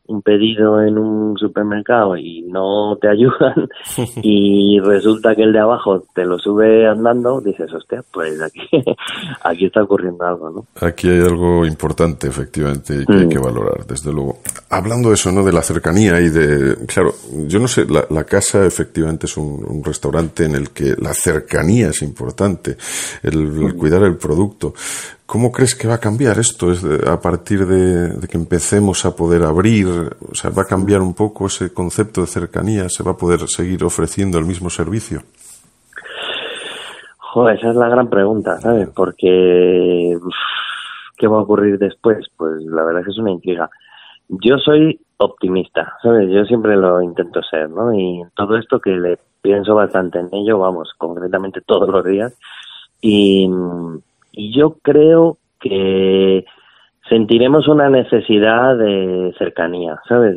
un 0.09 0.23
pedido 0.23 0.83
en 0.83 0.99
un 0.99 1.37
supermercado 1.37 2.17
y 2.17 2.43
no 2.43 2.97
te 3.01 3.09
ayudan 3.09 3.69
y 4.23 4.81
resulta 4.81 5.35
que 5.35 5.43
el 5.43 5.53
de 5.53 5.61
abajo 5.61 6.03
te 6.15 6.25
lo 6.25 6.39
sube 6.39 6.87
andando, 6.89 7.41
dices, 7.41 7.73
hostia, 7.73 8.03
pues 8.11 8.41
aquí, 8.41 8.61
aquí 9.45 9.67
está 9.67 9.83
ocurriendo 9.83 10.25
algo, 10.25 10.51
¿no? 10.51 10.87
Aquí 10.87 11.09
hay 11.09 11.21
algo 11.21 11.65
importante, 11.67 12.27
efectivamente, 12.27 13.05
que 13.07 13.13
hay 13.13 13.27
mm. 13.27 13.29
que 13.29 13.39
valorar, 13.39 13.87
desde 13.87 14.13
luego. 14.13 14.39
Hablando 14.71 15.11
de 15.11 15.15
eso, 15.15 15.31
¿no? 15.31 15.45
De 15.45 15.53
la 15.53 15.63
cercanía 15.63 16.19
y 16.21 16.31
de, 16.31 16.87
claro, 16.87 17.13
yo 17.47 17.59
no 17.59 17.69
sé, 17.69 17.87
la, 17.87 18.25
casa 18.25 18.67
efectivamente 18.67 19.27
es 19.27 19.37
un, 19.37 19.83
restaurante 19.85 20.45
en 20.45 20.55
el 20.55 20.71
que 20.71 20.95
la 20.99 21.15
cercanía 21.15 21.89
es 21.89 22.03
importante, 22.03 22.77
el 23.23 23.37
mm. 23.37 23.77
cuidar 23.77 24.03
el 24.03 24.17
producto, 24.17 24.73
¿Cómo 25.29 25.53
crees 25.53 25.75
que 25.75 25.87
va 25.87 25.97
a 25.97 26.01
cambiar 26.01 26.39
esto 26.39 26.69
a 27.07 27.21
partir 27.21 27.67
de, 27.67 28.27
que 28.29 28.39
empecemos 28.39 29.05
a 29.05 29.15
poder 29.15 29.43
abrir? 29.43 29.87
O 29.87 30.35
sea, 30.35 30.51
¿va 30.51 30.63
a 30.63 30.65
cambiar 30.65 31.03
un 31.03 31.13
poco 31.13 31.49
ese 31.49 31.71
concepto 31.75 32.23
de 32.23 32.29
cercanía? 32.29 32.89
¿Se 32.89 33.03
va 33.03 33.11
a 33.11 33.17
poder 33.19 33.41
seguir 33.47 33.85
ofreciendo 33.85 34.39
el 34.39 34.47
mismo 34.47 34.71
servicio? 34.71 35.21
Joder, 37.19 37.59
esa 37.59 37.69
es 37.69 37.77
la 37.77 37.91
gran 37.91 38.09
pregunta, 38.09 38.59
¿sabes? 38.63 38.89
Porque 38.97 40.17
¿qué 41.19 41.27
va 41.27 41.37
a 41.37 41.43
ocurrir 41.43 41.79
después? 41.79 42.27
Pues 42.35 42.63
la 42.63 42.83
verdad 42.85 43.01
es 43.01 43.09
que 43.09 43.13
es 43.13 43.19
una 43.19 43.33
intriga. 43.33 43.69
Yo 44.31 44.57
soy 44.57 44.99
optimista, 45.19 45.93
¿sabes? 46.03 46.31
Yo 46.31 46.47
siempre 46.47 46.75
lo 46.75 47.03
intento 47.03 47.43
ser, 47.43 47.69
¿no? 47.69 47.93
Y 47.93 48.23
todo 48.35 48.57
esto 48.57 48.81
que 48.81 48.93
le 48.93 49.19
pienso 49.43 49.75
bastante 49.75 50.21
en 50.21 50.31
ello, 50.33 50.59
vamos, 50.59 50.95
concretamente 50.97 51.61
todos 51.61 51.91
los 51.91 52.03
días. 52.03 52.35
Y, 53.03 53.47
y 54.39 54.53
yo 54.57 54.77
creo 54.83 55.39
que 55.59 56.45
sentiremos 57.09 57.67
una 57.67 57.91
necesidad 57.91 58.79
de 58.79 59.35
cercanía, 59.37 60.01
¿sabes? 60.09 60.37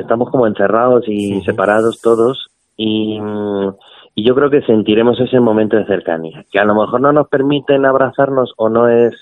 estamos 0.00 0.30
como 0.30 0.46
encerrados 0.46 1.06
y 1.06 1.42
separados 1.42 2.00
todos 2.00 2.48
y, 2.78 3.20
y, 4.14 4.24
yo 4.24 4.34
creo 4.34 4.48
que 4.48 4.62
sentiremos 4.62 5.20
ese 5.20 5.38
momento 5.38 5.76
de 5.76 5.84
cercanía, 5.84 6.46
que 6.50 6.58
a 6.58 6.64
lo 6.64 6.74
mejor 6.74 7.02
no 7.02 7.12
nos 7.12 7.28
permiten 7.28 7.84
abrazarnos 7.84 8.54
o 8.56 8.70
no 8.70 8.88
es 8.88 9.12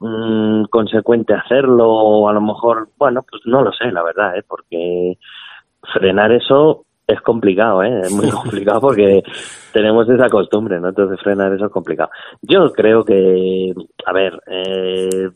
mm, 0.00 0.64
consecuente 0.64 1.34
hacerlo 1.34 1.88
o 1.88 2.28
a 2.28 2.32
lo 2.32 2.40
mejor, 2.40 2.88
bueno, 2.98 3.24
pues 3.30 3.42
no 3.44 3.62
lo 3.62 3.70
sé, 3.72 3.92
la 3.92 4.02
verdad, 4.02 4.36
¿eh? 4.36 4.42
porque 4.48 5.18
frenar 5.94 6.32
eso 6.32 6.84
es 7.06 7.20
complicado, 7.20 7.82
¿eh? 7.82 8.00
Es 8.02 8.12
muy 8.12 8.30
complicado 8.30 8.80
porque 8.80 9.22
tenemos 9.72 10.08
esa 10.08 10.28
costumbre, 10.28 10.80
¿no? 10.80 10.88
Entonces 10.88 11.20
frenar 11.20 11.52
eso 11.52 11.66
es 11.66 11.72
complicado. 11.72 12.10
Yo 12.42 12.72
creo 12.72 13.04
que, 13.04 13.74
a 14.06 14.12
ver, 14.12 14.40
eh, 14.46 15.30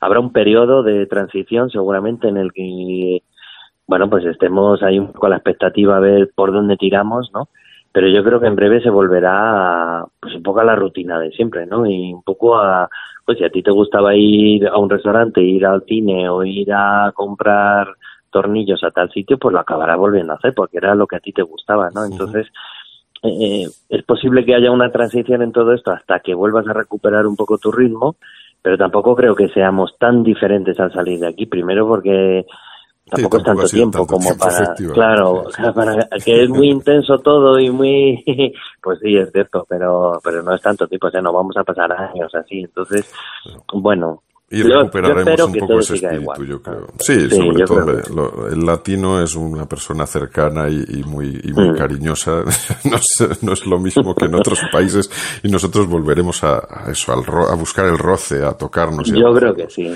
habrá 0.00 0.20
un 0.20 0.32
periodo 0.32 0.82
de 0.82 1.06
transición 1.06 1.70
seguramente 1.70 2.28
en 2.28 2.36
el 2.36 2.52
que, 2.52 3.22
bueno, 3.86 4.08
pues 4.08 4.24
estemos 4.24 4.82
ahí 4.82 4.98
un 4.98 5.12
poco 5.12 5.26
a 5.26 5.30
la 5.30 5.36
expectativa 5.36 5.96
a 5.96 6.00
ver 6.00 6.30
por 6.34 6.52
dónde 6.52 6.76
tiramos, 6.76 7.30
¿no? 7.32 7.48
Pero 7.92 8.08
yo 8.08 8.22
creo 8.22 8.38
que 8.40 8.46
en 8.46 8.56
breve 8.56 8.82
se 8.82 8.90
volverá, 8.90 10.04
pues 10.20 10.34
un 10.34 10.42
poco 10.42 10.60
a 10.60 10.64
la 10.64 10.76
rutina 10.76 11.18
de 11.18 11.30
siempre, 11.30 11.64
¿no? 11.64 11.86
Y 11.86 12.12
un 12.12 12.22
poco 12.22 12.56
a, 12.56 12.90
pues 13.24 13.38
si 13.38 13.44
a 13.44 13.48
ti 13.48 13.62
te 13.62 13.70
gustaba 13.70 14.14
ir 14.14 14.68
a 14.68 14.76
un 14.76 14.90
restaurante, 14.90 15.40
ir 15.40 15.64
al 15.64 15.82
cine 15.84 16.28
o 16.28 16.44
ir 16.44 16.70
a 16.74 17.10
comprar 17.14 17.88
tornillos 18.36 18.84
a 18.84 18.90
tal 18.90 19.10
sitio, 19.10 19.38
pues 19.38 19.54
lo 19.54 19.60
acabará 19.60 19.96
volviendo 19.96 20.34
a 20.34 20.36
hacer 20.36 20.52
porque 20.52 20.76
era 20.76 20.94
lo 20.94 21.06
que 21.06 21.16
a 21.16 21.20
ti 21.20 21.32
te 21.32 21.40
gustaba, 21.40 21.88
¿no? 21.94 22.04
Entonces, 22.04 22.46
eh, 23.22 23.64
es 23.88 24.04
posible 24.04 24.44
que 24.44 24.54
haya 24.54 24.70
una 24.70 24.92
transición 24.92 25.40
en 25.40 25.52
todo 25.52 25.72
esto 25.72 25.90
hasta 25.90 26.20
que 26.20 26.34
vuelvas 26.34 26.68
a 26.68 26.74
recuperar 26.74 27.26
un 27.26 27.34
poco 27.34 27.56
tu 27.56 27.72
ritmo, 27.72 28.16
pero 28.60 28.76
tampoco 28.76 29.16
creo 29.16 29.34
que 29.34 29.48
seamos 29.48 29.96
tan 29.98 30.22
diferentes 30.22 30.78
al 30.78 30.92
salir 30.92 31.18
de 31.18 31.28
aquí. 31.28 31.46
Primero 31.46 31.88
porque 31.88 32.44
tampoco 33.08 33.38
es 33.38 33.42
tanto 33.42 33.66
tiempo 33.68 34.06
como 34.06 34.36
para 34.36 34.74
claro 34.92 35.44
para 35.74 36.08
que 36.22 36.42
es 36.42 36.48
muy 36.50 36.70
intenso 36.70 37.18
todo 37.18 37.56
y 37.58 37.70
muy 37.70 38.22
pues 38.82 38.98
sí 39.00 39.16
es 39.16 39.30
cierto 39.30 39.64
pero 39.68 40.18
pero 40.24 40.42
no 40.42 40.52
es 40.52 40.60
tanto 40.60 40.88
tiempo 40.88 41.06
o 41.06 41.10
sea 41.12 41.20
no 41.20 41.32
vamos 41.32 41.56
a 41.56 41.62
pasar 41.62 41.92
años 41.92 42.34
así 42.34 42.62
entonces 42.62 43.08
bueno 43.72 44.24
y 44.48 44.62
recuperaremos 44.62 45.40
un 45.40 45.54
poco 45.54 45.80
ese 45.80 45.94
espíritu, 45.94 46.44
yo 46.44 46.62
creo. 46.62 46.86
Sí, 47.00 47.28
sobre 47.28 47.64
todo 47.64 48.48
el 48.48 48.64
latino 48.64 49.20
es 49.20 49.34
una 49.34 49.66
persona 49.66 50.06
cercana 50.06 50.68
y, 50.68 51.02
muy, 51.04 51.40
y 51.42 51.52
muy 51.52 51.70
mm. 51.70 51.76
cariñosa. 51.76 52.44
no, 52.84 52.96
es, 52.96 53.42
no, 53.42 53.52
es, 53.52 53.66
lo 53.66 53.80
mismo 53.80 54.14
que 54.14 54.26
en 54.26 54.36
otros 54.36 54.60
países 54.72 55.10
y 55.42 55.48
nosotros 55.48 55.88
volveremos 55.88 56.44
a, 56.44 56.84
eso, 56.88 57.12
al 57.12 57.24
a 57.50 57.54
buscar 57.56 57.86
el 57.86 57.98
roce, 57.98 58.44
a 58.44 58.52
tocarnos. 58.52 59.10
Yo 59.10 59.34
creo 59.34 59.52
que 59.52 59.68
sí. 59.68 59.92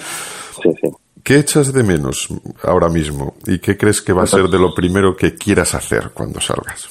sí, 0.62 0.70
sí. 0.82 0.90
¿Qué 1.22 1.38
echas 1.38 1.72
de 1.72 1.82
menos 1.84 2.28
ahora 2.64 2.88
mismo 2.88 3.34
y 3.46 3.58
qué 3.58 3.76
crees 3.76 4.00
que 4.00 4.12
va 4.12 4.22
a 4.22 4.26
ser 4.26 4.48
de 4.48 4.58
lo 4.58 4.74
primero 4.74 5.14
que 5.14 5.34
quieras 5.34 5.74
hacer 5.74 6.10
cuando 6.14 6.40
salgas? 6.40 6.88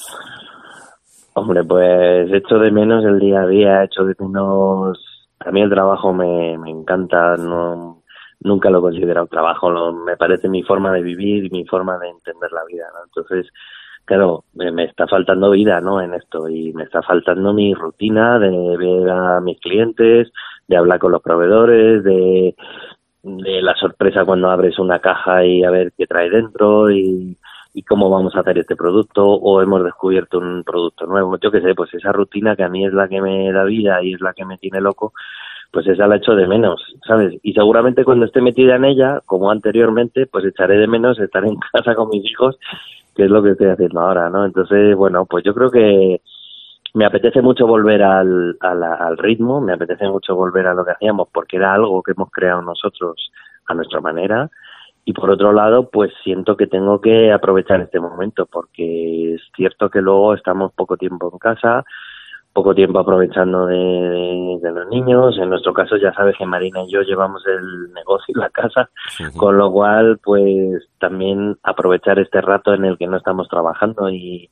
Hombre, 1.33 1.63
pues 1.63 2.31
echo 2.31 2.55
de 2.55 2.71
menos 2.71 3.03
el 3.05 3.19
día 3.19 3.41
a 3.41 3.47
día, 3.47 3.83
echo 3.83 4.03
de 4.03 4.15
menos 4.19 4.97
a 5.39 5.51
mí 5.51 5.61
el 5.61 5.69
trabajo 5.69 6.13
me, 6.13 6.57
me 6.57 6.69
encanta, 6.69 7.35
no, 7.37 8.03
nunca 8.41 8.69
lo 8.69 8.79
he 8.79 8.81
considerado 8.81 9.27
trabajo, 9.27 9.69
lo- 9.69 9.93
me 9.93 10.17
parece 10.17 10.49
mi 10.49 10.63
forma 10.63 10.91
de 10.93 11.01
vivir 11.01 11.45
y 11.45 11.49
mi 11.49 11.65
forma 11.65 11.97
de 11.99 12.09
entender 12.09 12.51
la 12.51 12.63
vida, 12.65 12.85
¿no? 12.93 13.05
Entonces, 13.05 13.51
claro, 14.05 14.43
me, 14.53 14.71
me 14.71 14.85
está 14.85 15.07
faltando 15.07 15.51
vida, 15.51 15.81
¿no? 15.81 16.01
En 16.01 16.13
esto 16.13 16.49
y 16.49 16.73
me 16.73 16.83
está 16.83 17.01
faltando 17.03 17.53
mi 17.53 17.73
rutina 17.73 18.39
de 18.39 18.77
ver 18.77 19.09
a 19.09 19.39
mis 19.41 19.59
clientes, 19.59 20.31
de 20.67 20.77
hablar 20.77 20.99
con 20.99 21.11
los 21.11 21.21
proveedores, 21.21 22.03
de, 22.03 22.55
de 23.23 23.61
la 23.61 23.75
sorpresa 23.75 24.25
cuando 24.25 24.49
abres 24.49 24.79
una 24.79 24.99
caja 24.99 25.45
y 25.45 25.63
a 25.63 25.71
ver 25.71 25.91
qué 25.97 26.07
trae 26.07 26.29
dentro 26.29 26.89
y, 26.91 27.37
y 27.73 27.83
cómo 27.83 28.09
vamos 28.09 28.35
a 28.35 28.39
hacer 28.39 28.57
este 28.57 28.75
producto 28.75 29.25
o 29.25 29.61
hemos 29.61 29.83
descubierto 29.83 30.39
un 30.39 30.63
producto 30.63 31.05
nuevo. 31.05 31.37
Yo 31.37 31.51
qué 31.51 31.61
sé, 31.61 31.75
pues 31.75 31.93
esa 31.93 32.11
rutina 32.11 32.55
que 32.55 32.63
a 32.63 32.69
mí 32.69 32.85
es 32.85 32.93
la 32.93 33.07
que 33.07 33.21
me 33.21 33.51
da 33.51 33.63
vida 33.63 34.01
y 34.03 34.13
es 34.13 34.21
la 34.21 34.33
que 34.33 34.45
me 34.45 34.57
tiene 34.57 34.81
loco, 34.81 35.13
pues 35.71 35.85
esa 35.87 36.07
la 36.07 36.15
echo 36.15 36.35
de 36.35 36.47
menos, 36.47 36.81
¿sabes? 37.07 37.35
Y 37.43 37.53
seguramente 37.53 38.03
cuando 38.03 38.25
esté 38.25 38.41
metida 38.41 38.75
en 38.75 38.85
ella, 38.85 39.21
como 39.25 39.51
anteriormente, 39.51 40.25
pues 40.25 40.45
echaré 40.45 40.77
de 40.77 40.87
menos 40.87 41.19
estar 41.19 41.45
en 41.45 41.57
casa 41.71 41.93
con 41.95 42.09
mis 42.09 42.25
hijos, 42.25 42.57
que 43.15 43.25
es 43.25 43.29
lo 43.29 43.43
que 43.43 43.51
estoy 43.51 43.67
haciendo 43.67 43.99
ahora, 44.01 44.29
¿no? 44.29 44.45
Entonces, 44.45 44.95
bueno, 44.95 45.25
pues 45.25 45.43
yo 45.43 45.53
creo 45.53 45.69
que 45.69 46.21
me 46.95 47.05
apetece 47.05 47.41
mucho 47.41 47.67
volver 47.67 48.01
al, 48.01 48.57
al, 48.61 48.83
al 48.83 49.17
ritmo, 49.17 49.61
me 49.61 49.73
apetece 49.73 50.07
mucho 50.07 50.35
volver 50.35 50.65
a 50.65 50.73
lo 50.73 50.83
que 50.83 50.91
hacíamos, 50.91 51.27
porque 51.31 51.57
era 51.57 51.73
algo 51.73 52.01
que 52.01 52.13
hemos 52.13 52.31
creado 52.31 52.63
nosotros 52.63 53.31
a 53.67 53.75
nuestra 53.75 54.01
manera. 54.01 54.49
Y 55.05 55.13
por 55.13 55.29
otro 55.31 55.51
lado, 55.53 55.89
pues 55.89 56.11
siento 56.23 56.55
que 56.55 56.67
tengo 56.67 57.01
que 57.01 57.31
aprovechar 57.31 57.81
este 57.81 57.99
momento, 57.99 58.45
porque 58.45 59.33
es 59.35 59.41
cierto 59.55 59.89
que 59.89 60.01
luego 60.01 60.33
estamos 60.35 60.71
poco 60.73 60.97
tiempo 60.97 61.29
en 61.33 61.39
casa, 61.39 61.83
poco 62.53 62.75
tiempo 62.75 62.99
aprovechando 62.99 63.65
de, 63.65 63.75
de- 63.77 64.59
de 64.61 64.71
los 64.71 64.87
niños. 64.89 65.37
En 65.39 65.49
nuestro 65.49 65.73
caso, 65.73 65.97
ya 65.97 66.13
sabes 66.13 66.35
que 66.37 66.45
Marina 66.45 66.83
y 66.83 66.91
yo 66.91 67.01
llevamos 67.01 67.43
el 67.47 67.91
negocio 67.93 68.33
y 68.35 68.39
la 68.39 68.49
casa, 68.49 68.89
con 69.37 69.57
lo 69.57 69.71
cual, 69.71 70.19
pues 70.23 70.87
también 70.99 71.57
aprovechar 71.63 72.19
este 72.19 72.41
rato 72.41 72.73
en 72.73 72.85
el 72.85 72.97
que 72.97 73.07
no 73.07 73.17
estamos 73.17 73.47
trabajando 73.47 74.09
y, 74.09 74.49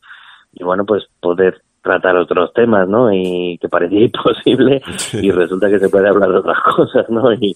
y 0.54 0.64
bueno, 0.64 0.86
pues 0.86 1.06
poder 1.20 1.62
tratar 1.82 2.18
otros 2.18 2.52
temas, 2.54 2.88
¿no? 2.88 3.14
Y 3.14 3.58
que 3.62 3.70
parecía 3.70 4.02
imposible 4.06 4.82
y 5.22 5.32
resulta 5.32 5.70
que 5.70 5.80
se 5.80 5.90
puede 5.90 6.08
hablar 6.10 6.32
de 6.32 6.38
otras 6.40 6.60
cosas, 6.76 7.10
¿no? 7.10 7.32
Y 7.34 7.56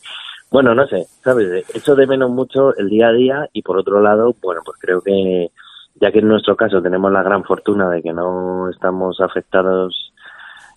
bueno, 0.52 0.76
no 0.76 0.86
sé, 0.88 1.06
¿sabes? 1.24 1.66
Echo 1.74 1.96
de 1.96 2.06
menos 2.06 2.30
mucho 2.30 2.76
el 2.76 2.90
día 2.90 3.08
a 3.08 3.14
día 3.14 3.50
y 3.54 3.62
por 3.62 3.78
otro 3.78 4.02
lado, 4.02 4.36
bueno, 4.42 4.62
pues 4.66 4.78
creo 4.80 5.02
que 5.02 5.50
ya 5.96 6.12
que 6.12 6.20
en 6.20 6.28
nuestro 6.28 6.56
caso 6.56 6.82
tenemos 6.82 7.12
la 7.12 7.24
gran 7.24 7.44
fortuna 7.44 7.90
de 7.90 8.02
que 8.02 8.12
no 8.12 8.70
estamos 8.70 9.22
afectados 9.22 10.12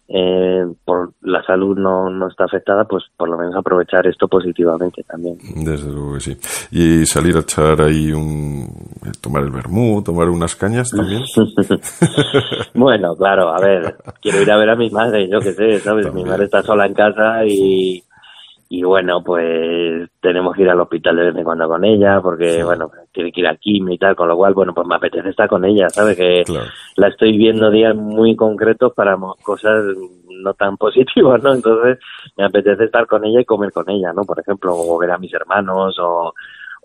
eh, 0.06 0.66
por 0.84 1.14
la 1.22 1.42
salud 1.44 1.78
no, 1.78 2.10
no 2.10 2.28
está 2.28 2.44
afectada, 2.44 2.84
pues 2.84 3.04
por 3.16 3.28
lo 3.28 3.38
menos 3.38 3.56
aprovechar 3.56 4.06
esto 4.06 4.28
positivamente 4.28 5.02
también. 5.02 5.38
Desde 5.64 5.90
luego 5.90 6.14
que 6.14 6.20
sí. 6.20 6.36
Y 6.70 7.06
salir 7.06 7.36
a 7.36 7.40
echar 7.40 7.80
ahí 7.80 8.12
un... 8.12 8.68
tomar 9.22 9.42
el 9.44 9.50
vermú, 9.50 10.02
tomar 10.02 10.28
unas 10.28 10.54
cañas 10.54 10.90
también. 10.90 11.22
Bueno, 12.74 13.16
claro, 13.16 13.48
a 13.48 13.60
ver, 13.60 13.96
quiero 14.20 14.42
ir 14.42 14.50
a 14.50 14.58
ver 14.58 14.70
a 14.70 14.76
mi 14.76 14.90
madre, 14.90 15.28
yo 15.28 15.40
qué 15.40 15.52
sé, 15.52 15.80
¿sabes? 15.80 16.12
Mi 16.12 16.24
madre 16.24 16.44
está 16.44 16.62
sola 16.62 16.86
en 16.86 16.94
casa 16.94 17.44
y, 17.46 18.02
y 18.76 18.82
bueno, 18.82 19.22
pues 19.22 20.10
tenemos 20.20 20.54
que 20.56 20.62
ir 20.62 20.68
al 20.68 20.80
hospital 20.80 21.14
de 21.16 21.22
vez 21.26 21.36
en 21.36 21.44
cuando 21.44 21.68
con 21.68 21.84
ella 21.84 22.20
porque, 22.20 22.64
bueno, 22.64 22.90
tiene 23.12 23.30
que 23.30 23.40
ir 23.40 23.46
a 23.46 23.54
quimio 23.54 23.94
y 23.94 23.98
tal, 23.98 24.16
con 24.16 24.26
lo 24.26 24.36
cual, 24.36 24.52
bueno, 24.52 24.74
pues 24.74 24.84
me 24.86 24.96
apetece 24.96 25.28
estar 25.28 25.48
con 25.48 25.64
ella, 25.64 25.88
¿sabes? 25.88 26.16
Que 26.16 26.42
Claro. 26.44 26.66
la 26.96 27.08
estoy 27.08 27.36
viendo 27.38 27.70
días 27.70 27.94
muy 27.94 28.34
concretos 28.34 28.92
para 28.94 29.16
cosas 29.44 29.84
no 30.28 30.54
tan 30.54 30.76
positivas, 30.84 31.40
¿no? 31.40 31.54
Entonces 31.54 31.98
me 32.36 32.44
apetece 32.46 32.84
estar 32.84 33.06
con 33.06 33.24
ella 33.24 33.40
y 33.40 33.44
comer 33.44 33.70
con 33.72 33.88
ella, 33.88 34.12
¿no? 34.12 34.24
Por 34.24 34.40
ejemplo, 34.40 34.72
o 34.74 34.98
ver 34.98 35.12
a 35.12 35.18
mis 35.18 35.32
hermanos 35.32 35.96
o, 36.00 36.34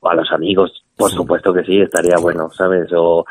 o 0.02 0.10
a 0.10 0.14
los 0.14 0.32
amigos, 0.32 0.84
por 0.96 1.10
supuesto 1.10 1.54
que 1.54 1.64
sí, 1.64 1.80
estaría 1.80 2.18
bueno, 2.22 2.50
¿sabes? 2.52 2.92
O, 2.96 3.26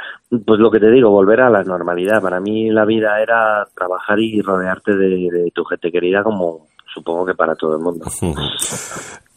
pues 0.45 0.59
lo 0.59 0.71
que 0.71 0.81
te 0.81 0.91
digo, 0.91 1.11
volver 1.11 1.43
a 1.43 1.51
la 1.51 1.63
normalidad. 1.63 2.21
Para 2.23 2.41
mí 2.41 2.71
la 2.71 2.85
vida 2.85 3.21
era 3.23 3.67
trabajar 3.75 4.19
y 4.19 4.41
rodearte 4.41 4.97
de, 4.97 5.29
de 5.31 5.51
tu 5.55 5.65
gente 5.65 5.93
querida 5.93 6.23
como 6.25 6.68
supongo 6.93 7.27
que 7.27 7.35
para 7.35 7.55
todo 7.55 7.77
el 7.77 7.83
mundo. 7.83 8.07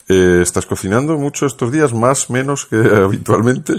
Eh, 0.09 0.41
¿Estás 0.41 0.65
cocinando 0.65 1.17
mucho 1.17 1.45
estos 1.45 1.71
días? 1.71 1.93
¿Más, 1.93 2.29
menos 2.29 2.65
que 2.65 2.75
habitualmente? 3.05 3.75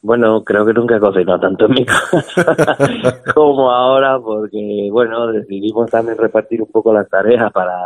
Bueno, 0.00 0.42
creo 0.42 0.64
que 0.64 0.72
nunca 0.72 0.96
he 0.96 1.00
cocinado 1.00 1.40
tanto 1.40 1.66
en 1.66 1.72
mi 1.72 1.84
casa 1.84 3.22
como 3.34 3.70
ahora, 3.70 4.18
porque, 4.18 4.88
bueno, 4.90 5.26
decidimos 5.26 5.90
también 5.90 6.16
repartir 6.16 6.62
un 6.62 6.70
poco 6.70 6.94
las 6.94 7.06
tareas 7.06 7.52
para 7.52 7.76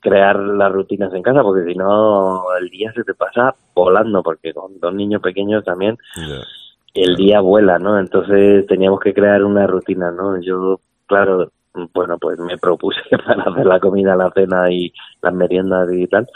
crear 0.00 0.36
las 0.36 0.72
rutinas 0.72 1.12
en 1.12 1.22
casa, 1.22 1.42
porque 1.42 1.70
si 1.70 1.76
no, 1.76 2.44
el 2.58 2.70
día 2.70 2.90
se 2.94 3.04
te 3.04 3.12
pasa 3.12 3.54
volando, 3.74 4.22
porque 4.22 4.54
con 4.54 4.80
dos 4.80 4.94
niños 4.94 5.20
pequeños 5.20 5.62
también 5.62 5.98
el 6.94 7.16
día 7.16 7.40
vuela, 7.40 7.78
¿no? 7.78 7.98
Entonces 7.98 8.66
teníamos 8.66 9.00
que 9.00 9.14
crear 9.14 9.44
una 9.44 9.66
rutina, 9.66 10.10
¿no? 10.10 10.40
Yo, 10.40 10.80
claro, 11.06 11.50
bueno, 11.94 12.18
pues 12.18 12.38
me 12.38 12.58
propuse 12.58 13.00
para 13.26 13.42
hacer 13.42 13.66
la 13.66 13.80
comida, 13.80 14.16
la 14.16 14.30
cena 14.32 14.70
y 14.70 14.92
las 15.22 15.34
meriendas 15.34 15.88
y 15.92 16.06
tal. 16.06 16.28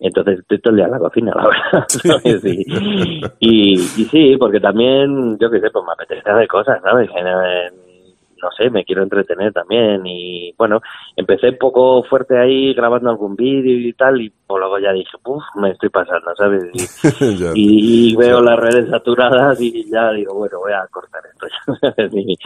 Entonces 0.00 0.38
estoy 0.38 0.60
todo 0.60 0.74
el 0.74 0.90
la 0.90 0.98
cocina, 0.98 1.32
la 1.34 1.48
verdad. 1.48 1.86
Y, 3.40 3.74
y, 3.74 3.78
sí, 3.78 4.36
porque 4.38 4.60
también, 4.60 5.36
yo 5.38 5.50
qué 5.50 5.60
sé, 5.60 5.70
pues 5.70 5.84
me 5.84 5.92
apetece 5.92 6.30
hacer 6.30 6.48
cosas, 6.48 6.80
¿sabes? 6.82 7.10
No 8.42 8.48
sé, 8.56 8.70
me 8.70 8.84
quiero 8.84 9.02
entretener 9.02 9.52
también 9.52 10.06
y 10.06 10.52
bueno, 10.56 10.80
empecé 11.16 11.52
poco 11.52 12.02
fuerte 12.04 12.38
ahí 12.38 12.72
grabando 12.74 13.10
algún 13.10 13.34
vídeo 13.36 13.78
y 13.88 13.92
tal 13.94 14.20
y 14.20 14.32
pues 14.46 14.60
luego 14.60 14.78
ya 14.78 14.92
dije, 14.92 15.10
uff, 15.24 15.42
me 15.56 15.70
estoy 15.70 15.90
pasando, 15.90 16.34
¿sabes? 16.36 16.64
Y, 16.72 17.36
Ya. 17.38 17.50
y 17.54 18.16
veo 18.16 18.40
las 18.40 18.58
redes 18.58 18.88
saturadas 18.88 19.60
y 19.60 19.90
ya 19.90 20.10
digo, 20.12 20.34
bueno, 20.34 20.58
voy 20.60 20.72
a 20.72 20.86
cortar 20.90 21.22
esto 21.30 22.16
y, 22.16 22.36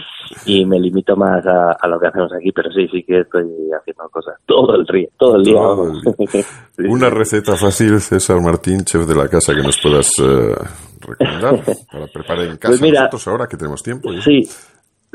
y 0.46 0.64
me 0.66 0.80
limito 0.80 1.14
más 1.16 1.46
a, 1.46 1.72
a 1.72 1.88
lo 1.88 2.00
que 2.00 2.06
hacemos 2.08 2.32
aquí, 2.32 2.50
pero 2.52 2.70
sí, 2.72 2.88
sí 2.88 3.02
que 3.04 3.20
estoy 3.20 3.46
haciendo 3.78 4.08
cosas 4.10 4.34
todo 4.46 4.74
el 4.76 4.84
día, 4.86 5.08
todo 5.18 5.36
el 5.36 5.44
día. 5.44 5.54
Todo 5.54 5.84
el 5.84 5.90
vamos. 5.92 6.02
día. 6.32 6.42
Sí, 6.76 6.82
Una 6.88 7.10
receta 7.10 7.54
fácil, 7.56 8.00
César 8.00 8.40
Martín, 8.40 8.84
chef 8.84 9.06
de 9.06 9.14
la 9.14 9.28
casa, 9.28 9.54
que 9.54 9.62
nos 9.62 9.78
puedas 9.80 10.10
eh, 10.20 10.54
recomendar 11.00 11.60
para 11.92 12.06
preparar 12.08 12.44
en 12.46 12.56
casa 12.56 12.68
Pues 12.68 12.82
mira, 12.82 13.00
nosotros 13.00 13.28
ahora 13.28 13.46
que 13.46 13.56
tenemos 13.56 13.82
tiempo. 13.82 14.12
¿eh? 14.12 14.20
Sí, 14.22 14.42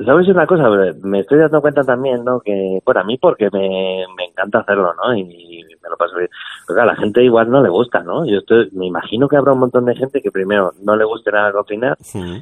¿sabes 0.06 0.28
una 0.28 0.45
cosa? 0.45 0.70
Me 1.04 1.20
estoy 1.20 1.39
dando 1.39 1.62
cuenta 1.62 1.84
también, 1.84 2.24
¿no? 2.24 2.39
Que, 2.39 2.82
bueno, 2.86 3.02
a 3.02 3.04
mí 3.04 3.18
porque 3.18 3.50
me, 3.52 4.06
me 4.16 4.26
encanta 4.26 4.60
hacerlo, 4.60 4.93
¿no? 4.93 5.16
Y 5.16 5.64
me 5.82 5.89
lo 5.89 5.98
paso 5.98 6.18
bien. 6.18 6.30
Pero 6.68 6.76
claro, 6.76 6.91
a 6.91 6.93
la 6.93 7.00
gente 7.00 7.24
igual 7.24 7.50
no 7.50 7.62
le 7.62 7.70
gusta, 7.70 8.04
¿no? 8.04 8.26
Yo 8.26 8.39
estoy, 8.39 8.70
me 8.74 8.86
imagino 8.86 9.28
que 9.28 9.38
habrá 9.38 9.54
un 9.54 9.60
montón 9.60 9.86
de 9.86 9.95
gente 9.95 10.22
que 10.22 10.32
primero 10.32 10.74
no 10.84 10.95
le 10.95 11.06
guste 11.06 11.32
nada 11.32 11.52
cocinar 11.52 11.98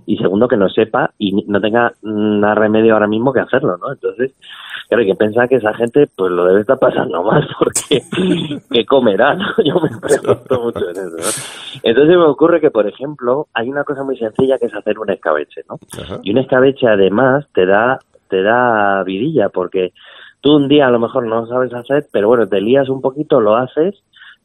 y 0.06 0.18
segundo 0.18 0.48
que 0.48 0.58
no 0.58 0.70
sepa 0.70 1.12
y 1.18 1.44
no 1.48 1.62
tenga 1.62 1.94
nada 2.02 2.56
remedio 2.56 2.94
ahora 2.94 3.08
mismo 3.08 3.32
que 3.32 3.40
hacerlo, 3.40 3.78
¿no? 3.78 3.92
Entonces, 3.92 4.34
claro, 4.88 5.02
hay 5.02 5.08
que 5.08 5.16
pensar 5.16 5.50
que 5.50 5.56
esa 5.56 5.74
gente 5.74 6.08
pues 6.16 6.32
lo 6.32 6.46
debe 6.46 6.62
estar 6.62 6.78
pasando 6.80 7.24
mal 7.24 7.48
porque 7.60 8.04
¿qué 8.72 8.86
comerá? 8.86 9.36
no? 9.36 9.46
Yo 9.64 9.76
me 9.76 9.90
pregunto 10.00 10.62
mucho 10.62 10.90
en 10.90 10.98
eso, 10.98 11.18
¿no? 11.18 11.80
Entonces 11.84 12.18
me 12.18 12.24
ocurre 12.24 12.62
que, 12.62 12.72
por 12.72 12.88
ejemplo, 12.88 13.48
hay 13.54 13.70
una 13.70 13.84
cosa 13.84 14.04
muy 14.04 14.18
sencilla 14.18 14.58
que 14.58 14.68
es 14.68 14.74
hacer 14.74 15.00
un 15.00 15.10
escabeche, 15.10 15.62
¿no? 15.70 15.80
Ajá. 16.02 16.20
Y 16.24 16.32
un 16.32 16.38
escabeche 16.38 16.88
además 16.88 17.46
te 17.54 17.66
da, 17.66 18.00
te 18.30 18.42
da 18.42 19.04
vidilla, 19.04 19.50
porque 19.50 19.94
tú 20.42 20.56
un 20.56 20.68
día 20.68 20.88
a 20.88 20.92
lo 20.92 21.00
mejor 21.00 21.26
no 21.26 21.48
sabes 21.48 21.74
hacer, 21.74 22.06
pero 22.12 22.28
bueno, 22.28 22.48
te 22.48 22.62
lías 22.62 22.90
un 22.90 23.02
poquito, 23.02 23.40
lo 23.42 23.56
haces, 23.56 23.96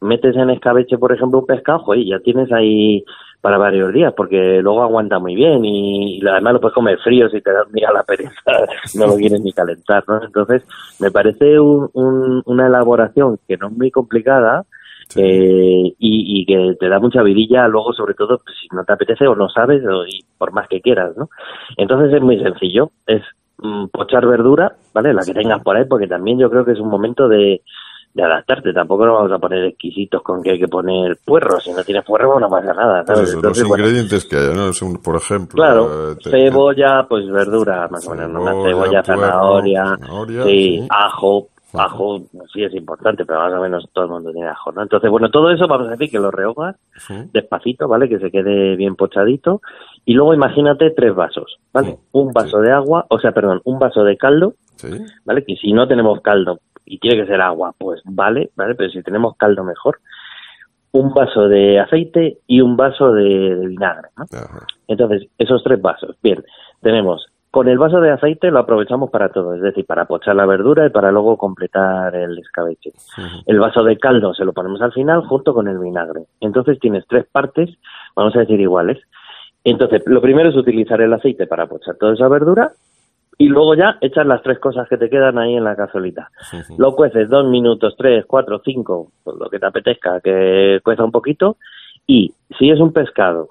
metes 0.01 0.37
en 0.37 0.51
escabeche, 0.51 0.99
por 0.99 1.13
ejemplo, 1.13 1.41
un 1.41 1.47
pescado, 1.47 1.95
y 1.95 2.09
ya 2.11 2.19
tienes 2.21 2.51
ahí 2.53 3.05
para 3.41 3.57
varios 3.59 3.93
días, 3.93 4.13
porque 4.15 4.61
luego 4.63 4.83
aguanta 4.83 5.19
muy 5.19 5.35
bien 5.35 5.65
y, 5.65 6.19
y 6.19 6.27
además 6.27 6.55
lo 6.55 6.61
puedes 6.61 6.75
comer 6.75 6.99
frío 6.99 7.29
si 7.31 7.41
te 7.41 7.51
da 7.53 7.65
día 7.73 7.91
la 7.93 8.03
pereza, 8.03 8.33
no 8.97 9.07
lo 9.07 9.17
quieres 9.17 9.41
ni 9.41 9.53
calentar, 9.53 10.05
¿no? 10.09 10.23
Entonces, 10.23 10.63
me 10.99 11.11
parece 11.11 11.59
un- 11.59 11.89
un- 11.95 12.43
una 12.45 12.67
elaboración 12.67 13.39
que 13.49 13.57
no 13.57 13.69
es 13.69 13.73
muy 13.77 13.91
complicada, 13.91 14.65
Sí. 15.09 15.21
eh, 15.25 15.95
y, 15.99 16.41
y 16.41 16.47
que 16.47 16.77
te 16.79 16.89
da 16.89 17.01
mucha 17.01 17.21
vidilla 17.25 17.67
luego 17.67 17.93
sobre 17.93 18.15
todo 18.15 18.39
pues, 18.45 18.57
si 18.61 18.69
no 18.73 18.85
te 18.85 18.93
apetece 18.93 19.27
o 19.27 19.35
no 19.35 19.49
sabes 19.49 19.83
o, 19.85 20.07
y 20.07 20.25
por 20.39 20.53
más 20.53 20.69
que 20.69 20.81
quieras 20.81 21.17
no 21.17 21.29
entonces 21.77 22.15
es 22.15 22.23
muy 22.23 22.39
sencillo 22.41 22.93
es 23.09 23.21
mm, 23.59 23.87
pochar 23.87 24.25
verdura 24.25 24.73
vale 24.95 25.13
la 25.13 25.23
que 25.25 25.35
tengas 25.35 25.65
por 25.65 25.77
ahí 25.77 25.85
porque 25.87 26.07
también 26.07 26.39
yo 26.39 26.49
creo 26.49 26.65
que 26.65 26.71
es 26.73 26.79
un 26.79 26.91
momento 26.91 27.27
de, 27.29 27.61
de 28.13 28.23
adaptarte 28.25 28.73
tampoco 28.73 29.07
nos 29.07 29.15
vamos 29.19 29.33
a 29.33 29.39
poner 29.39 29.65
exquisitos 29.67 30.21
con 30.23 30.43
que 30.43 30.51
hay 30.51 30.59
que 30.59 30.67
poner 30.67 31.17
puerro 31.25 31.61
si 31.61 31.71
no 31.73 31.85
tienes 31.85 32.05
puerro 32.05 32.41
no 32.41 32.49
pasa 32.51 32.75
nada 32.75 33.05
¿sabes? 33.07 33.29
eso, 33.29 33.37
Entonces, 33.37 33.63
los 33.63 33.69
bueno, 33.69 33.85
ingredientes 33.85 34.25
que 34.25 34.37
haya, 34.37 34.53
¿no? 34.53 34.71
Por 35.03 35.17
ejemplo, 35.17 35.55
Claro, 35.57 36.13
eh, 36.13 36.17
te- 36.23 36.31
cebolla, 36.31 37.07
pues 37.09 37.31
verdura, 37.31 37.87
más 37.89 38.07
o 38.09 38.15
menos, 38.15 38.33
cebolla, 38.43 38.63
Cebolla, 38.65 39.03
puerro, 39.05 39.21
zanahoria, 39.23 39.85
zanahoria, 39.85 40.43
sí, 40.43 40.79
sí. 40.81 40.87
ajo, 40.91 41.49
ajo 41.75 42.21
sí 42.53 42.65
es 42.65 42.75
importante, 42.75 43.25
pero 43.25 43.39
más 43.39 43.53
o 43.53 43.61
menos 43.63 43.89
todo 43.93 44.07
el 44.07 44.11
mundo 44.11 44.33
tiene 44.33 44.49
ajo, 44.49 44.73
¿no? 44.73 44.83
Entonces, 44.83 45.09
bueno, 45.09 45.31
todo 45.31 45.51
eso 45.53 45.69
vamos 45.69 45.87
a 45.87 45.91
decir 45.93 46.11
que 46.11 46.19
lo 46.19 46.33
rehogas 46.33 46.75
despacito, 47.33 47.87
¿vale? 47.87 48.09
Que 48.09 48.19
se 48.19 48.31
quede 48.33 48.75
bien 48.75 48.97
pochadito. 48.97 49.61
Y 50.05 50.15
luego 50.15 50.35
imagínate 50.35 50.91
tres 50.91 51.15
vasos, 51.15 51.59
¿vale? 51.73 51.97
Un 52.11 52.33
vaso 52.33 52.59
de 52.59 52.73
agua, 52.73 53.07
o 53.09 53.21
sea, 53.21 53.31
perdón, 53.33 53.61
un 53.65 53.79
vaso 53.79 54.03
de 54.03 54.17
caldo, 54.17 54.55
Sí. 54.77 54.89
¿vale? 55.27 55.45
Que 55.45 55.57
si 55.57 55.73
no 55.75 55.87
tenemos 55.87 56.21
caldo 56.23 56.59
y 56.91 56.99
tiene 56.99 57.23
que 57.23 57.27
ser 57.29 57.41
agua, 57.41 57.73
pues 57.79 58.01
vale, 58.05 58.51
¿vale? 58.57 58.75
Pero 58.75 58.91
si 58.91 59.03
tenemos 59.03 59.37
caldo 59.37 59.63
mejor. 59.65 60.01
un 60.93 61.15
vaso 61.15 61.49
de 61.49 61.79
aceite 61.79 62.39
y 62.49 62.61
un 62.61 62.77
vaso 62.77 63.13
de, 63.13 63.55
de 63.55 63.67
vinagre. 63.69 64.09
¿no? 64.17 64.25
Ajá. 64.25 64.67
Entonces, 64.89 65.29
esos 65.39 65.63
tres 65.63 65.81
vasos. 65.81 66.17
Bien, 66.21 66.43
tenemos 66.83 67.31
con 67.51 67.69
el 67.69 67.79
vaso 67.79 68.01
de 68.01 68.13
aceite 68.13 68.51
lo 68.51 68.61
aprovechamos 68.61 69.11
para 69.11 69.31
todo, 69.31 69.55
es 69.55 69.61
decir, 69.61 69.85
para 69.85 70.05
pochar 70.05 70.37
la 70.37 70.47
verdura 70.47 70.87
y 70.87 70.91
para 70.91 71.11
luego 71.11 71.37
completar 71.37 72.15
el 72.15 72.39
escabeche. 72.39 72.93
El 73.47 73.59
vaso 73.59 73.83
de 73.83 73.99
caldo 73.99 74.35
se 74.35 74.45
lo 74.45 74.53
ponemos 74.53 74.81
al 74.83 74.93
final 74.93 75.27
junto 75.27 75.53
con 75.53 75.67
el 75.67 75.79
vinagre. 75.79 76.27
Entonces 76.41 76.79
tienes 76.79 77.05
tres 77.09 77.27
partes, 77.31 77.71
vamos 78.15 78.37
a 78.37 78.41
decir 78.41 78.61
iguales. 78.61 78.99
Entonces, 79.65 80.03
lo 80.07 80.21
primero 80.21 80.49
es 80.49 80.57
utilizar 80.57 81.01
el 81.01 81.13
aceite 81.13 81.47
para 81.47 81.67
pochar 81.67 81.97
toda 81.97 82.15
esa 82.15 82.29
verdura 82.29 82.71
y 83.41 83.49
luego 83.49 83.75
ya 83.75 83.97
echas 84.03 84.27
las 84.27 84.43
tres 84.43 84.59
cosas 84.59 84.87
que 84.87 84.99
te 84.99 85.09
quedan 85.09 85.39
ahí 85.39 85.55
en 85.55 85.65
la 85.65 85.75
cazuelita. 85.75 86.31
Lo 86.77 86.95
cueces 86.95 87.27
dos 87.31 87.49
minutos, 87.49 87.95
tres, 87.97 88.27
cuatro, 88.27 88.61
cinco, 88.63 89.13
pues 89.25 89.35
lo 89.39 89.49
que 89.49 89.59
te 89.59 89.65
apetezca, 89.65 90.21
que 90.21 90.79
cueza 90.85 91.05
un 91.05 91.11
poquito. 91.11 91.57
Y 92.07 92.35
si 92.59 92.69
es 92.71 92.79
un 92.81 92.93
pescado 92.93 93.49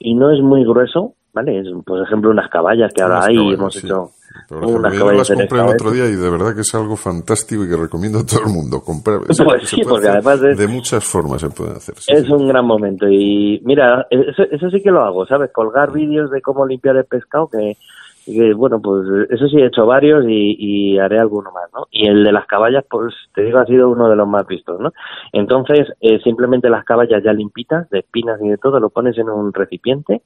y 0.00 0.14
no 0.14 0.32
es 0.32 0.40
muy 0.40 0.64
grueso, 0.64 1.14
¿vale? 1.32 1.60
Es, 1.60 1.68
por 1.86 2.02
ejemplo, 2.02 2.30
unas 2.30 2.50
caballas 2.50 2.92
que 2.92 3.02
ahora 3.02 3.24
hay, 3.24 3.36
hemos 3.54 3.72
sí. 3.74 3.86
hecho 3.86 4.10
unas 4.50 4.92
yo 4.94 4.98
caballas 4.98 5.18
las 5.18 5.30
en 5.30 5.36
compré 5.46 5.60
el 5.60 5.68
otro 5.74 5.90
día 5.92 6.06
y 6.06 6.16
de 6.16 6.30
verdad 6.30 6.52
que 6.54 6.62
es 6.62 6.74
algo 6.74 6.96
fantástico 6.96 7.64
y 7.64 7.68
que 7.68 7.76
recomiendo 7.76 8.18
a 8.18 8.26
todo 8.26 8.40
el 8.46 8.52
mundo 8.52 8.80
comprar. 8.82 9.20
Pues 9.44 9.68
sí, 9.68 9.82
porque 9.88 10.08
además 10.08 10.42
es- 10.42 10.58
de 10.58 10.66
muchas 10.66 11.04
formas 11.04 11.40
se 11.40 11.50
pueden 11.50 11.76
hacer. 11.76 11.94
sí, 11.98 12.12
Es 12.12 12.24
sí. 12.24 12.32
un 12.32 12.48
gran 12.48 12.64
momento 12.66 13.08
y 13.08 13.60
mira, 13.64 14.08
eso, 14.10 14.42
eso 14.50 14.70
sí 14.70 14.82
que 14.82 14.90
lo 14.90 15.02
hago, 15.04 15.24
¿sabes? 15.26 15.52
Colgar 15.52 15.92
vídeos 15.92 16.32
de 16.32 16.42
cómo 16.42 16.66
limpiar 16.66 16.96
el 16.96 17.04
pescado, 17.04 17.48
que, 17.48 17.76
que, 18.24 18.54
bueno, 18.54 18.80
pues 18.80 19.06
eso 19.30 19.48
sí 19.48 19.56
he 19.58 19.66
hecho 19.66 19.86
varios 19.86 20.24
y, 20.28 20.56
y 20.58 20.98
haré 20.98 21.18
alguno 21.18 21.50
más, 21.52 21.70
¿no? 21.74 21.86
Y 21.90 22.06
el 22.06 22.24
de 22.24 22.32
las 22.32 22.46
caballas, 22.46 22.84
pues 22.88 23.14
te 23.34 23.42
digo, 23.42 23.58
ha 23.58 23.66
sido 23.66 23.90
uno 23.90 24.08
de 24.08 24.16
los 24.16 24.28
más 24.28 24.46
vistos, 24.46 24.80
¿no? 24.80 24.92
Entonces, 25.32 25.88
eh, 26.00 26.20
simplemente 26.22 26.70
las 26.70 26.84
caballas 26.84 27.22
ya 27.22 27.32
limpitas, 27.32 27.88
de 27.90 28.00
espinas 28.00 28.40
y 28.42 28.48
de 28.48 28.58
todo, 28.58 28.80
lo 28.80 28.90
pones 28.90 29.16
en 29.18 29.28
un 29.28 29.52
recipiente 29.52 30.22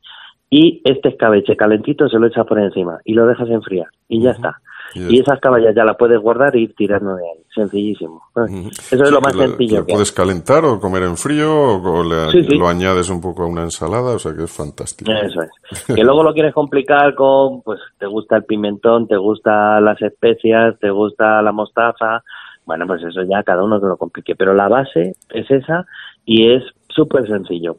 y 0.50 0.80
este 0.84 1.08
escabeche 1.08 1.56
calentito 1.56 2.08
se 2.08 2.18
lo 2.18 2.26
echas 2.26 2.46
por 2.46 2.58
encima 2.58 2.98
y 3.04 3.14
lo 3.14 3.26
dejas 3.26 3.48
enfriar 3.48 3.88
y 4.08 4.22
ya 4.22 4.30
está. 4.30 4.58
Y 4.94 5.18
esas 5.18 5.40
caballas 5.40 5.74
ya 5.74 5.82
las 5.82 5.96
puedes 5.96 6.20
guardar 6.20 6.54
y 6.54 6.64
ir 6.64 6.74
tirando 6.76 7.16
de 7.16 7.22
ahí, 7.22 7.42
sencillísimo. 7.52 8.22
Eso 8.36 9.02
es 9.02 9.10
lo 9.10 9.20
más 9.20 9.34
la- 9.34 9.48
sencillo 9.48 9.80
lo 9.80 9.86
puedes 9.86 10.12
calentar 10.12 10.64
o 10.64 10.78
comer 10.78 11.02
en 11.02 11.16
frío 11.16 11.50
o, 11.52 11.82
o 11.82 12.04
le- 12.04 12.30
Sí, 12.30 12.44
sí. 12.44 12.56
lo 12.56 12.68
añades 12.68 13.10
un 13.10 13.20
poco 13.20 13.42
a 13.42 13.46
una 13.46 13.62
ensalada, 13.62 14.14
o 14.14 14.18
sea 14.20 14.32
que 14.36 14.44
es 14.44 14.52
fantástico. 14.56 15.10
Eso 15.10 15.40
es. 15.42 15.84
Que 15.96 16.04
luego 16.04 16.22
lo 16.22 16.32
quieres 16.32 16.54
complicar 16.54 17.14
con, 17.16 17.62
pues, 17.62 17.80
te 17.98 18.06
gusta 18.06 18.36
el 18.36 18.44
pimentón, 18.44 19.08
te 19.08 19.16
gustan 19.16 19.84
las 19.84 20.00
especias, 20.00 20.78
te 20.78 20.90
gusta 20.90 21.42
la 21.42 21.50
mostaza. 21.50 22.22
Bueno, 22.64 22.86
pues 22.86 23.02
eso 23.02 23.22
ya 23.22 23.42
cada 23.42 23.64
uno 23.64 23.80
que 23.80 23.86
lo 23.88 23.96
complique. 23.96 24.36
Pero 24.36 24.54
la 24.54 24.68
base 24.68 25.14
es 25.30 25.50
esa 25.50 25.86
y 26.24 26.52
es 26.52 26.62
súper 26.88 27.26
sencillo. 27.26 27.78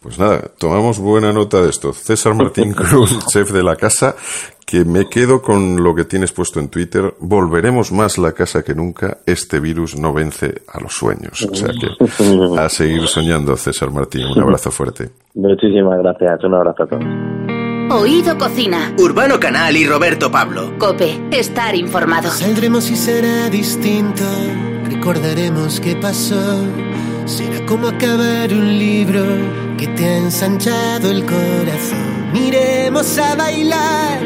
Pues 0.00 0.18
nada, 0.18 0.42
tomamos 0.58 0.98
buena 0.98 1.32
nota 1.32 1.60
de 1.62 1.70
esto. 1.70 1.92
César 1.92 2.34
Martín 2.34 2.72
Cruz, 2.74 3.26
chef 3.26 3.50
de 3.52 3.62
la 3.62 3.76
casa, 3.76 4.14
que 4.64 4.84
me 4.84 5.08
quedo 5.08 5.42
con 5.42 5.82
lo 5.82 5.94
que 5.94 6.04
tienes 6.04 6.32
puesto 6.32 6.60
en 6.60 6.68
Twitter. 6.68 7.14
Volveremos 7.20 7.90
más 7.90 8.18
la 8.18 8.32
casa 8.32 8.62
que 8.62 8.74
nunca. 8.74 9.18
Este 9.26 9.60
virus 9.60 9.98
no 9.98 10.12
vence 10.12 10.62
a 10.68 10.80
los 10.80 10.92
sueños. 10.92 11.42
O 11.50 11.54
sea 11.54 11.68
que 11.68 12.60
a 12.60 12.68
seguir 12.68 13.06
soñando, 13.08 13.56
César 13.56 13.90
Martín. 13.90 14.26
Un 14.26 14.40
abrazo 14.40 14.70
fuerte. 14.70 15.10
Muchísimas 15.34 15.98
gracias. 15.98 16.44
Un 16.44 16.54
abrazo 16.54 16.82
a 16.84 16.86
todos. 16.86 17.04
Oído 17.90 18.36
Cocina. 18.36 18.94
Urbano 18.98 19.40
Canal 19.40 19.76
y 19.76 19.86
Roberto 19.86 20.30
Pablo. 20.30 20.74
Cope. 20.78 21.18
Estar 21.32 21.74
informado. 21.74 22.28
Saldremos 22.30 22.90
y 22.90 22.96
será 22.96 23.48
distinto. 23.48 24.24
Recordaremos 24.84 25.80
qué 25.80 25.96
pasó. 25.96 26.36
Será 27.28 27.64
como 27.66 27.88
acabar 27.88 28.50
un 28.54 28.78
libro 28.78 29.22
que 29.76 29.86
te 29.88 30.04
ha 30.08 30.16
ensanchado 30.16 31.10
el 31.10 31.26
corazón. 31.26 32.34
Iremos 32.34 33.18
a 33.18 33.36
bailar, 33.36 34.18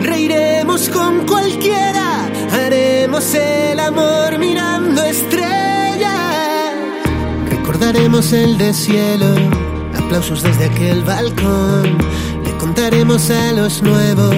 reiremos 0.00 0.88
con 0.88 1.26
cualquiera. 1.26 2.26
Haremos 2.52 3.34
el 3.34 3.78
amor 3.78 4.38
mirando 4.38 5.04
estrellas. 5.04 6.72
Recordaremos 7.50 8.32
el 8.32 8.56
deshielo, 8.56 9.34
aplausos 9.94 10.42
desde 10.42 10.64
aquel 10.64 11.04
balcón. 11.04 11.98
Le 12.42 12.52
contaremos 12.56 13.30
a 13.30 13.52
los 13.52 13.82
nuevos 13.82 14.34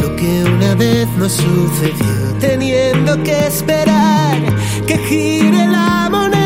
lo 0.00 0.16
que 0.16 0.44
una 0.44 0.74
vez 0.74 1.08
nos 1.16 1.32
sucedió, 1.32 2.34
teniendo 2.40 3.22
que 3.22 3.46
esperar 3.46 4.42
que 4.86 4.98
gire 4.98 5.68
la 5.68 6.08
moneda, 6.10 6.41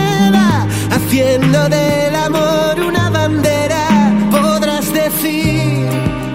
haciendo 1.06 1.68
del 1.68 2.14
amor 2.16 2.80
una 2.80 3.10
bandera. 3.10 4.12
Podrás 4.30 4.92
decir 4.92 5.86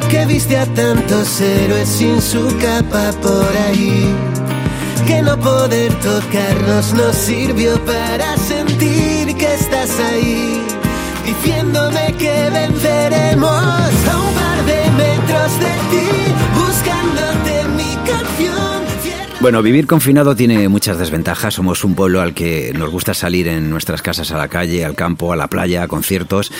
que 0.10 0.26
viste 0.26 0.58
a 0.58 0.66
tantos 0.66 1.42
héroes 1.42 1.90
sin 1.90 2.22
su 2.22 2.48
capa 2.60 3.12
por 3.22 3.52
ahí 3.68 4.16
que 5.06 5.22
no 5.24 5.38
poder 5.38 5.94
tocarnos 5.96 6.94
nos 6.94 7.16
sirvió 7.16 7.74
para 7.86 8.38
sentir 8.38 9.36
que 9.36 9.54
estás 9.56 9.90
ahí, 10.00 10.62
diciéndome 11.26 12.14
que 12.18 12.50
venceremos 12.52 13.92
Bueno, 19.42 19.64
vivir 19.64 19.88
confinado 19.88 20.36
tiene 20.36 20.70
muchas 20.70 21.00
desventajas. 21.00 21.56
Somos 21.56 21.84
un 21.84 21.96
pueblo 21.96 22.22
al 22.22 22.36
que 22.36 22.74
nos 22.78 22.92
gusta 22.92 23.16
salir 23.16 23.48
en 23.48 23.72
nuestras 23.72 24.04
casas 24.04 24.32
a 24.32 24.38
la 24.38 24.50
calle, 24.50 24.86
al 24.86 24.94
campo, 24.94 25.34
a 25.34 25.36
la 25.36 25.48
playa, 25.48 25.82
a 25.82 25.88
conciertos. 25.88 26.52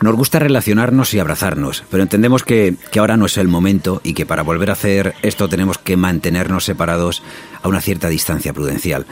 Nos 0.00 0.16
gusta 0.16 0.38
relacionarnos 0.38 1.12
y 1.12 1.18
abrazarnos, 1.18 1.84
pero 1.90 2.02
entendemos 2.02 2.42
que, 2.42 2.76
que 2.90 2.98
ahora 2.98 3.18
no 3.18 3.26
es 3.26 3.36
el 3.36 3.48
momento 3.48 4.00
y 4.04 4.14
que 4.14 4.24
para 4.24 4.42
volver 4.42 4.70
a 4.70 4.72
hacer 4.72 5.14
esto 5.20 5.50
tenemos 5.50 5.76
que 5.76 5.98
mantenernos 5.98 6.64
separados 6.64 7.22
a 7.62 7.68
una 7.68 7.82
cierta 7.82 8.08
distancia 8.08 8.54
prudencial. 8.54 9.04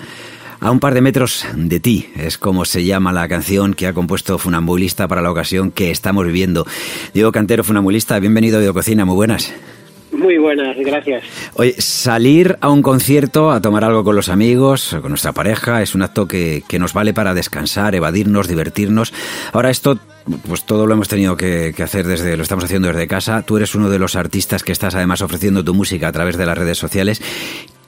A 0.61 0.71
un 0.71 0.81
par 0.81 0.95
de 0.95 1.03
metros 1.03 1.45
de 1.55 1.81
ti 1.81 2.09
es 2.17 2.39
como 2.39 2.65
se 2.65 2.85
llama 2.87 3.13
la 3.13 3.29
canción 3.29 3.75
que 3.75 3.87
ha 3.87 3.93
compuesto 3.93 4.39
Funambulista 4.39 5.07
para 5.07 5.21
la 5.21 5.31
ocasión 5.31 5.71
que 5.71 5.91
estamos 5.91 6.25
viviendo. 6.25 6.67
Diego 7.13 7.31
Cantero, 7.31 7.63
Funambulista, 7.63 8.19
bienvenido 8.21 8.57
a 8.57 8.61
Diego 8.61 8.75
Cocina, 8.75 9.05
muy 9.05 9.17
buenas. 9.17 9.53
Muy 10.19 10.37
buenas, 10.37 10.77
gracias. 10.77 11.23
Oye, 11.55 11.77
salir 11.79 12.59
a 12.61 12.71
un 12.71 12.83
concierto, 12.83 13.53
a 13.53 13.61
tomar 13.61 13.85
algo 13.85 14.03
con 14.03 14.17
los 14.17 14.29
amigos, 14.29 14.97
con 15.01 15.11
nuestra 15.11 15.33
pareja, 15.33 15.81
es 15.81 15.95
un 15.95 16.03
acto 16.03 16.27
que, 16.27 16.65
que 16.69 16.81
nos 16.81 16.93
vale 16.93 17.15
para 17.15 17.35
descansar, 17.35 17.95
evadirnos, 17.95 18.49
divertirnos. 18.49 19.13
Ahora 19.53 19.71
esto, 19.71 19.97
pues 20.47 20.65
todo 20.65 20.87
lo 20.87 20.95
hemos 20.95 21.07
tenido 21.07 21.37
que, 21.37 21.73
hacer 21.79 22.05
desde, 22.05 22.37
lo 22.37 22.43
estamos 22.43 22.65
haciendo 22.65 22.89
desde 22.89 23.07
casa. 23.07 23.43
Tú 23.43 23.57
eres 23.59 23.77
uno 23.77 23.91
de 23.91 24.01
los 24.01 24.17
artistas 24.17 24.65
que 24.65 24.73
estás 24.73 24.97
además 24.97 25.23
ofreciendo 25.23 25.63
tu 25.65 25.73
música 25.73 26.09
a 26.09 26.13
través 26.13 26.37
de 26.37 26.47
las 26.47 26.59
redes 26.59 26.79
sociales. 26.79 27.23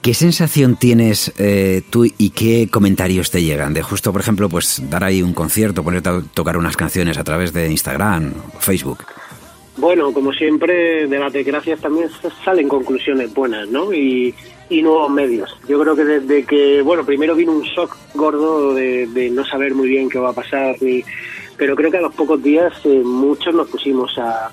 ¿Qué 0.00 0.14
sensación 0.14 0.76
tienes 0.76 1.32
eh, 1.36 1.82
tú 1.90 2.04
y 2.04 2.30
qué 2.30 2.68
comentarios 2.70 3.32
te 3.32 3.42
llegan? 3.42 3.74
De 3.74 3.82
justo, 3.82 4.12
por 4.12 4.20
ejemplo, 4.20 4.48
pues 4.48 4.80
dar 4.88 5.02
ahí 5.02 5.20
un 5.20 5.34
concierto, 5.34 5.82
ponerte 5.82 6.08
a 6.08 6.22
tocar 6.32 6.56
unas 6.56 6.76
canciones 6.76 7.18
a 7.18 7.24
través 7.24 7.52
de 7.52 7.70
Instagram, 7.70 8.32
Facebook. 8.60 9.04
Bueno, 9.76 10.12
como 10.12 10.32
siempre, 10.32 11.06
de 11.06 11.18
las 11.18 11.32
desgracias 11.32 11.80
también 11.80 12.08
salen 12.44 12.68
conclusiones 12.68 13.32
buenas, 13.32 13.68
¿no? 13.68 13.92
Y, 13.92 14.34
nuevos 14.70 15.10
medios. 15.10 15.56
Yo 15.68 15.80
creo 15.80 15.96
que 15.96 16.04
desde 16.04 16.44
que, 16.44 16.80
bueno, 16.82 17.04
primero 17.04 17.34
vino 17.34 17.50
un 17.50 17.62
shock 17.62 17.96
gordo 18.14 18.72
de, 18.72 19.08
de 19.08 19.28
no 19.28 19.44
saber 19.44 19.74
muy 19.74 19.88
bien 19.88 20.08
qué 20.08 20.18
va 20.18 20.30
a 20.30 20.32
pasar, 20.32 20.76
ni, 20.80 21.02
pero 21.56 21.74
creo 21.76 21.90
que 21.90 21.98
a 21.98 22.00
los 22.00 22.14
pocos 22.14 22.42
días 22.42 22.72
eh, 22.84 23.02
muchos 23.04 23.52
nos 23.52 23.68
pusimos 23.68 24.16
a, 24.16 24.50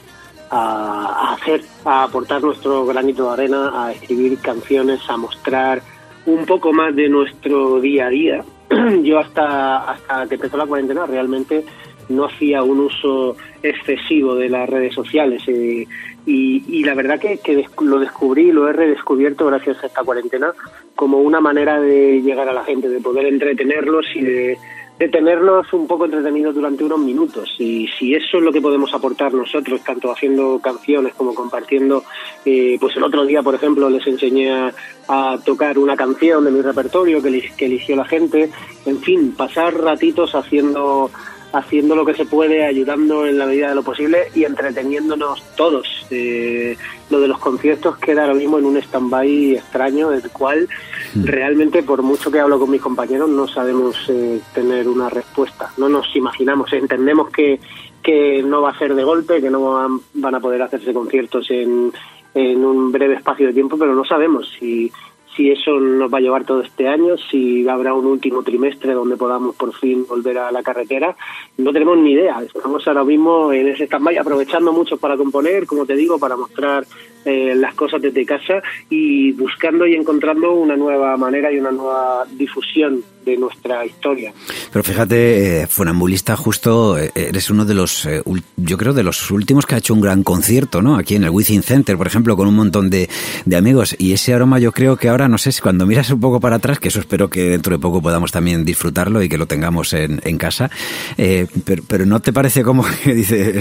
a 0.50 1.34
hacer, 1.34 1.62
a 1.86 2.04
aportar 2.04 2.42
nuestro 2.42 2.86
granito 2.86 3.28
de 3.28 3.34
arena, 3.34 3.72
a 3.74 3.92
escribir 3.94 4.40
canciones, 4.40 5.00
a 5.08 5.18
mostrar 5.18 5.82
un 6.26 6.46
poco 6.46 6.74
más 6.74 6.96
de 6.96 7.08
nuestro 7.10 7.80
día 7.80 8.08
a 8.08 8.10
día. 8.10 8.44
Yo 9.04 9.20
hasta, 9.20 9.92
hasta 9.92 10.28
que 10.28 10.36
empezó 10.36 10.58
la 10.58 10.66
cuarentena 10.66 11.06
realmente 11.06 11.66
no 12.10 12.26
hacía 12.26 12.64
un 12.64 12.80
uso 12.80 13.36
excesivo 13.62 14.36
de 14.36 14.50
las 14.50 14.70
redes 14.70 14.94
sociales 14.94 15.44
eh, 15.48 15.88
y, 16.26 16.64
y 16.68 16.84
la 16.84 16.94
verdad 16.94 17.20
que, 17.20 17.38
que 17.38 17.66
lo 17.82 18.00
descubrí, 18.00 18.52
lo 18.52 18.68
he 18.68 18.74
redescubierto 18.74 19.46
gracias 19.46 19.84
a 19.84 19.88
esta 19.88 20.04
cuarentena 20.04 20.52
como 20.96 21.20
una 21.20 21.40
manera 21.40 21.80
de 21.80 22.22
llegar 22.22 22.50
a 22.50 22.54
la 22.54 22.64
gente, 22.64 22.90
de 22.90 23.00
poder 23.00 23.28
entretenerlos 23.28 24.06
y 24.16 24.22
de, 24.22 24.58
de 25.00 25.10
tenerlos 25.10 25.72
un 25.74 25.88
poco 25.88 26.06
entretenidos 26.06 26.56
durante 26.56 26.84
unos 26.84 27.00
minutos. 27.00 27.56
Y 27.60 27.88
si 28.00 28.16
eso 28.16 28.38
es 28.38 28.44
lo 28.44 28.52
que 28.52 28.62
podemos 28.62 28.94
aportar 28.94 29.34
nosotros, 29.34 29.82
tanto 29.84 30.12
haciendo 30.12 30.60
canciones 30.60 31.14
como 31.14 31.36
compartiendo, 31.36 32.04
eh, 32.46 32.78
pues 32.80 32.96
el 32.98 33.04
otro 33.04 33.26
día, 33.26 33.44
por 33.44 33.56
ejemplo, 33.56 33.90
les 33.90 34.06
enseñé 34.08 34.52
a, 34.52 35.38
tocar 35.46 35.78
una 35.80 35.96
canción 35.96 36.44
de 36.44 36.52
mi 36.52 36.62
repertorio 36.62 37.22
que, 37.22 37.52
que 37.56 37.66
eligió 37.68 37.96
la 37.96 38.06
gente. 38.06 38.50
En 38.86 39.00
fin, 39.00 39.34
pasar 39.38 39.74
ratitos 39.76 40.36
haciendo 40.36 41.10
haciendo 41.54 41.96
lo 41.96 42.06
que 42.06 42.14
se 42.14 42.26
puede, 42.26 42.66
ayudando 42.66 43.26
en 43.26 43.38
la 43.38 43.46
medida 43.46 43.70
de 43.70 43.76
lo 43.76 43.84
posible 43.84 44.30
y 44.36 44.44
entreteniéndonos 44.44 45.44
todos. 45.56 46.06
Eh, 46.10 46.78
lo 47.10 47.20
de 47.20 47.28
los 47.28 47.40
conciertos 47.40 47.98
queda 47.98 48.24
ahora 48.24 48.34
mismo 48.34 48.58
en 48.60 48.66
un 48.66 48.78
stand-by 48.78 49.56
extraño, 49.56 50.10
del 50.10 50.30
cual 50.30 50.68
mm. 51.16 51.24
realmente, 51.24 51.84
por 51.84 52.02
mucho 52.02 52.32
que 52.32 52.40
hablo 52.40 52.60
con 52.60 52.72
mis 52.72 52.82
compañeros, 52.82 53.30
no 53.30 53.48
sabemos 53.48 53.96
eh, 54.10 54.40
tener 54.54 54.88
una 54.88 55.10
respuesta. 55.10 55.72
No 55.78 55.90
nos 55.90 56.14
imaginamos, 56.16 56.72
entendemos 56.74 57.30
que, 57.30 57.60
que 58.04 58.44
no 58.44 58.62
va 58.62 58.72
a 58.72 58.80
ser 58.80 58.94
de 58.94 59.04
golpe, 59.04 59.42
que 59.42 59.50
no 59.50 59.62
van, 59.62 60.00
van 60.14 60.36
a 60.36 60.40
poder 60.40 60.62
hacerse 60.62 60.94
conciertos 60.94 61.50
en, 61.50 61.92
en 62.34 62.64
un 62.64 62.92
breve 62.92 63.16
espacio 63.16 63.48
de 63.48 63.54
tiempo, 63.54 63.78
pero 63.78 63.96
no 63.96 64.06
sabemos 64.06 64.52
si 64.60 64.92
si 65.38 65.52
eso 65.52 65.80
nos 65.80 66.12
va 66.12 66.18
a 66.18 66.22
llevar 66.22 66.44
todo 66.46 66.62
este 66.62 66.88
año, 66.88 67.16
si 67.16 67.68
habrá 67.70 67.94
un 67.94 68.08
último 68.08 68.42
trimestre 68.42 68.94
donde 68.94 69.16
podamos 69.16 69.56
por 69.56 69.74
fin 69.74 70.06
volver 70.08 70.40
a 70.40 70.52
la 70.52 70.64
carretera, 70.64 71.16
no 71.58 71.72
tenemos 71.72 71.98
ni 72.00 72.14
idea. 72.14 72.42
Estamos 72.42 72.86
ahora 72.88 73.04
mismo 73.04 73.54
en 73.54 73.68
ese 73.68 73.86
stand 73.86 74.18
aprovechando 74.18 74.74
mucho 74.74 74.98
para 74.98 75.16
componer, 75.16 75.68
como 75.68 75.86
te 75.86 75.96
digo, 75.96 76.18
para 76.18 76.36
mostrar 76.36 76.86
eh, 77.24 77.54
las 77.56 77.76
cosas 77.76 78.02
desde 78.02 78.26
casa 78.26 78.64
y 78.90 79.32
buscando 79.34 79.86
y 79.86 79.94
encontrando 79.94 80.54
una 80.54 80.76
nueva 80.76 81.16
manera 81.18 81.52
y 81.52 81.60
una 81.60 81.72
nueva 81.72 82.26
difusión 82.32 83.04
de 83.28 83.38
nuestra 83.38 83.86
historia. 83.86 84.34
Pero 84.72 84.84
fíjate, 84.84 85.62
eh, 85.62 85.68
Funambulista, 85.68 86.36
justo 86.36 86.98
eh, 86.98 87.12
eres 87.14 87.50
uno 87.50 87.66
de 87.66 87.74
los, 87.74 88.06
eh, 88.06 88.24
yo 88.56 88.78
creo, 88.78 88.94
de 88.94 89.04
los 89.04 89.30
últimos 89.30 89.66
que 89.66 89.76
ha 89.76 89.78
hecho 89.78 89.94
un 89.94 90.02
gran 90.02 90.24
concierto, 90.24 90.82
¿no? 90.82 90.96
Aquí 90.96 91.16
en 91.16 91.26
el 91.26 91.30
Within 91.30 91.62
Center, 91.62 91.98
por 91.98 92.08
ejemplo, 92.08 92.36
con 92.36 92.48
un 92.48 92.56
montón 92.56 92.90
de, 92.90 93.10
de 93.46 93.56
amigos. 93.56 93.96
Y 94.00 94.14
ese 94.14 94.34
aroma 94.34 94.60
yo 94.60 94.72
creo 94.72 94.96
que 94.96 95.10
ahora, 95.10 95.28
no 95.28 95.38
sé, 95.38 95.52
si 95.52 95.62
cuando 95.62 95.86
miras 95.86 96.10
un 96.10 96.20
poco 96.20 96.40
para 96.40 96.56
atrás, 96.56 96.80
que 96.80 96.88
eso 96.88 97.00
espero 97.00 97.30
que 97.30 97.50
dentro 97.50 97.76
de 97.76 97.80
poco 97.80 98.02
podamos 98.02 98.32
también 98.32 98.64
disfrutarlo 98.66 99.22
y 99.22 99.30
que 99.30 99.38
lo 99.38 99.46
tengamos 99.46 99.94
en, 99.94 100.22
en 100.24 100.38
casa, 100.38 100.72
pero, 101.16 101.84
pero, 101.88 102.06
¿no 102.06 102.22
te 102.22 102.32
parece 102.32 102.64
como 102.64 102.86
que 103.04 103.14
dice, 103.14 103.60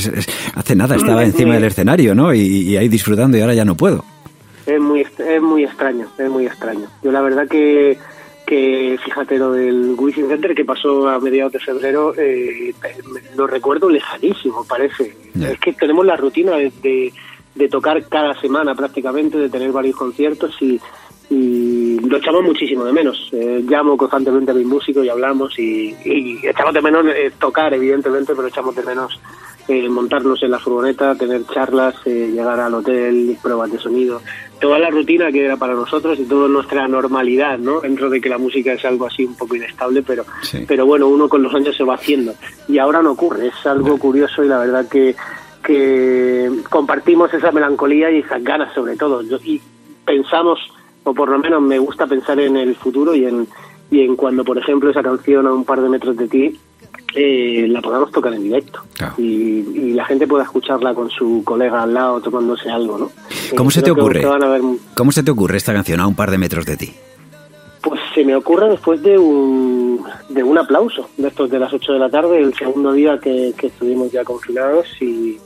hace 0.55 0.77
nada 0.77 0.97
estaba 0.97 1.25
encima 1.25 1.55
del 1.55 1.65
escenario, 1.65 2.15
¿no? 2.15 2.33
Y, 2.33 2.41
y, 2.41 2.77
ahí 2.77 2.89
disfrutando 2.89 3.37
y 3.37 3.41
ahora 3.41 3.55
ya 3.55 3.65
no 3.65 3.77
puedo. 3.77 4.05
Es 4.67 4.81
muy, 4.81 5.01
es 5.01 5.43
muy 5.43 5.65
extraño, 5.65 6.09
es 6.19 6.31
muy 6.31 6.47
extraño. 6.47 6.89
Yo 7.03 7.13
la 7.13 7.21
verdad 7.21 7.47
que 7.49 7.99
que 8.47 8.97
fíjate 9.05 9.37
lo 9.39 9.53
del 9.53 9.95
Wizzing 9.99 10.29
Center 10.29 10.55
que 10.55 10.65
pasó 10.65 11.09
a 11.09 11.19
mediados 11.19 11.53
de 11.53 11.59
febrero, 11.59 12.15
eh, 12.17 12.73
lo 13.37 13.47
recuerdo 13.47 13.91
lejanísimo, 13.91 14.65
parece. 14.65 15.15
Es 15.35 15.59
que 15.59 15.73
tenemos 15.73 16.07
la 16.07 16.17
rutina 16.17 16.53
de, 16.57 17.13
de, 17.55 17.69
tocar 17.69 18.03
cada 18.09 18.41
semana 18.41 18.75
prácticamente, 18.75 19.37
de 19.37 19.51
tener 19.51 19.73
varios 19.73 19.97
conciertos 19.97 20.57
y, 20.61 20.81
y 21.29 21.99
lo 21.99 22.19
echamos 22.19 22.45
muchísimo 22.45 22.85
de 22.85 22.93
menos. 22.93 23.29
Eh, 23.33 23.65
llamo 23.69 23.97
constantemente 23.97 24.53
a 24.53 24.55
mis 24.55 24.67
músicos 24.67 25.05
y 25.05 25.09
hablamos 25.09 25.59
y, 25.59 25.95
echamos 26.43 26.73
de 26.73 26.83
menos 26.83 27.05
eh, 27.07 27.33
tocar, 27.39 27.75
evidentemente, 27.75 28.33
pero 28.35 28.47
echamos 28.47 28.77
de 28.77 28.85
menos 28.85 29.21
eh, 29.69 29.89
montarnos 29.89 30.43
en 30.43 30.51
la 30.51 30.59
furgoneta, 30.59 31.15
tener 31.15 31.45
charlas, 31.47 31.95
llegar 32.05 32.61
al 32.61 32.75
hotel, 32.75 33.37
pruebas 33.43 33.73
de 33.73 33.79
sonido 33.79 34.21
toda 34.61 34.79
la 34.79 34.91
rutina 34.91 35.31
que 35.31 35.45
era 35.45 35.57
para 35.57 35.75
nosotros 35.75 36.19
y 36.19 36.25
toda 36.25 36.49
nuestra 36.49 36.89
normalidad, 36.89 37.59
¿no? 37.59 37.81
Dentro 37.81 38.09
de 38.09 38.21
que 38.21 38.29
la 38.29 38.39
música 38.39 38.73
es 38.73 38.85
algo 38.85 39.07
así 39.07 39.25
un 39.25 39.37
poco 39.37 39.57
inestable, 39.57 40.03
pero, 40.03 40.25
pero 40.67 40.87
bueno, 40.87 41.09
uno 41.09 41.29
con 41.29 41.43
los 41.43 41.55
años 41.55 41.77
se 41.77 41.85
va 41.85 41.95
haciendo. 41.95 42.35
Y 42.69 42.79
ahora 42.79 43.03
no 43.03 43.13
ocurre, 43.13 43.49
es 43.49 43.67
algo 43.67 43.99
curioso 43.99 44.43
y 44.43 44.49
la 44.49 44.59
verdad 44.59 44.89
que, 44.89 45.15
que 45.63 46.51
compartimos 46.71 47.33
esa 47.35 47.53
melancolía 47.53 48.11
y 48.11 48.19
esas 48.19 48.43
ganas 48.43 48.73
sobre 48.75 48.97
todo. 48.97 49.23
Y 49.45 49.61
pensamos, 50.05 50.59
o 51.05 51.13
por 51.13 51.29
lo 51.29 51.39
menos 51.39 51.61
me 51.63 51.79
gusta 51.79 52.07
pensar 52.07 52.41
en 52.41 52.57
el 52.57 52.75
futuro 52.77 53.15
y 53.15 53.27
en, 53.27 53.47
y 53.91 54.03
en 54.03 54.17
cuando, 54.17 54.45
por 54.45 54.59
ejemplo, 54.59 54.91
esa 54.91 55.03
canción 55.03 55.47
a 55.47 55.53
un 55.53 55.65
par 55.65 55.81
de 55.81 55.89
metros 55.89 56.17
de 56.17 56.29
ti 56.29 56.59
eh, 57.15 57.67
la 57.69 57.81
podamos 57.81 58.11
tocar 58.11 58.35
en 58.35 58.43
directo 58.43 58.83
y, 59.17 59.95
la 59.95 60.05
gente 60.05 60.27
pueda 60.27 60.45
escucharla 60.45 60.93
con 60.93 61.09
su 61.09 61.43
colega 61.43 61.83
al 61.83 61.95
lado 61.95 62.21
tomándose 62.21 62.69
algo, 62.69 62.99
¿no? 62.99 63.11
¿Cómo 63.57 63.71
se 63.71 63.81
te 63.81 63.91
ocurre? 63.91 64.23
¿Cómo 64.95 65.11
se 65.11 65.23
te 65.23 65.31
ocurre 65.31 65.57
esta 65.57 65.73
canción 65.73 66.01
a 66.01 66.07
un 66.07 66.15
par 66.15 66.31
de 66.31 66.37
metros 66.37 66.67
de 66.67 66.77
ti? 66.77 66.93
Pues 67.81 67.99
se 68.15 68.23
me 68.23 68.37
ocurre 68.37 68.69
después 68.69 69.01
de 69.03 69.17
un, 69.17 70.05
de 70.29 70.43
un 70.43 70.59
aplauso, 70.59 71.09
después 71.17 71.51
de 71.51 71.59
las 71.59 71.73
8 71.73 71.95
de 71.95 71.99
la 71.99 72.11
tarde, 72.11 72.39
el 72.39 72.53
segundo 72.53 72.93
día 72.93 73.19
que, 73.19 73.55
estuvimos 73.63 74.13
ya 74.13 74.23
confinados 74.23 74.87
y, 75.01 75.39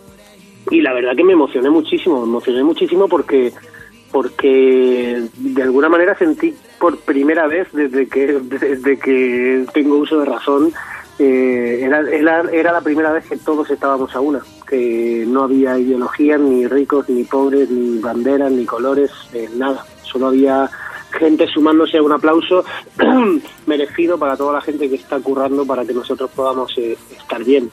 y 0.73 0.81
la 0.81 0.93
verdad 0.93 1.15
que 1.15 1.23
me 1.23 1.35
emocioné 1.35 1.71
muchísimo, 1.71 2.21
me 2.23 2.27
emocioné 2.27 2.65
muchísimo 2.65 3.07
porque 3.07 3.53
porque 4.11 5.23
de 5.37 5.63
alguna 5.63 5.89
manera 5.89 6.19
sentí 6.19 6.53
por 6.81 6.99
primera 7.01 7.47
vez 7.47 7.69
desde 7.73 8.09
que 8.09 8.41
desde 8.41 8.99
que 8.99 9.67
tengo 9.73 9.99
uso 9.99 10.19
de 10.19 10.25
razón 10.25 10.73
eh, 11.19 11.81
era, 11.83 12.01
era, 12.51 12.73
la 12.73 12.81
primera 12.81 13.13
vez 13.13 13.27
que 13.27 13.37
todos 13.37 13.71
estábamos 13.71 14.17
a 14.17 14.21
una, 14.21 14.41
que 14.67 15.27
no 15.29 15.43
había 15.43 15.79
ideología, 15.79 16.39
ni 16.39 16.67
ricos, 16.67 17.11
ni 17.11 17.25
pobres, 17.25 17.69
ni 17.69 17.99
banderas, 17.99 18.51
ni 18.51 18.65
colores, 18.65 19.11
eh, 19.35 19.47
nada. 19.55 19.85
Solo 20.03 20.29
había 20.29 20.71
gente 21.11 21.47
sumándose 21.47 21.99
a 21.99 22.03
un 22.03 22.13
aplauso 22.13 22.65
merecido 23.67 24.19
para 24.19 24.35
toda 24.35 24.55
la 24.55 24.61
gente 24.63 24.89
que 24.89 24.95
está 24.95 25.21
currando 25.21 25.67
para 25.67 25.85
que 25.85 25.93
nosotros 25.93 26.31
podamos 26.31 26.73
eh, 26.79 26.97
estar 27.11 27.45
bien. 27.45 27.71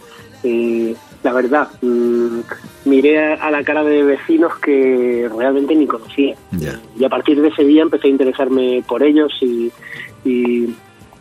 La 1.23 1.33
verdad, 1.33 1.67
mm, 1.81 2.39
miré 2.85 3.33
a, 3.33 3.51
la 3.51 3.63
cara 3.63 3.83
de 3.83 4.03
vecinos 4.03 4.55
que 4.59 5.29
realmente 5.35 5.75
ni 5.75 5.87
conocía. 5.87 6.35
Y 6.97 7.03
a 7.03 7.09
partir 7.09 7.41
de 7.41 7.49
ese 7.49 7.63
día 7.63 7.81
empecé 7.81 8.07
a 8.07 8.11
interesarme 8.11 8.83
por 8.87 9.03
ellos 9.03 9.31
y, 9.41 9.71
y 10.23 10.69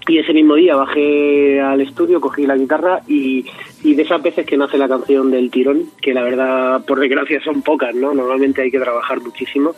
y 0.08 0.18
ese 0.18 0.32
mismo 0.32 0.54
día 0.54 0.76
bajé 0.76 1.60
al 1.60 1.80
estudio, 1.80 2.20
cogí 2.20 2.46
la 2.46 2.56
guitarra 2.56 3.00
y, 3.08 3.44
de 3.82 4.02
esas 4.02 4.22
veces 4.22 4.46
que 4.46 4.56
nace 4.56 4.78
la 4.78 4.88
canción 4.88 5.30
del 5.30 5.50
tirón, 5.50 5.90
que 6.00 6.14
la 6.14 6.22
verdad, 6.22 6.84
por 6.84 7.00
desgracia, 7.00 7.40
son 7.42 7.62
pocas, 7.62 7.94
¿no? 7.94 8.14
Normalmente 8.14 8.62
hay 8.62 8.70
que 8.70 8.78
trabajar 8.78 9.20
muchísimo. 9.20 9.74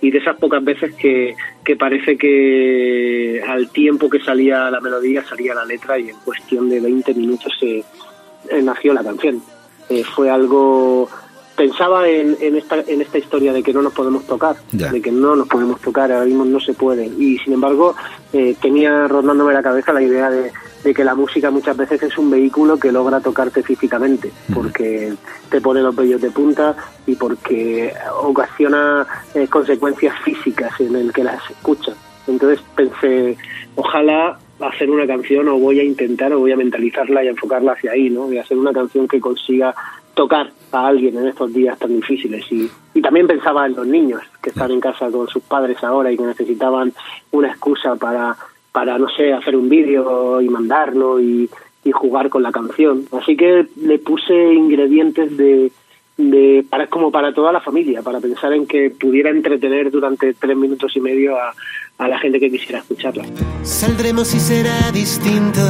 Y 0.00 0.10
de 0.10 0.18
esas 0.18 0.36
pocas 0.36 0.62
veces 0.62 0.94
que, 0.94 1.34
que 1.64 1.76
parece 1.76 2.16
que 2.16 3.42
al 3.46 3.70
tiempo 3.70 4.08
que 4.08 4.20
salía 4.20 4.70
la 4.70 4.80
melodía 4.80 5.24
salía 5.24 5.54
la 5.54 5.64
letra 5.64 5.98
y 5.98 6.10
en 6.10 6.16
cuestión 6.24 6.68
de 6.68 6.80
20 6.80 7.14
minutos 7.14 7.52
se 7.58 7.78
eh, 7.78 8.62
nació 8.62 8.92
la 8.92 9.02
canción. 9.02 9.42
Eh, 9.88 10.04
fue 10.04 10.30
algo 10.30 11.08
pensaba 11.56 12.08
en, 12.08 12.36
en, 12.40 12.56
esta, 12.56 12.80
en 12.80 13.00
esta 13.00 13.18
historia 13.18 13.52
de 13.52 13.62
que 13.62 13.72
no 13.72 13.82
nos 13.82 13.92
podemos 13.92 14.24
tocar, 14.26 14.56
de 14.72 15.02
que 15.02 15.12
no 15.12 15.36
nos 15.36 15.48
podemos 15.48 15.80
tocar, 15.80 16.10
ahora 16.10 16.24
mismo 16.24 16.44
no 16.44 16.60
se 16.60 16.72
puede. 16.72 17.06
Y 17.06 17.38
sin 17.38 17.52
embargo, 17.52 17.94
eh, 18.32 18.56
tenía 18.60 19.06
rondándome 19.08 19.52
la 19.52 19.62
cabeza 19.62 19.92
la 19.92 20.02
idea 20.02 20.30
de, 20.30 20.50
que 20.94 21.04
la 21.04 21.14
música 21.14 21.50
muchas 21.50 21.76
veces 21.76 22.02
es 22.02 22.18
un 22.18 22.30
vehículo 22.30 22.78
que 22.78 22.90
logra 22.90 23.20
tocarte 23.20 23.62
físicamente, 23.62 24.32
porque 24.52 25.14
te 25.48 25.60
pone 25.60 25.80
los 25.80 25.94
vellos 25.94 26.20
de 26.20 26.30
punta 26.30 26.74
y 27.06 27.14
porque 27.14 27.94
ocasiona 28.22 29.06
eh, 29.34 29.46
consecuencias 29.46 30.14
físicas 30.24 30.72
en 30.80 30.96
el 30.96 31.12
que 31.12 31.22
las 31.22 31.48
escuchas. 31.48 31.94
Entonces 32.26 32.60
pensé, 32.74 33.36
ojalá 33.76 34.38
hacer 34.62 34.90
una 34.90 35.06
canción 35.06 35.48
o 35.48 35.58
voy 35.58 35.80
a 35.80 35.84
intentar 35.84 36.32
o 36.32 36.40
voy 36.40 36.52
a 36.52 36.56
mentalizarla 36.56 37.24
y 37.24 37.28
enfocarla 37.28 37.72
hacia 37.72 37.92
ahí, 37.92 38.10
¿no? 38.10 38.32
Y 38.32 38.38
hacer 38.38 38.56
una 38.56 38.72
canción 38.72 39.08
que 39.08 39.20
consiga 39.20 39.74
tocar 40.14 40.50
a 40.72 40.86
alguien 40.86 41.16
en 41.16 41.28
estos 41.28 41.52
días 41.52 41.78
tan 41.78 41.94
difíciles. 41.94 42.44
Y, 42.50 42.70
y 42.94 43.02
también 43.02 43.26
pensaba 43.26 43.66
en 43.66 43.74
los 43.74 43.86
niños 43.86 44.22
que 44.42 44.50
están 44.50 44.70
en 44.70 44.80
casa 44.80 45.10
con 45.10 45.26
sus 45.28 45.42
padres 45.42 45.82
ahora 45.82 46.12
y 46.12 46.16
que 46.16 46.24
necesitaban 46.24 46.92
una 47.30 47.48
excusa 47.48 47.96
para, 47.96 48.36
para 48.72 48.98
no 48.98 49.08
sé, 49.08 49.32
hacer 49.32 49.56
un 49.56 49.68
vídeo 49.68 50.40
y 50.40 50.48
mandarlo 50.48 51.20
y, 51.20 51.48
y 51.84 51.92
jugar 51.92 52.28
con 52.28 52.42
la 52.42 52.52
canción. 52.52 53.06
Así 53.12 53.36
que 53.36 53.66
le 53.76 53.98
puse 53.98 54.34
ingredientes 54.54 55.36
de, 55.36 55.72
de 56.16 56.64
para 56.68 56.86
como 56.86 57.10
para 57.10 57.32
toda 57.32 57.52
la 57.52 57.60
familia, 57.60 58.02
para 58.02 58.20
pensar 58.20 58.52
en 58.52 58.66
que 58.66 58.90
pudiera 58.90 59.30
entretener 59.30 59.90
durante 59.90 60.34
tres 60.34 60.56
minutos 60.56 60.94
y 60.96 61.00
medio 61.00 61.36
a, 61.36 61.54
a 61.98 62.08
la 62.08 62.18
gente 62.18 62.40
que 62.40 62.50
quisiera 62.50 62.78
escucharla. 62.80 63.24
Saldremos 63.62 64.34
y 64.34 64.40
será 64.40 64.90
distinto, 64.92 65.60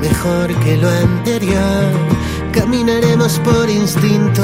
mejor 0.00 0.54
que 0.60 0.76
lo 0.76 0.88
anterior. 0.88 1.84
Caminaremos 2.52 3.38
por 3.40 3.68
instinto, 3.68 4.42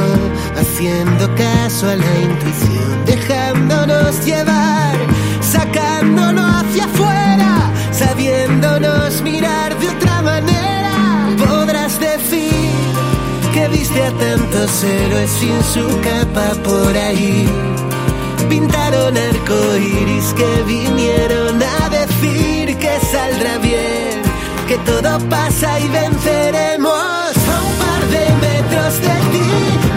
haciendo 0.56 1.34
caso 1.34 1.88
a 1.88 1.96
la 1.96 2.20
intuición, 2.20 3.04
dejándonos 3.06 4.24
llevar, 4.24 4.96
sacándolo 5.40 6.42
hacia 6.42 6.84
afuera, 6.84 7.72
sabiéndonos 7.90 9.22
mirar 9.22 9.76
de 9.78 9.88
otra 9.88 10.22
manera. 10.22 11.28
Podrás 11.38 11.98
decir 11.98 12.52
que 13.52 13.68
viste 13.68 14.02
a 14.02 14.12
tantos 14.12 14.84
héroes 14.84 15.30
sin 15.30 15.62
su 15.62 16.00
capa 16.00 16.54
por 16.62 16.96
ahí 16.96 17.48
pintaron 18.48 19.16
arcoiris 19.16 20.32
que 20.34 20.62
vinieron 20.66 21.62
a 21.62 21.88
decir 21.88 22.76
que 22.76 23.00
saldrá 23.12 23.58
bien, 23.58 24.22
que 24.68 24.76
todo 24.78 25.18
pasa 25.28 25.78
y 25.80 25.88
venceremos. 25.88 26.92
A 26.92 27.56
un 27.68 27.74
par 27.82 28.02
de 28.14 28.24
metros 28.46 29.00
de 29.00 29.16
ti, 29.32 29.50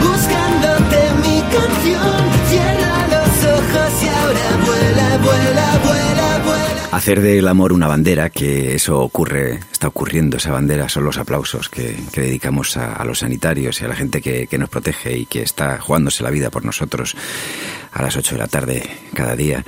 buscándote 0.05 0.99
mi 1.23 1.41
canción, 1.55 2.19
cierra 2.49 3.06
hacer 6.91 7.21
del 7.21 7.47
amor 7.47 7.73
una 7.73 7.87
bandera, 7.87 8.29
que 8.29 8.75
eso 8.75 8.99
ocurre, 8.99 9.59
está 9.71 9.87
ocurriendo, 9.87 10.37
esa 10.37 10.51
bandera 10.51 10.89
son 10.89 11.03
los 11.03 11.17
aplausos 11.17 11.69
que, 11.69 11.95
dedicamos 12.15 12.77
a, 12.77 13.03
los 13.03 13.19
sanitarios 13.19 13.81
y 13.81 13.85
a 13.85 13.87
la 13.87 13.95
gente 13.95 14.21
que, 14.21 14.57
nos 14.57 14.69
protege 14.69 15.17
y 15.17 15.25
que 15.25 15.41
está 15.41 15.79
jugándose 15.79 16.23
la 16.23 16.31
vida 16.31 16.49
por 16.49 16.65
nosotros 16.65 17.15
a 17.91 18.01
las 18.01 18.15
8 18.15 18.35
de 18.35 18.39
la 18.39 18.47
tarde 18.47 18.83
cada 19.13 19.35
día. 19.35 19.63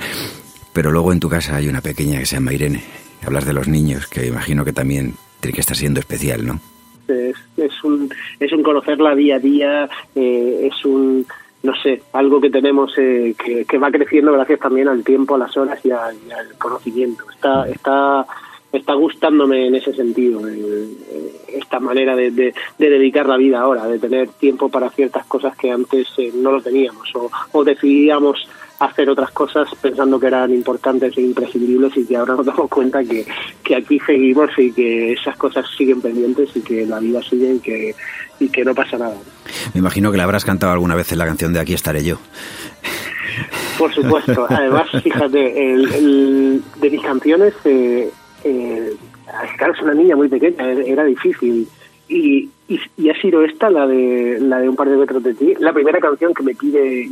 Pero 0.72 0.90
luego 0.90 1.12
en 1.12 1.20
tu 1.20 1.28
casa 1.28 1.56
hay 1.56 1.68
una 1.68 1.80
pequeña 1.80 2.18
que 2.18 2.26
se 2.26 2.36
llama 2.36 2.52
Irene. 2.52 2.82
Hablas 3.24 3.44
de 3.44 3.52
los 3.52 3.68
niños, 3.68 4.06
que 4.06 4.26
imagino 4.26 4.64
que 4.64 4.72
también 4.72 5.14
tiene 5.40 5.54
que 5.54 5.60
estar 5.60 5.76
siendo 5.76 6.00
especial, 6.00 6.46
¿no? 6.46 6.60
Es, 7.08 7.36
es 7.56 7.84
un, 7.84 8.08
es 8.38 8.52
un 8.52 8.62
conocerla 8.62 9.14
día 9.14 9.36
a 9.36 9.38
día, 9.40 9.88
eh, 10.14 10.70
es 10.70 10.84
un 10.84 11.26
no 11.62 11.74
sé, 11.82 12.02
algo 12.12 12.40
que 12.40 12.50
tenemos 12.50 12.92
eh, 12.96 13.34
que, 13.68 13.78
va 13.78 13.90
creciendo 13.90 14.32
gracias 14.32 14.60
también 14.60 14.88
al 14.88 15.04
tiempo, 15.04 15.34
a 15.34 15.38
las 15.38 15.56
horas 15.56 15.78
y, 15.84 15.90
al 15.90 16.16
conocimiento. 16.58 17.24
Está, 17.30 17.68
está, 17.68 18.26
está 18.72 18.94
gustándome 18.94 19.66
en 19.66 19.74
ese 19.74 19.92
sentido, 19.92 20.40
esta 21.48 21.80
manera 21.80 22.16
de, 22.16 22.30
de, 22.30 22.54
dedicar 22.78 23.26
la 23.26 23.36
vida 23.36 23.60
ahora, 23.60 23.86
de 23.86 23.98
tener 23.98 24.28
tiempo 24.28 24.68
para 24.70 24.90
ciertas 24.90 25.26
cosas 25.26 25.56
que 25.56 25.70
antes 25.70 26.08
eh, 26.16 26.32
no 26.34 26.52
lo 26.52 26.62
teníamos 26.62 27.14
o, 27.14 27.30
o 27.52 27.64
decidíamos 27.64 28.48
hacer 28.80 29.10
otras 29.10 29.30
cosas 29.30 29.68
pensando 29.80 30.18
que 30.18 30.26
eran 30.26 30.52
importantes 30.52 31.16
e 31.16 31.20
imprescindibles 31.20 31.96
y 31.96 32.06
que 32.06 32.16
ahora 32.16 32.34
nos 32.34 32.46
damos 32.46 32.68
cuenta 32.68 33.04
que, 33.04 33.26
que 33.62 33.76
aquí 33.76 34.00
seguimos 34.00 34.50
y 34.58 34.72
que 34.72 35.12
esas 35.12 35.36
cosas 35.36 35.66
siguen 35.76 36.00
pendientes 36.00 36.50
y 36.56 36.62
que 36.62 36.86
la 36.86 36.98
vida 36.98 37.20
sigue 37.22 37.54
y 37.54 37.58
que, 37.60 37.94
y 38.40 38.48
que 38.48 38.64
no 38.64 38.74
pasa 38.74 38.96
nada. 38.96 39.16
Me 39.74 39.80
imagino 39.80 40.10
que 40.10 40.16
la 40.16 40.24
habrás 40.24 40.46
cantado 40.46 40.72
alguna 40.72 40.94
vez 40.94 41.12
en 41.12 41.18
la 41.18 41.26
canción 41.26 41.52
de 41.52 41.60
Aquí 41.60 41.74
estaré 41.74 42.02
yo. 42.02 42.18
Por 43.78 43.94
supuesto. 43.94 44.46
Además, 44.48 44.88
fíjate, 45.02 45.72
el, 45.72 46.62
de 46.80 46.90
mis 46.90 47.02
canciones, 47.02 47.54
eh, 47.64 48.10
eh, 48.44 48.92
claro, 49.56 49.74
es 49.74 49.82
una 49.82 49.94
niña 49.94 50.16
muy 50.16 50.28
pequeña, 50.28 50.72
era 50.72 51.04
difícil. 51.04 51.68
Y, 52.08 52.48
y, 52.70 53.08
ha 53.08 53.20
sido 53.20 53.42
esta 53.44 53.68
la 53.68 53.86
de 53.86 54.38
la 54.40 54.60
de 54.60 54.68
un 54.68 54.76
par 54.76 54.88
de 54.88 54.96
metros 54.96 55.22
de 55.22 55.34
ti, 55.34 55.54
la 55.58 55.72
primera 55.72 55.98
canción 55.98 56.32
que 56.32 56.44
me 56.44 56.54
pide 56.54 57.06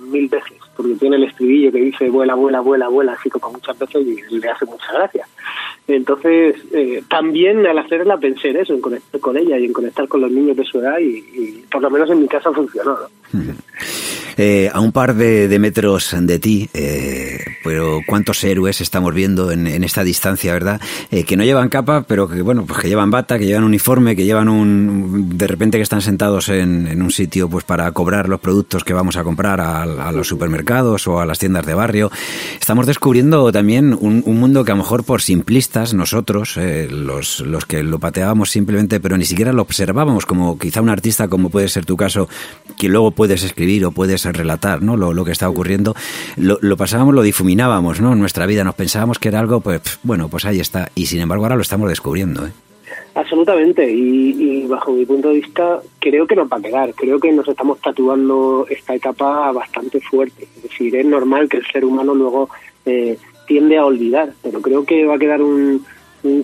mil 0.00 0.28
veces, 0.28 0.58
porque 0.76 0.94
tiene 0.94 1.16
el 1.16 1.24
estribillo 1.24 1.70
que 1.70 1.78
dice 1.78 2.10
vuela, 2.10 2.34
vuela, 2.34 2.60
vuela, 2.60 2.88
vuela, 2.88 3.12
así 3.12 3.30
como 3.30 3.52
muchas 3.52 3.78
veces 3.78 4.04
y 4.04 4.38
le 4.38 4.48
hace 4.48 4.64
mucha 4.64 4.92
gracia. 4.92 5.26
Entonces, 5.86 6.56
eh, 6.72 7.04
también 7.08 7.64
al 7.64 7.78
hacerla 7.78 8.16
pensé 8.16 8.48
en 8.48 8.56
eso, 8.56 8.74
en 8.74 8.80
conectar 8.80 9.20
con 9.20 9.36
ella 9.36 9.56
y 9.58 9.66
en 9.66 9.72
conectar 9.72 10.08
con 10.08 10.20
los 10.20 10.30
niños 10.30 10.56
de 10.56 10.64
su 10.64 10.80
edad 10.80 10.98
y, 10.98 11.64
por 11.70 11.80
lo 11.80 11.90
menos 11.90 12.10
en 12.10 12.20
mi 12.22 12.28
casa 12.28 12.52
funcionó. 12.52 12.96
Eh, 14.36 14.70
a 14.72 14.80
un 14.80 14.92
par 14.92 15.14
de, 15.14 15.58
metros 15.58 16.14
de 16.18 16.38
ti, 16.38 16.68
eh, 16.74 17.38
pero 17.64 18.00
cuántos 18.06 18.42
héroes 18.44 18.80
estamos 18.80 19.14
viendo 19.14 19.50
en, 19.50 19.66
esta 19.84 20.04
distancia, 20.04 20.52
¿verdad? 20.52 20.80
que 21.26 21.36
no 21.36 21.44
llevan 21.44 21.68
capa, 21.68 22.02
pero 22.02 22.28
que 22.28 22.42
bueno, 22.42 22.64
pues 22.66 22.80
que 22.80 22.88
llevan 22.88 23.10
bata, 23.10 23.38
que 23.38 23.46
llevan 23.46 23.64
uniforme, 23.64 24.16
que 24.16 24.24
llevan 24.24 24.48
un, 24.48 25.38
de 25.38 25.46
repente 25.46 25.78
que 25.78 25.82
están 25.82 26.02
sentados 26.02 26.48
en, 26.48 27.00
un 27.00 27.10
sitio, 27.10 27.48
pues 27.48 27.64
para 27.64 27.90
cobrar 27.92 28.28
los 28.28 28.40
productos 28.40 28.84
que 28.84 28.92
vamos 28.92 29.16
a 29.16 29.24
comprar 29.24 29.60
a, 29.60 30.12
los 30.12 30.28
supermercados 30.28 31.06
o 31.08 31.20
a 31.20 31.26
las 31.26 31.38
tiendas 31.38 31.64
de 31.66 31.74
barrio. 31.74 32.10
Estamos 32.58 32.86
descubriendo 32.86 33.50
también 33.52 33.96
un 33.98 34.38
mundo 34.38 34.64
que 34.64 34.72
a 34.72 34.74
lo 34.74 34.82
mejor 34.82 35.04
por 35.04 35.22
simplista 35.22 35.76
nosotros, 35.92 36.56
eh, 36.56 36.88
los, 36.90 37.40
los 37.40 37.66
que 37.66 37.82
lo 37.82 37.98
pateábamos 37.98 38.50
simplemente, 38.50 39.00
pero 39.00 39.16
ni 39.16 39.24
siquiera 39.24 39.52
lo 39.52 39.62
observábamos, 39.62 40.26
como 40.26 40.58
quizá 40.58 40.80
un 40.80 40.88
artista, 40.88 41.28
como 41.28 41.50
puede 41.50 41.68
ser 41.68 41.84
tu 41.84 41.96
caso, 41.96 42.28
que 42.78 42.88
luego 42.88 43.10
puedes 43.10 43.42
escribir 43.42 43.84
o 43.84 43.90
puedes 43.90 44.25
relatar 44.34 44.82
¿no? 44.82 44.96
lo, 44.96 45.24
que 45.24 45.32
está 45.32 45.48
ocurriendo, 45.48 45.94
lo, 46.36 46.58
lo, 46.60 46.76
pasábamos, 46.76 47.14
lo 47.14 47.22
difuminábamos 47.22 48.00
¿no? 48.00 48.12
en 48.12 48.18
nuestra 48.18 48.46
vida, 48.46 48.64
nos 48.64 48.74
pensábamos 48.74 49.18
que 49.18 49.28
era 49.28 49.40
algo, 49.40 49.60
pues 49.60 49.98
bueno, 50.02 50.28
pues 50.28 50.44
ahí 50.44 50.60
está, 50.60 50.90
y 50.94 51.06
sin 51.06 51.20
embargo 51.20 51.44
ahora 51.44 51.56
lo 51.56 51.62
estamos 51.62 51.88
descubriendo. 51.88 52.46
¿eh? 52.46 52.50
Absolutamente, 53.14 53.90
y, 53.90 54.66
bajo 54.66 54.92
mi 54.92 55.06
punto 55.06 55.28
de 55.28 55.36
vista 55.36 55.80
creo 55.98 56.26
que 56.26 56.36
nos 56.36 56.48
va 56.48 56.58
a 56.58 56.60
quedar, 56.60 56.92
creo 56.94 57.18
que 57.18 57.32
nos 57.32 57.48
estamos 57.48 57.80
tatuando 57.80 58.66
esta 58.68 58.94
etapa 58.94 59.52
bastante 59.52 60.00
fuerte, 60.00 60.46
es 60.56 60.62
decir, 60.64 60.94
es 60.94 61.06
normal 61.06 61.48
que 61.48 61.56
el 61.56 61.66
ser 61.66 61.84
humano 61.84 62.14
luego 62.14 62.50
eh, 62.84 63.16
tiende 63.46 63.78
a 63.78 63.86
olvidar, 63.86 64.34
pero 64.42 64.60
creo 64.60 64.84
que 64.84 65.06
va 65.06 65.14
a 65.14 65.18
quedar 65.18 65.40
un, 65.40 65.84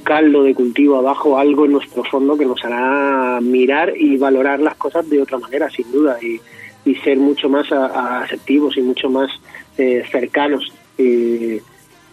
caldo 0.04 0.44
de 0.44 0.54
cultivo 0.54 0.96
abajo, 0.96 1.36
algo 1.36 1.64
en 1.64 1.72
nuestro 1.72 2.04
fondo 2.04 2.38
que 2.38 2.46
nos 2.46 2.64
hará 2.64 3.40
mirar 3.40 3.92
y 3.96 4.16
valorar 4.16 4.60
las 4.60 4.76
cosas 4.76 5.10
de 5.10 5.20
otra 5.20 5.38
manera, 5.38 5.68
sin 5.68 5.90
duda, 5.90 6.16
y, 6.22 6.40
ser 7.04 7.16
mucho 7.18 7.48
más 7.48 7.70
asertivos 7.72 8.76
y 8.76 8.82
mucho 8.82 9.08
más 9.08 9.30
eh, 9.78 10.02
cercanos. 10.10 10.72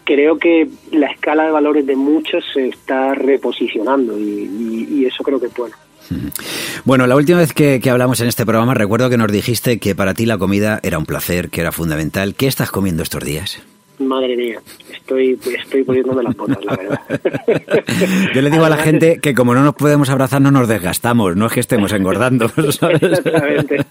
creo 0.03 0.37
que 0.37 0.67
la 0.91 1.07
escala 1.07 1.43
de 1.43 1.51
valores 1.51 1.85
de 1.85 1.95
muchos 1.95 2.43
se 2.53 2.67
está 2.67 3.13
reposicionando 3.13 4.17
y, 4.17 5.05
eso 5.05 5.23
creo 5.23 5.39
que 5.39 5.47
es 5.47 5.53
bueno. 5.53 5.75
Bueno, 6.85 7.07
la 7.07 7.15
última 7.15 7.39
vez 7.39 7.53
que, 7.53 7.81
hablamos 7.89 8.19
en 8.21 8.27
este 8.27 8.45
programa 8.45 8.73
recuerdo 8.73 9.09
que 9.09 9.17
nos 9.17 9.31
dijiste 9.31 9.79
que 9.79 9.95
para 9.95 10.13
ti 10.13 10.25
la 10.25 10.37
comida 10.37 10.79
era 10.83 10.97
un 10.97 11.05
placer, 11.05 11.49
que 11.49 11.61
era 11.61 11.71
fundamental. 11.71 12.35
¿Qué 12.35 12.47
estás 12.47 12.71
comiendo 12.71 13.03
estos 13.03 13.23
días? 13.23 13.61
Madre 13.99 14.35
mía, 14.37 14.61
estoy, 14.93 15.37
estoy 15.57 15.83
poniéndome 15.83 16.23
las 16.23 16.35
botas, 16.35 16.63
la 16.63 16.75
verdad. 16.75 16.99
Yo 18.33 18.41
le 18.41 18.49
digo 18.49 18.65
a 18.65 18.69
la 18.69 18.77
gente 18.77 19.19
que 19.21 19.33
como 19.33 19.53
no 19.53 19.63
nos 19.63 19.75
podemos 19.75 20.09
abrazar, 20.09 20.41
no 20.41 20.51
nos 20.51 20.67
desgastamos, 20.67 21.35
no 21.35 21.47
es 21.47 21.53
que 21.53 21.59
estemos 21.59 21.91
engordando. 21.91 22.45
Exactamente. 22.57 23.85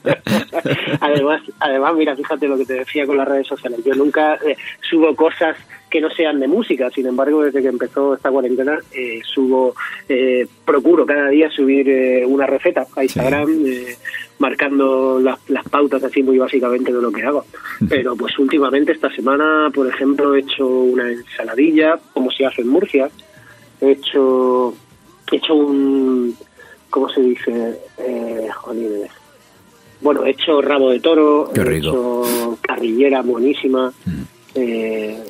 Además, 1.01 1.43
además, 1.61 1.95
mira, 1.95 2.17
fíjate 2.17 2.49
lo 2.49 2.57
que 2.57 2.65
te 2.65 2.75
decía 2.75 3.07
con 3.07 3.17
las 3.17 3.29
redes 3.29 3.47
sociales. 3.47 3.81
Yo 3.85 3.95
nunca 3.95 4.35
eh, 4.37 4.57
subo 4.81 5.15
cosas 5.15 5.57
que 5.89 6.01
no 6.01 6.11
sean 6.11 6.41
de 6.41 6.49
música. 6.49 6.91
Sin 6.91 7.07
embargo, 7.07 7.43
desde 7.43 7.63
que 7.63 7.69
empezó 7.69 8.15
esta 8.15 8.31
cuarentena, 8.31 8.79
eh, 8.93 9.21
subo, 9.25 9.75
eh, 10.09 10.47
procuro 10.65 11.07
cada 11.07 11.29
día 11.29 11.51
subir 11.51 11.89
eh, 11.89 12.25
una 12.27 12.47
receta 12.47 12.87
a 12.95 13.03
Instagram, 13.03 13.65
marcando 14.39 15.21
las, 15.21 15.39
pautas 15.69 16.03
así 16.05 16.23
muy 16.23 16.39
básicamente 16.39 16.93
de 16.93 17.03
lo 17.03 17.11
que 17.11 17.23
hago. 17.23 17.45
Pero 17.89 18.17
pues 18.17 18.39
últimamente 18.39 18.93
esta 18.93 19.11
semana, 19.11 19.71
por 19.75 19.87
ejemplo, 19.87 20.35
he 20.35 20.41
hecho 20.41 20.67
una 20.67 21.11
ensaladilla, 21.11 21.99
como 22.13 22.31
se 22.31 22.47
hace 22.47 22.63
en 22.63 22.69
Murcia. 22.69 23.11
He 23.81 23.93
hecho, 23.93 24.75
he 25.31 25.37
hecho 25.37 25.55
un, 25.55 26.37
¿cómo 26.91 27.09
se 27.09 27.21
dice? 27.21 27.79
Eh, 27.99 28.49
bueno, 30.01 30.25
he 30.25 30.31
hecho 30.31 30.63
rabo 30.63 30.91
de 30.91 31.01
toro, 31.01 31.51
he 31.55 31.77
hecho 31.77 32.59
carrillera 32.63 33.23
buenísima. 33.23 33.93
Mm. 34.05 34.23
Eh, 34.55 35.25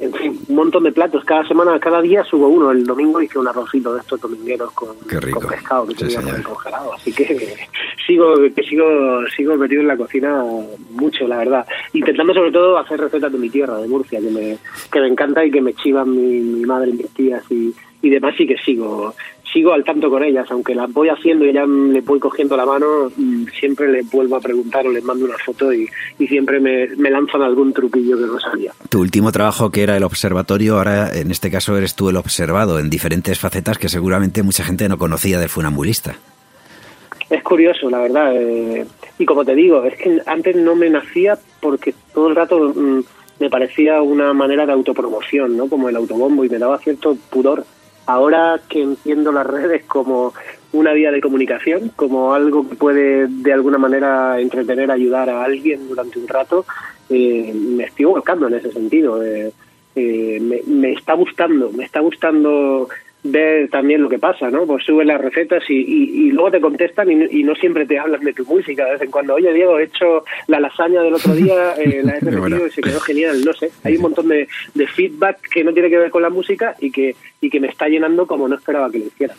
en 0.00 0.12
fin, 0.12 0.40
un 0.48 0.56
montón 0.56 0.84
de 0.84 0.92
platos. 0.92 1.24
Cada 1.24 1.46
semana, 1.46 1.78
cada 1.78 2.00
día 2.00 2.24
subo 2.24 2.48
uno. 2.48 2.70
El 2.70 2.84
domingo 2.84 3.20
hice 3.20 3.38
un 3.38 3.48
arrocito 3.48 3.94
de 3.94 4.00
estos 4.00 4.20
domingueros 4.20 4.72
con, 4.72 4.96
pescado 4.98 5.86
que 5.86 5.94
tenía 5.94 6.42
congelado. 6.42 6.94
Así 6.94 7.12
que 7.12 7.68
sigo, 8.06 8.34
que 8.54 8.62
sigo, 8.62 9.26
sigo 9.36 9.56
metido 9.56 9.82
en 9.82 9.88
la 9.88 9.96
cocina 9.96 10.42
mucho, 10.90 11.26
la 11.26 11.38
verdad. 11.38 11.66
Intentando 11.92 12.34
sobre 12.34 12.52
todo 12.52 12.78
hacer 12.78 13.00
recetas 13.00 13.32
de 13.32 13.38
mi 13.38 13.50
tierra, 13.50 13.78
de 13.78 13.88
Murcia, 13.88 14.20
que 14.20 14.30
me, 14.30 14.58
que 14.92 15.00
me 15.00 15.08
encanta 15.08 15.44
y 15.44 15.50
que 15.50 15.60
me 15.60 15.74
chivan 15.74 16.10
mi, 16.10 16.40
mi 16.40 16.64
madre 16.64 16.90
y 16.90 16.94
mis 16.94 17.10
tías 17.10 17.42
y, 17.50 17.74
y 18.02 18.10
demás 18.10 18.34
y 18.38 18.46
que 18.46 18.58
sigo 18.58 19.14
sigo 19.54 19.72
al 19.72 19.84
tanto 19.84 20.10
con 20.10 20.22
ellas, 20.22 20.46
aunque 20.50 20.74
las 20.74 20.92
voy 20.92 21.08
haciendo 21.08 21.46
y 21.46 21.52
ya 21.52 21.64
le 21.64 22.00
voy 22.00 22.18
cogiendo 22.18 22.56
la 22.56 22.66
mano, 22.66 23.10
mm, 23.16 23.44
siempre 23.58 23.90
les 23.90 24.10
vuelvo 24.10 24.36
a 24.36 24.40
preguntar 24.40 24.84
o 24.86 24.90
les 24.90 25.04
mando 25.04 25.24
una 25.24 25.38
foto 25.38 25.72
y, 25.72 25.88
siempre 26.18 26.58
me, 26.58 26.88
lanzan 27.10 27.42
algún 27.42 27.72
truquillo 27.72 28.18
que 28.18 28.26
no 28.26 28.40
sabía. 28.40 28.72
Tu 28.88 29.00
último 29.00 29.30
trabajo 29.30 29.70
que 29.70 29.82
era 29.82 29.96
el 29.96 30.02
observatorio, 30.02 30.78
ahora 30.78 31.14
en 31.14 31.30
este 31.30 31.50
caso 31.50 31.76
eres 31.76 31.94
tú 31.94 32.08
el 32.08 32.16
observado 32.16 32.80
en 32.80 32.90
diferentes 32.90 33.38
facetas 33.38 33.78
que 33.78 33.88
seguramente 33.88 34.42
mucha 34.42 34.64
gente 34.64 34.88
no 34.88 34.98
conocía 34.98 35.38
del 35.38 35.48
funambulista. 35.48 36.16
Es 37.34 37.42
curioso, 37.42 37.90
la 37.90 37.98
verdad. 37.98 38.32
Eh, 38.36 38.86
y 39.18 39.24
como 39.24 39.44
te 39.44 39.54
digo, 39.54 39.82
es 39.84 39.96
que 39.96 40.20
antes 40.24 40.54
no 40.54 40.76
me 40.76 40.88
nacía 40.88 41.36
porque 41.60 41.92
todo 42.12 42.28
el 42.28 42.36
rato 42.36 42.72
mm, 42.74 43.00
me 43.40 43.50
parecía 43.50 44.00
una 44.02 44.32
manera 44.32 44.66
de 44.66 44.72
autopromoción, 44.72 45.56
¿no? 45.56 45.68
Como 45.68 45.88
el 45.88 45.96
autobombo 45.96 46.44
y 46.44 46.48
me 46.48 46.58
daba 46.58 46.78
cierto 46.78 47.16
pudor 47.30 47.64
Ahora 48.06 48.60
que 48.68 48.82
entiendo 48.82 49.32
las 49.32 49.46
redes 49.58 49.84
como 49.84 50.34
una 50.72 50.92
vía 50.92 51.10
de 51.10 51.20
comunicación, 51.20 51.90
como 51.94 52.34
algo 52.34 52.68
que 52.68 52.76
puede 52.76 53.26
de 53.28 53.52
alguna 53.52 53.78
manera 53.78 54.40
entretener, 54.40 54.90
ayudar 54.90 55.30
a 55.30 55.44
alguien 55.44 55.88
durante 55.88 56.18
un 56.18 56.28
rato, 56.28 56.66
eh, 57.08 57.52
me 57.54 57.84
estoy 57.84 58.06
volcando 58.06 58.48
en 58.48 58.54
ese 58.54 58.72
sentido. 58.72 59.22
Eh, 59.22 59.52
eh, 59.96 60.38
me, 60.40 60.60
me, 60.66 60.92
está 60.92 61.14
gustando, 61.14 61.70
me 61.70 61.84
está 61.84 62.00
gustando 62.00 62.88
ver 63.24 63.68
también 63.70 64.02
lo 64.02 64.08
que 64.08 64.18
pasa, 64.18 64.50
¿no? 64.50 64.66
Pues 64.66 64.84
subes 64.84 65.06
las 65.06 65.20
recetas 65.20 65.62
y, 65.68 65.74
y, 65.74 66.30
luego 66.30 66.50
te 66.50 66.60
contestan 66.60 67.10
y, 67.10 67.42
no 67.42 67.54
siempre 67.54 67.86
te 67.86 67.98
hablan 67.98 68.20
de 68.20 68.32
tu 68.32 68.44
música. 68.44 68.84
De 68.84 68.92
vez 68.92 69.02
en 69.02 69.10
cuando, 69.10 69.34
oye, 69.34 69.52
Diego, 69.52 69.78
he 69.78 69.84
hecho 69.84 70.24
la 70.46 70.60
lasaña 70.60 71.02
del 71.02 71.14
otro 71.14 71.34
día, 71.34 71.74
eh, 71.78 72.02
la 72.04 72.16
he 72.16 72.20
repetido 72.20 72.66
y 72.66 72.70
se 72.70 72.82
quedó 72.82 73.00
genial. 73.00 73.42
No 73.44 73.52
sé, 73.54 73.70
hay 73.82 73.96
un 73.96 74.02
montón 74.02 74.28
de, 74.28 74.46
de, 74.74 74.86
feedback 74.86 75.40
que 75.50 75.64
no 75.64 75.72
tiene 75.72 75.88
que 75.88 75.98
ver 75.98 76.10
con 76.10 76.22
la 76.22 76.30
música 76.30 76.76
y 76.78 76.90
que, 76.90 77.16
y 77.40 77.48
que 77.48 77.60
me 77.60 77.68
está 77.68 77.88
llenando 77.88 78.26
como 78.26 78.46
no 78.46 78.56
esperaba 78.56 78.90
que 78.90 78.98
lo 78.98 79.06
hiciera. 79.06 79.34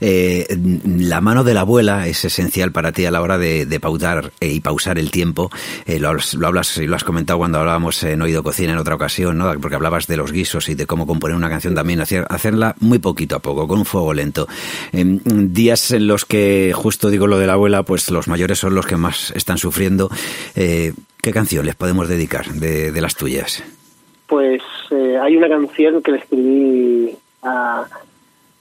Eh, 0.00 0.46
la 0.84 1.20
mano 1.20 1.44
de 1.44 1.54
la 1.54 1.60
abuela 1.60 2.06
es 2.06 2.24
esencial 2.24 2.72
para 2.72 2.92
ti 2.92 3.04
a 3.06 3.10
la 3.10 3.22
hora 3.22 3.38
de, 3.38 3.78
pautar 3.80 4.32
eh, 4.40 4.52
y 4.52 4.60
pausar 4.60 4.98
el 4.98 5.10
tiempo. 5.10 5.50
Eh, 5.84 5.98
lo, 5.98 6.08
hablas 6.08 6.78
y 6.78 6.86
lo 6.86 6.96
has 6.96 7.04
comentado 7.04 7.38
cuando 7.38 7.58
hablábamos 7.58 8.02
en 8.02 8.22
Oído 8.22 8.42
Cocina 8.42 8.72
en 8.72 8.78
otra 8.78 8.94
ocasión, 8.94 9.38
¿no? 9.38 9.52
porque 9.60 9.76
hablabas 9.76 10.06
de 10.06 10.16
los 10.16 10.32
guisos 10.32 10.68
y 10.68 10.74
de 10.74 10.86
cómo 10.86 11.06
componer 11.06 11.36
una 11.36 11.48
canción 11.48 11.74
también, 11.74 12.00
hacer, 12.00 12.26
hacerla 12.28 12.74
muy 12.80 12.95
poquito 12.98 13.36
a 13.36 13.40
poco, 13.40 13.66
con 13.66 13.78
un 13.78 13.84
fuego 13.84 14.12
lento. 14.14 14.46
En 14.92 15.52
días 15.52 15.92
en 15.92 16.06
los 16.06 16.24
que, 16.24 16.72
justo 16.74 17.10
digo 17.10 17.26
lo 17.26 17.38
de 17.38 17.46
la 17.46 17.54
abuela, 17.54 17.82
pues 17.82 18.10
los 18.10 18.28
mayores 18.28 18.58
son 18.58 18.74
los 18.74 18.86
que 18.86 18.96
más 18.96 19.32
están 19.36 19.58
sufriendo. 19.58 20.10
¿Qué 20.54 21.32
canción 21.32 21.66
les 21.66 21.74
podemos 21.74 22.08
dedicar 22.08 22.46
de, 22.46 23.00
las 23.00 23.16
tuyas? 23.16 23.62
Pues 24.26 24.62
hay 25.22 25.36
una 25.36 25.48
canción 25.48 26.02
que 26.02 26.12
le 26.12 26.18
escribí 26.18 27.16
a, 27.42 27.86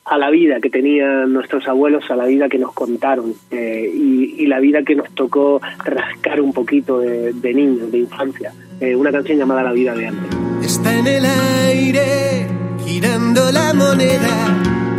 a 0.06 0.18
la 0.20 0.30
vida 0.30 0.60
que 0.62 0.70
tenían 0.70 1.34
nuestros 1.34 1.68
abuelos, 1.68 2.10
a 2.10 2.16
la 2.16 2.26
vida 2.26 2.48
que 2.48 2.60
nos 2.60 2.74
contaron 2.74 3.34
eh, 3.50 3.92
y, 3.92 4.46
la 4.46 4.60
vida 4.60 4.84
que 4.84 4.96
nos 4.96 5.10
tocó 5.16 5.60
rascar 5.84 6.40
un 6.40 6.54
poquito 6.54 7.00
de, 7.00 7.54
niños, 7.54 7.92
de 7.92 7.98
infancia. 7.98 8.54
Eh, 8.80 8.96
una 8.96 9.12
canción 9.12 9.40
llamada 9.40 9.64
La 9.64 9.72
vida 9.72 9.96
de 9.96 10.08
antes. 10.08 10.38
Está 10.64 10.96
en 11.00 11.08
el 11.08 11.26
aire, 11.26 12.48
girando 12.86 13.52
la 13.52 13.74
moneda, 13.74 14.38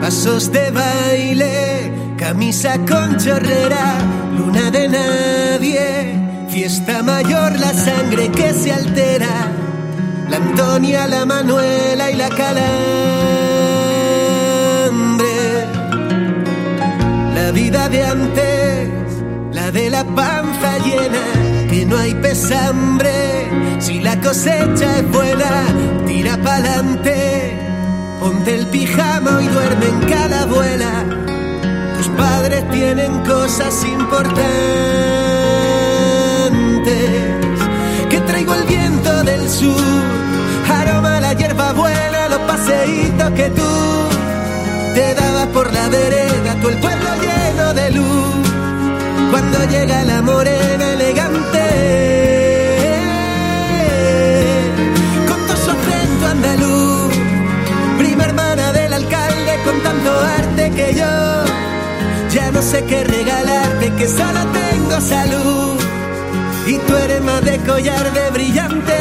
pasos 0.00 0.50
de 0.50 0.70
baile, 0.70 1.92
camisa 2.18 2.78
con 2.78 3.16
chorrera, 3.16 3.98
luna 4.36 4.70
de 4.70 4.88
nadie, 4.88 6.48
fiesta 6.48 7.02
mayor, 7.02 7.58
la 7.60 7.72
sangre 7.72 8.28
que 8.32 8.52
se 8.52 8.72
altera, 8.72 9.52
la 10.28 10.36
Antonia, 10.36 11.06
la 11.06 11.24
Manuela 11.24 12.10
y 12.10 12.16
la 12.16 12.28
Cala 12.28 12.96
La 17.34 17.52
vida 17.52 17.88
de 17.88 18.04
antes, 18.04 18.88
la 19.52 19.70
de 19.70 19.88
la 19.88 20.04
panza 20.04 20.78
llena, 20.78 21.68
que 21.70 21.86
no 21.86 21.96
hay 21.96 22.12
pesambre. 22.14 23.48
Si 23.78 24.00
la 24.00 24.20
cosecha 24.20 24.98
es 24.98 25.10
buena, 25.10 25.64
tira 26.06 26.36
pa'lante. 26.38 27.35
Ponte 28.26 28.56
el 28.56 28.66
pijama 28.66 29.40
y 29.40 29.46
duerme 29.46 29.86
en 29.86 30.00
cada 30.10 30.42
abuela. 30.42 31.04
Tus 31.96 32.08
padres 32.08 32.68
tienen 32.72 33.22
cosas 33.22 33.84
importantes. 33.84 34.42
Que 38.10 38.20
traigo 38.26 38.52
el 38.52 38.64
viento 38.64 39.22
del 39.22 39.48
sur, 39.48 39.80
aroma 40.68 41.20
la 41.20 41.34
hierba 41.34 41.72
buena, 41.72 42.28
los 42.28 42.40
paseitos 42.40 43.30
que 43.30 43.48
tú 43.50 43.72
te 44.94 45.14
daba 45.14 45.46
por 45.52 45.72
la 45.72 45.88
vereda, 45.88 46.56
todo 46.60 46.70
el 46.70 46.78
pueblo 46.78 47.08
lleno 47.22 47.74
de 47.74 47.90
luz. 47.92 48.48
Cuando 49.30 49.64
llega 49.70 50.02
la 50.02 50.20
morena 50.22 50.94
elegante, 50.94 51.65
no 62.56 62.62
sé 62.62 62.82
qué 62.84 63.04
regalarte, 63.04 63.92
que 63.98 64.08
solo 64.08 64.40
tengo 64.60 64.98
salud 64.98 65.78
y 66.66 66.78
tú 66.78 66.96
eres 66.96 67.20
de 67.44 67.58
collar 67.58 68.12
de 68.14 68.30
brillante. 68.30 68.96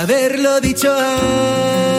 Haberlo 0.00 0.60
dicho 0.60 0.92
antes 0.92 1.93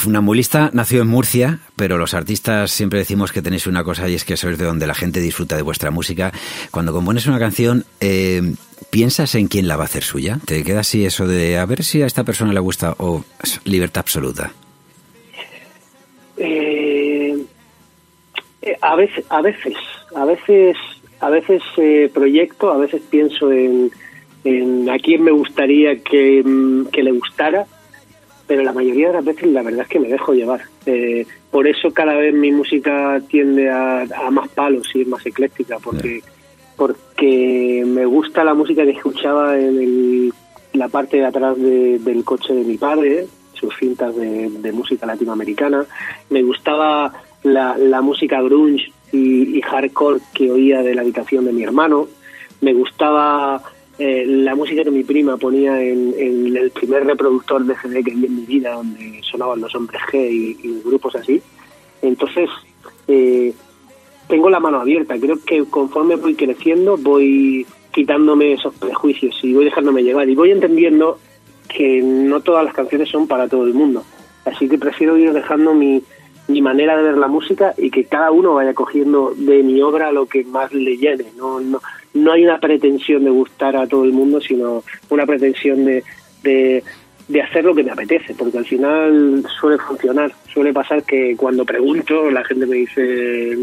Funambulista 0.00 0.70
nació 0.72 1.02
en 1.02 1.08
Murcia, 1.08 1.58
pero 1.76 1.98
los 1.98 2.14
artistas 2.14 2.70
siempre 2.70 3.00
decimos 3.00 3.32
que 3.32 3.42
tenéis 3.42 3.66
una 3.66 3.84
cosa 3.84 4.08
y 4.08 4.14
es 4.14 4.24
que 4.24 4.38
sois 4.38 4.56
de 4.56 4.64
donde 4.64 4.86
la 4.86 4.94
gente 4.94 5.20
disfruta 5.20 5.56
de 5.56 5.62
vuestra 5.62 5.90
música. 5.90 6.32
Cuando 6.70 6.94
compones 6.94 7.26
una 7.26 7.38
canción, 7.38 7.84
eh, 8.00 8.40
¿piensas 8.88 9.34
en 9.34 9.48
quién 9.48 9.68
la 9.68 9.76
va 9.76 9.82
a 9.82 9.84
hacer 9.84 10.02
suya? 10.02 10.38
¿Te 10.46 10.64
queda 10.64 10.80
así 10.80 11.04
eso 11.04 11.26
de 11.26 11.58
a 11.58 11.66
ver 11.66 11.84
si 11.84 12.00
a 12.00 12.06
esta 12.06 12.24
persona 12.24 12.54
le 12.54 12.60
gusta 12.60 12.94
o 12.96 13.22
libertad 13.64 14.00
absoluta? 14.00 14.52
Eh, 16.38 17.36
eh, 18.62 18.76
a 18.80 18.96
veces, 18.96 19.26
a 19.28 19.42
veces, 19.42 19.74
a 20.16 20.24
veces, 20.24 20.76
a 21.20 21.28
veces 21.28 21.62
proyecto, 22.14 22.72
a 22.72 22.78
veces 22.78 23.02
pienso 23.10 23.52
en, 23.52 23.90
a 24.88 24.98
quién 24.98 25.22
me 25.22 25.30
gustaría 25.30 26.02
que, 26.02 26.42
mm, 26.42 26.86
que 26.86 27.02
le 27.02 27.12
gustara 27.12 27.66
pero 28.50 28.64
la 28.64 28.72
mayoría 28.72 29.06
de 29.06 29.12
las 29.12 29.24
veces 29.24 29.48
la 29.52 29.62
verdad 29.62 29.82
es 29.82 29.88
que 29.88 30.00
me 30.00 30.08
dejo 30.08 30.32
llevar. 30.32 30.62
Eh, 30.84 31.24
por 31.52 31.68
eso 31.68 31.92
cada 31.92 32.14
vez 32.14 32.34
mi 32.34 32.50
música 32.50 33.22
tiende 33.28 33.70
a, 33.70 34.08
más 34.32 34.48
palos 34.48 34.90
y 34.92 35.02
es 35.02 35.06
más 35.06 35.24
ecléctica, 35.24 35.78
porque, 35.78 36.20
porque 36.74 37.84
me 37.86 38.04
gusta 38.06 38.42
la 38.42 38.54
música 38.54 38.82
que 38.82 38.90
escuchaba 38.90 39.56
en 39.56 40.32
la 40.72 40.88
parte 40.88 41.18
de 41.18 41.26
atrás 41.26 41.56
del 41.60 42.24
coche 42.24 42.52
de 42.52 42.64
mi 42.64 42.76
padre, 42.76 43.28
sus 43.52 43.72
cintas 43.78 44.16
de, 44.16 44.72
música 44.72 45.06
latinoamericana. 45.06 45.86
Me 46.28 46.42
gustaba 46.42 47.12
la, 47.44 48.00
música 48.02 48.42
grunge 48.42 48.92
y 49.12 49.60
hardcore 49.60 50.22
que 50.34 50.50
oía 50.50 50.82
de 50.82 50.96
la 50.96 51.02
habitación 51.02 51.44
de 51.44 51.52
mi 51.52 51.62
hermano. 51.62 52.08
Me 52.62 52.72
gustaba 52.72 53.62
eh, 54.02 54.24
la 54.24 54.54
música 54.54 54.82
que 54.82 54.90
mi 54.90 55.04
prima 55.04 55.36
ponía 55.36 55.78
en, 55.78 56.14
el 56.16 56.70
primer 56.70 57.04
reproductor 57.04 57.62
de 57.66 57.76
CD 57.76 58.02
que 58.02 58.14
vi 58.14 58.24
en 58.24 58.34
mi 58.34 58.46
vida, 58.46 58.72
donde 58.72 59.20
sonaban 59.30 59.60
los 59.60 59.74
hombres 59.74 60.00
G 60.10 60.30
y, 60.30 60.80
grupos 60.82 61.16
así. 61.16 61.42
Entonces, 62.00 62.48
eh, 63.06 63.52
tengo 64.26 64.48
la 64.48 64.58
mano 64.58 64.80
abierta. 64.80 65.18
Creo 65.20 65.36
que 65.44 65.66
conforme 65.66 66.16
voy 66.16 66.34
creciendo, 66.34 66.96
voy 66.96 67.66
quitándome 67.92 68.54
esos 68.54 68.74
prejuicios 68.74 69.38
y 69.42 69.52
voy 69.52 69.66
dejándome 69.66 70.02
llevar. 70.02 70.30
Y 70.30 70.34
voy 70.34 70.50
entendiendo 70.50 71.18
que 71.68 72.00
no 72.00 72.40
todas 72.40 72.64
las 72.64 72.72
canciones 72.72 73.10
son 73.10 73.28
para 73.28 73.48
todo 73.48 73.66
el 73.66 73.74
mundo. 73.74 74.02
Así 74.46 74.66
que 74.66 74.78
prefiero 74.78 75.18
ir 75.18 75.34
dejando 75.34 75.74
mi, 75.74 76.02
mi 76.48 76.62
manera 76.62 76.96
de 76.96 77.02
ver 77.02 77.18
la 77.18 77.28
música 77.28 77.74
y 77.76 77.90
que 77.90 78.06
cada 78.06 78.30
uno 78.30 78.54
vaya 78.54 78.72
cogiendo 78.72 79.34
de 79.36 79.62
mi 79.62 79.82
obra 79.82 80.10
lo 80.10 80.24
que 80.24 80.42
más 80.44 80.72
le 80.72 80.96
llene. 80.96 81.26
No, 81.36 81.60
no, 81.60 81.82
no 82.14 82.32
hay 82.32 82.44
una 82.44 82.58
pretensión 82.58 83.24
de 83.24 83.30
gustar 83.30 83.76
a 83.76 83.86
todo 83.86 84.04
el 84.04 84.12
mundo, 84.12 84.40
sino 84.40 84.82
una 85.08 85.26
pretensión 85.26 85.84
de, 85.84 86.02
de, 86.42 87.42
hacer 87.42 87.64
lo 87.64 87.74
que 87.74 87.84
me 87.84 87.92
apetece, 87.92 88.34
porque 88.34 88.58
al 88.58 88.66
final 88.66 89.44
suele 89.60 89.78
funcionar. 89.78 90.32
Suele 90.52 90.72
pasar 90.72 91.04
que 91.04 91.36
cuando 91.36 91.64
pregunto, 91.64 92.30
la 92.30 92.44
gente 92.44 92.66
me 92.66 92.76
dice 92.76 93.56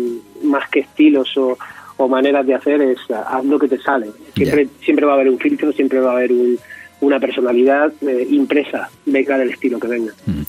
más 0.44 0.70
que 0.70 0.80
estilos 0.80 1.36
o, 1.38 1.58
o 1.98 2.08
maneras 2.08 2.46
de 2.46 2.56
hacer, 2.56 2.82
es 2.82 3.00
haz 3.12 3.44
lo 3.44 3.60
que 3.60 3.68
te 3.68 3.78
sale. 3.80 4.08
Siempre, 4.36 4.68
siempre 4.82 5.06
va 5.06 5.14
a 5.14 5.16
haber 5.16 5.30
un 5.30 5.40
filtro, 5.40 5.72
siempre 5.74 6.00
va 6.00 6.12
a 6.12 6.18
haber 6.18 6.32
un, 6.32 6.58
una 7.00 7.20
personalidad 7.20 7.92
eh, 8.02 8.28
impresa, 8.30 8.90
venga 9.06 9.38
del 9.38 9.52
estilo 9.52 9.80
que 9.80 9.88
venga. 9.88 10.14
Mm. 10.26 10.42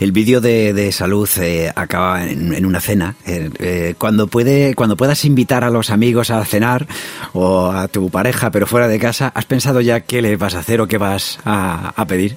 El 0.00 0.12
vídeo 0.12 0.40
de, 0.40 0.72
de, 0.72 0.92
salud 0.92 1.28
eh, 1.40 1.70
acaba 1.74 2.24
en, 2.26 2.64
una 2.64 2.80
cena. 2.80 3.16
Eh, 3.26 3.94
cuando 3.98 4.26
puede, 4.26 4.74
cuando 4.74 4.96
puedas 4.96 5.24
invitar 5.24 5.62
a 5.62 5.70
los 5.70 5.90
amigos 5.90 6.30
a 6.30 6.44
cenar 6.44 6.86
o 7.34 7.66
a 7.66 7.88
tu 7.88 8.08
pareja, 8.08 8.50
pero 8.50 8.66
fuera 8.66 8.88
de 8.88 8.98
casa, 8.98 9.30
¿has 9.34 9.44
pensado 9.44 9.80
ya 9.80 10.00
qué 10.00 10.22
le 10.22 10.36
vas 10.36 10.54
a 10.54 10.60
hacer 10.60 10.80
o 10.80 10.86
qué 10.86 10.96
vas 10.96 11.38
a, 11.44 12.04
pedir? 12.08 12.36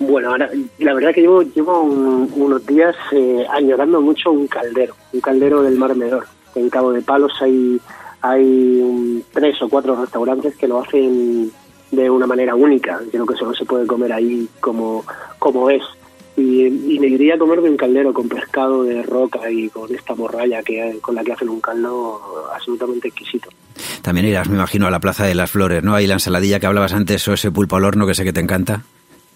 Bueno, 0.00 0.30
ahora, 0.30 0.50
la 0.78 0.94
verdad 0.94 1.14
que 1.14 1.22
llevo, 1.22 1.42
llevo 1.42 1.80
unos 1.82 2.66
días 2.66 2.94
añorando 3.50 4.00
mucho 4.00 4.30
un 4.30 4.46
caldero, 4.46 4.94
un 5.12 5.20
caldero 5.20 5.62
del 5.62 5.76
Mar 5.76 5.94
Menor. 5.94 6.26
En 6.54 6.68
Cabo 6.70 6.92
de 6.92 7.02
Palos 7.02 7.32
hay, 7.40 7.80
hay 8.20 9.22
tres 9.32 9.62
o 9.62 9.68
cuatro 9.68 9.94
restaurantes 9.94 10.56
que 10.56 10.66
lo 10.66 10.82
hacen 10.82 11.52
de 11.90 12.10
una 12.10 12.26
manera 12.26 12.54
única. 12.54 13.00
Creo 13.10 13.26
que 13.26 13.34
eso 13.34 13.46
no 13.46 13.54
se 13.54 13.64
puede 13.64 13.86
comer 13.86 14.12
ahí 14.12 14.48
como, 14.60 15.04
como 15.38 15.70
es. 15.70 15.82
Y, 16.36 16.98
me 17.00 17.08
iría 17.08 17.34
a 17.34 17.38
comer 17.38 17.62
de 17.62 17.70
un 17.70 17.76
caldero 17.76 18.12
con 18.12 18.28
pescado 18.28 18.82
de 18.82 19.02
roca 19.02 19.50
y 19.50 19.68
con 19.70 19.94
esta 19.94 20.14
morralla 20.14 20.62
que 20.62 20.98
con 21.00 21.14
la 21.14 21.24
que 21.24 21.32
hacen 21.32 21.48
un 21.48 21.60
caldo 21.60 22.20
absolutamente 22.54 23.08
exquisito. 23.08 23.48
También 24.02 24.26
irás, 24.26 24.48
me 24.48 24.56
imagino, 24.56 24.86
a 24.86 24.90
la 24.90 25.00
Plaza 25.00 25.24
de 25.24 25.34
las 25.34 25.50
Flores, 25.50 25.82
¿no? 25.82 25.94
Ahí 25.94 26.06
la 26.06 26.14
ensaladilla 26.14 26.60
que 26.60 26.66
hablabas 26.66 26.92
antes 26.92 27.26
o 27.28 27.32
ese 27.32 27.50
pulpo 27.50 27.76
al 27.76 27.84
horno 27.84 28.06
que 28.06 28.14
sé 28.14 28.24
que 28.24 28.32
te 28.32 28.40
encanta. 28.40 28.82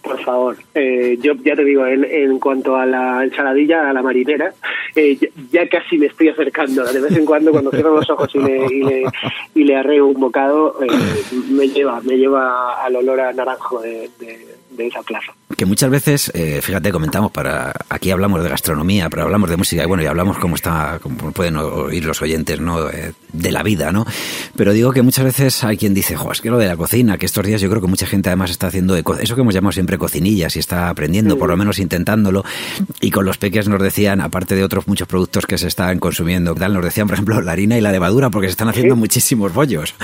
Por 0.02 0.18
favor, 0.24 0.56
eh, 0.74 1.18
yo 1.20 1.34
ya 1.44 1.54
te 1.54 1.64
digo, 1.64 1.86
en, 1.86 2.04
en, 2.04 2.38
cuanto 2.38 2.76
a 2.76 2.86
la 2.86 3.22
ensaladilla, 3.22 3.90
a 3.90 3.92
la 3.92 4.02
marinera, 4.02 4.54
eh, 4.94 5.18
ya, 5.50 5.68
casi 5.68 5.98
me 5.98 6.06
estoy 6.06 6.28
acercando. 6.28 6.84
De 6.84 7.00
vez 7.00 7.16
en 7.16 7.26
cuando, 7.26 7.50
cuando 7.50 7.70
cierro 7.70 7.96
los 7.96 8.08
ojos 8.08 8.34
y 8.34 8.38
le, 8.38 9.04
y 9.54 9.64
le, 9.64 9.76
arreo 9.76 10.06
un 10.06 10.20
bocado, 10.20 10.82
eh, 10.82 10.88
me 11.50 11.68
lleva 11.68 12.00
me 12.00 12.16
lleva 12.16 12.82
al 12.82 12.96
olor 12.96 13.20
a 13.20 13.32
naranjo 13.32 13.80
de 13.80 14.08
esa 14.78 15.02
plaza. 15.02 15.32
Que 15.56 15.66
muchas 15.66 15.90
veces, 15.90 16.30
eh, 16.34 16.60
fíjate, 16.62 16.92
comentamos 16.92 17.32
para 17.32 17.72
aquí 17.88 18.10
hablamos 18.10 18.42
de 18.42 18.48
gastronomía, 18.48 19.10
pero 19.10 19.24
hablamos 19.24 19.50
de 19.50 19.56
música 19.56 19.82
y 19.82 19.86
bueno, 19.86 20.02
y 20.02 20.06
hablamos 20.06 20.38
como 20.38 20.54
está, 20.54 20.98
como 21.02 21.32
pueden 21.32 21.56
oír 21.56 22.04
los 22.04 22.22
oyentes, 22.22 22.60
¿no? 22.60 22.88
Eh, 22.88 23.12
de 23.32 23.52
la 23.52 23.62
vida, 23.62 23.92
¿no? 23.92 24.06
Pero 24.56 24.72
digo 24.72 24.92
que 24.92 25.02
muchas 25.02 25.24
veces 25.24 25.62
hay 25.64 25.76
quien 25.76 25.94
dice, 25.94 26.16
jo, 26.16 26.32
es 26.32 26.40
que 26.40 26.50
lo 26.50 26.58
de 26.58 26.66
la 26.66 26.76
cocina, 26.76 27.18
que 27.18 27.26
estos 27.26 27.44
días 27.44 27.60
yo 27.60 27.68
creo 27.68 27.82
que 27.82 27.88
mucha 27.88 28.06
gente 28.06 28.28
además 28.28 28.50
está 28.50 28.68
haciendo 28.68 28.96
eso 28.96 29.34
que 29.34 29.40
hemos 29.40 29.54
llamado 29.54 29.72
siempre 29.72 29.98
cocinillas 29.98 30.56
y 30.56 30.58
está 30.58 30.88
aprendiendo, 30.88 31.38
por 31.38 31.50
lo 31.50 31.56
menos 31.56 31.78
intentándolo. 31.78 32.44
Y 33.00 33.10
con 33.10 33.24
los 33.24 33.38
peques 33.38 33.68
nos 33.68 33.82
decían, 33.82 34.20
aparte 34.20 34.54
de 34.54 34.64
otros 34.64 34.86
muchos 34.88 35.08
productos 35.08 35.46
que 35.46 35.58
se 35.58 35.68
están 35.68 35.98
consumiendo, 35.98 36.54
tal, 36.54 36.74
nos 36.74 36.84
decían, 36.84 37.06
por 37.06 37.14
ejemplo, 37.14 37.40
la 37.40 37.52
harina 37.52 37.76
y 37.76 37.80
la 37.80 37.92
levadura, 37.92 38.30
porque 38.30 38.48
se 38.48 38.52
están 38.52 38.68
haciendo 38.68 38.96
muchísimos 38.96 39.52
bollos. 39.52 39.94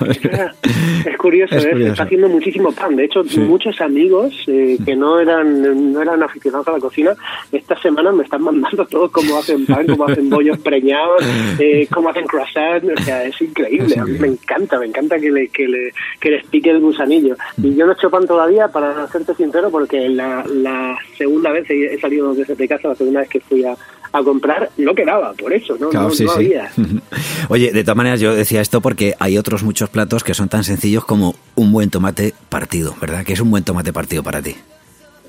Es 0.00 1.16
curioso, 1.18 1.54
¿eh? 1.56 1.60
se 1.60 1.88
está 1.88 2.04
haciendo 2.04 2.28
muchísimo 2.28 2.72
pan. 2.72 2.96
De 2.96 3.04
hecho, 3.04 3.22
muchos 3.38 3.80
amigos 3.80 4.19
eh, 4.46 4.78
que 4.84 4.96
no 4.96 5.20
eran, 5.20 5.92
no 5.92 6.02
eran 6.02 6.22
aficionados 6.22 6.68
a 6.68 6.72
la 6.72 6.78
cocina, 6.78 7.14
esta 7.52 7.80
semana 7.80 8.12
me 8.12 8.24
están 8.24 8.42
mandando 8.42 8.84
todo 8.86 9.10
cómo 9.10 9.38
hacen 9.38 9.66
pan, 9.66 9.86
cómo 9.86 10.06
hacen 10.06 10.28
bollos 10.30 10.58
preñados, 10.58 11.22
eh, 11.58 11.86
cómo 11.92 12.08
hacen 12.08 12.26
croissant, 12.26 12.84
o 12.84 13.02
sea, 13.02 13.24
es 13.24 13.40
increíble. 13.40 13.96
A 13.98 14.04
mí 14.04 14.18
me 14.18 14.28
encanta, 14.28 14.78
me 14.78 14.86
encanta 14.86 15.18
que 15.18 15.30
le, 15.30 15.48
que 15.48 15.66
le, 15.66 15.92
que 16.20 16.30
les 16.30 16.46
pique 16.46 16.70
el 16.70 16.80
gusanillo. 16.80 17.36
Y 17.62 17.74
yo 17.74 17.86
no 17.86 17.92
he 17.92 17.94
hecho 17.94 18.10
pan 18.10 18.26
todavía, 18.26 18.68
para 18.68 19.06
serte 19.08 19.34
sincero, 19.34 19.70
porque 19.70 20.08
la, 20.08 20.44
la 20.46 20.98
segunda 21.16 21.50
vez 21.52 21.68
he 21.70 21.98
salido 21.98 22.34
desde 22.34 22.68
casa, 22.68 22.88
la 22.88 22.94
segunda 22.94 23.20
vez 23.20 23.28
que 23.28 23.40
fui 23.40 23.64
a, 23.64 23.76
a 24.12 24.22
comprar 24.22 24.70
no 24.76 24.94
quedaba, 24.94 25.32
por 25.34 25.52
eso, 25.52 25.76
¿no? 25.78 25.90
no, 25.92 26.10
había. 26.32 26.70
Oye, 27.48 27.72
de 27.72 27.82
todas 27.82 27.96
maneras 27.96 28.20
yo 28.20 28.34
decía 28.34 28.60
esto 28.60 28.80
porque 28.80 29.14
hay 29.18 29.38
otros 29.38 29.62
muchos 29.62 29.88
platos 29.88 30.24
que 30.24 30.34
son 30.34 30.48
tan 30.48 30.64
sencillos 30.64 31.04
como 31.04 31.34
un 31.54 31.72
buen 31.72 31.90
tomate 31.90 32.34
partido, 32.48 32.94
¿verdad? 33.00 33.24
Que 33.24 33.34
es 33.34 33.40
un 33.40 33.50
buen 33.50 33.64
tomate 33.64 33.92
partido 33.92 34.22
para 34.22 34.42
ti. 34.42 34.56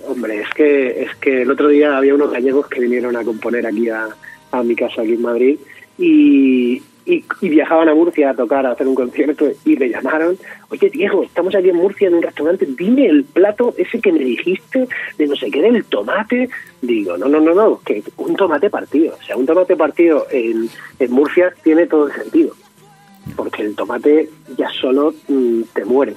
Hombre, 0.07 0.41
es 0.41 0.49
que 0.49 1.03
es 1.03 1.15
que 1.17 1.43
el 1.43 1.51
otro 1.51 1.67
día 1.67 1.97
había 1.97 2.15
unos 2.15 2.31
gallegos 2.31 2.67
que 2.67 2.79
vinieron 2.79 3.15
a 3.15 3.23
componer 3.23 3.65
aquí 3.65 3.89
a, 3.89 4.07
a 4.51 4.63
mi 4.63 4.75
casa 4.75 5.01
aquí 5.01 5.13
en 5.13 5.21
Madrid 5.21 5.57
y, 5.97 6.81
y, 7.05 7.23
viajaban 7.41 7.89
a 7.89 7.95
Murcia 7.95 8.29
a 8.29 8.35
tocar, 8.35 8.65
a 8.65 8.71
hacer 8.71 8.87
un 8.87 8.95
concierto 8.95 9.47
y 9.65 9.75
me 9.75 9.89
llamaron, 9.89 10.37
oye 10.69 10.89
Diego, 10.89 11.23
estamos 11.23 11.55
aquí 11.55 11.69
en 11.69 11.75
Murcia 11.75 12.07
en 12.07 12.15
un 12.15 12.21
restaurante, 12.21 12.67
dime 12.77 13.07
el 13.07 13.23
plato 13.23 13.73
ese 13.77 13.99
que 13.99 14.11
me 14.11 14.19
dijiste 14.19 14.87
de 15.17 15.27
no 15.27 15.35
sé 15.35 15.49
qué, 15.49 15.61
del 15.61 15.83
tomate. 15.85 16.49
Digo, 16.81 17.17
no, 17.17 17.27
no, 17.27 17.39
no, 17.39 17.53
no, 17.53 17.79
que 17.83 18.03
un 18.17 18.35
tomate 18.35 18.69
partido. 18.69 19.15
O 19.19 19.23
sea, 19.23 19.37
un 19.37 19.45
tomate 19.45 19.75
partido 19.75 20.25
en, 20.31 20.69
en 20.99 21.11
Murcia 21.11 21.53
tiene 21.63 21.87
todo 21.87 22.07
el 22.07 22.13
sentido. 22.13 22.55
Porque 23.35 23.61
el 23.61 23.75
tomate 23.75 24.29
ya 24.57 24.69
solo 24.69 25.13
mm, 25.27 25.61
te 25.73 25.85
muere. 25.85 26.15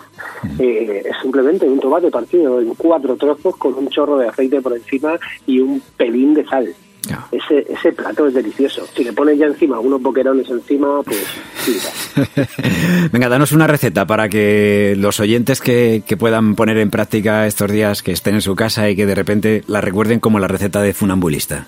Eh, 0.58 1.02
es 1.04 1.16
simplemente 1.20 1.68
un 1.68 1.78
tomate 1.78 2.10
partido 2.10 2.60
en 2.60 2.74
cuatro 2.74 3.16
trozos 3.16 3.56
con 3.56 3.74
un 3.74 3.88
chorro 3.88 4.16
de 4.16 4.28
aceite 4.28 4.62
por 4.62 4.74
encima 4.74 5.18
y 5.46 5.60
un 5.60 5.82
pelín 5.96 6.34
de 6.34 6.44
sal. 6.46 6.74
Ese, 7.32 7.66
ese 7.68 7.92
plato 7.92 8.26
es 8.26 8.34
delicioso. 8.34 8.86
Si 8.94 9.04
le 9.04 9.12
pones 9.12 9.38
ya 9.38 9.46
encima 9.46 9.78
unos 9.80 10.00
boquerones 10.00 10.48
encima, 10.50 11.02
pues 11.02 11.24
Venga, 13.12 13.28
danos 13.28 13.52
una 13.52 13.66
receta 13.66 14.06
para 14.06 14.28
que 14.28 14.94
los 14.96 15.20
oyentes 15.20 15.60
que, 15.60 16.02
que, 16.06 16.16
puedan 16.16 16.54
poner 16.54 16.78
en 16.78 16.90
práctica 16.90 17.46
estos 17.46 17.70
días, 17.70 18.02
que 18.02 18.12
estén 18.12 18.34
en 18.34 18.40
su 18.40 18.54
casa 18.54 18.88
y 18.88 18.96
que 18.96 19.06
de 19.06 19.14
repente 19.14 19.62
la 19.66 19.80
recuerden 19.80 20.20
como 20.20 20.38
la 20.38 20.48
receta 20.48 20.80
de 20.82 20.94
funambulista. 20.94 21.66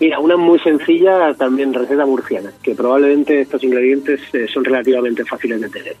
Mira, 0.00 0.18
una 0.18 0.36
muy 0.36 0.58
sencilla, 0.58 1.32
también 1.34 1.72
receta 1.72 2.04
murciana, 2.04 2.52
que 2.62 2.74
probablemente 2.74 3.42
estos 3.42 3.62
ingredientes 3.62 4.20
eh, 4.32 4.46
son 4.52 4.64
relativamente 4.64 5.24
fáciles 5.24 5.60
de 5.60 5.68
tener. 5.68 5.96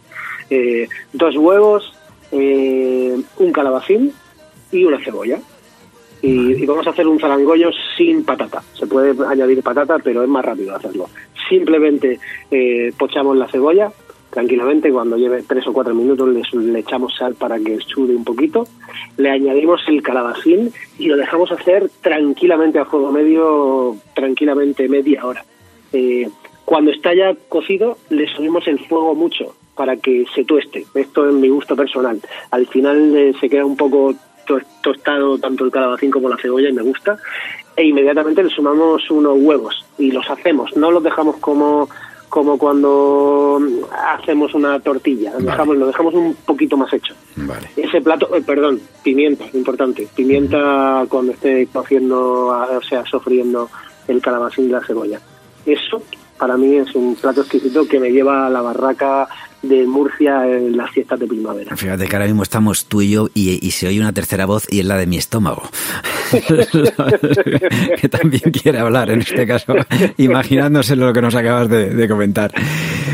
Eh, 0.50 0.88
dos 1.12 1.36
huevos, 1.36 1.94
eh, 2.32 3.16
un 3.36 3.52
calabacín 3.52 4.12
y 4.72 4.84
una 4.84 4.98
cebolla 5.04 5.38
y, 6.22 6.64
vamos 6.64 6.86
a 6.86 6.90
hacer 6.90 7.06
un 7.06 7.18
zarangollo 7.18 7.70
sin 7.96 8.24
patata. 8.24 8.62
Se 8.74 8.86
puede 8.86 9.14
añadir 9.26 9.62
patata, 9.62 9.98
pero 9.98 10.22
es 10.22 10.28
más 10.28 10.44
rápido 10.44 10.74
hacerlo. 10.74 11.08
Simplemente 11.48 12.20
eh, 12.50 12.92
pochamos 12.96 13.36
la 13.36 13.48
cebolla 13.48 13.92
tranquilamente, 14.32 14.90
cuando 14.90 15.18
lleve 15.18 15.42
tres 15.42 15.66
o 15.66 15.74
cuatro 15.74 15.94
minutos 15.94 16.26
le, 16.54 16.78
echamos 16.78 17.14
sal 17.14 17.34
para 17.34 17.58
que 17.58 17.78
sude 17.80 18.16
un 18.16 18.24
poquito, 18.24 18.66
le 19.18 19.30
añadimos 19.30 19.82
el 19.88 20.02
calabacín 20.02 20.72
y 20.98 21.06
lo 21.06 21.18
dejamos 21.18 21.52
hacer 21.52 21.90
tranquilamente 22.00 22.78
a 22.78 22.86
fuego 22.86 23.12
medio, 23.12 23.96
tranquilamente 24.14 24.88
media 24.88 25.26
hora. 25.26 25.44
Eh, 25.92 26.30
cuando 26.64 26.90
está 26.90 27.14
ya 27.14 27.36
cocido, 27.50 27.98
le 28.08 28.26
subimos 28.26 28.66
el 28.68 28.78
fuego 28.86 29.14
mucho 29.14 29.54
para 29.76 29.96
que 29.96 30.24
se 30.34 30.44
tueste. 30.44 30.86
Esto 30.94 31.28
es 31.28 31.34
mi 31.34 31.50
gusto 31.50 31.76
personal. 31.76 32.18
Al 32.50 32.66
final 32.66 33.14
eh, 33.14 33.34
se 33.38 33.50
queda 33.50 33.66
un 33.66 33.76
poco 33.76 34.14
tostado 34.82 35.38
tanto 35.38 35.64
el 35.64 35.70
calabacín 35.70 36.10
como 36.10 36.28
la 36.28 36.36
cebolla 36.36 36.68
y 36.68 36.72
me 36.72 36.82
gusta. 36.82 37.16
E 37.76 37.84
inmediatamente 37.84 38.42
le 38.42 38.50
sumamos 38.50 39.10
unos 39.10 39.38
huevos 39.38 39.84
y 39.98 40.10
los 40.10 40.28
hacemos, 40.28 40.76
no 40.76 40.90
los 40.90 41.02
dejamos 41.02 41.36
como 41.36 41.88
como 42.32 42.56
cuando 42.56 43.60
hacemos 43.90 44.54
una 44.54 44.80
tortilla, 44.80 45.34
dejamos, 45.38 45.76
lo 45.76 45.86
dejamos 45.86 46.14
un 46.14 46.34
poquito 46.46 46.78
más 46.78 46.90
hecho. 46.94 47.14
Ese 47.76 48.00
plato, 48.00 48.34
eh, 48.34 48.40
perdón, 48.40 48.80
pimienta, 49.02 49.44
importante, 49.52 50.08
pimienta 50.16 51.04
cuando 51.10 51.32
esté 51.32 51.68
cociendo, 51.70 52.46
o 52.46 52.82
sea, 52.88 53.04
sofriendo 53.04 53.68
el 54.08 54.22
calabacín 54.22 54.64
y 54.64 54.68
la 54.68 54.80
cebolla. 54.80 55.20
Eso 55.66 56.02
para 56.38 56.56
mí 56.56 56.74
es 56.74 56.94
un 56.94 57.16
plato 57.16 57.42
exquisito 57.42 57.86
que 57.86 58.00
me 58.00 58.10
lleva 58.10 58.46
a 58.46 58.50
la 58.50 58.62
barraca 58.62 59.28
de 59.62 59.86
Murcia 59.86 60.46
en 60.46 60.76
las 60.76 60.90
fiestas 60.90 61.18
de 61.20 61.26
primavera. 61.26 61.76
Fíjate 61.76 62.06
que 62.06 62.16
ahora 62.16 62.26
mismo 62.26 62.42
estamos 62.42 62.86
tú 62.86 63.00
y 63.02 63.10
yo 63.10 63.28
y, 63.34 63.70
se 63.70 63.86
oye 63.86 64.00
una 64.00 64.12
tercera 64.12 64.44
voz 64.44 64.66
y 64.70 64.80
es 64.80 64.86
la 64.86 64.96
de 64.96 65.06
mi 65.06 65.16
estómago. 65.16 65.62
que 68.00 68.08
también 68.08 68.50
quiere 68.50 68.78
hablar 68.78 69.10
en 69.10 69.20
este 69.20 69.46
caso, 69.46 69.74
imaginándose 70.16 70.96
lo 70.96 71.12
que 71.12 71.22
nos 71.22 71.34
acabas 71.34 71.68
de, 71.68 72.08
comentar. 72.08 72.52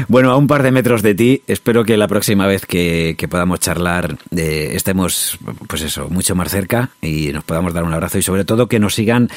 Bueno, 0.09 0.31
a 0.31 0.37
un 0.37 0.47
par 0.47 0.63
de 0.63 0.71
metros 0.71 1.03
de 1.03 1.15
ti, 1.15 1.43
espero 1.47 1.85
que 1.85 1.97
la 1.97 2.09
próxima 2.09 2.47
vez 2.47 2.65
que, 2.65 3.17
podamos 3.29 3.61
charlar 3.61 4.17
eh, 4.35 4.71
estemos, 4.75 5.39
pues 5.67 5.83
eso, 5.83 6.09
mucho 6.09 6.35
más 6.35 6.51
cerca 6.51 6.91
y 7.03 7.31
nos 7.33 7.45
podamos 7.45 7.75
dar 7.75 7.85
un 7.85 7.93
abrazo 7.93 8.19
y 8.19 8.23
sobre 8.23 8.45
todo 8.45 8.69
que 8.69 8.79
nos 8.79 8.95
sigan 8.95 9.29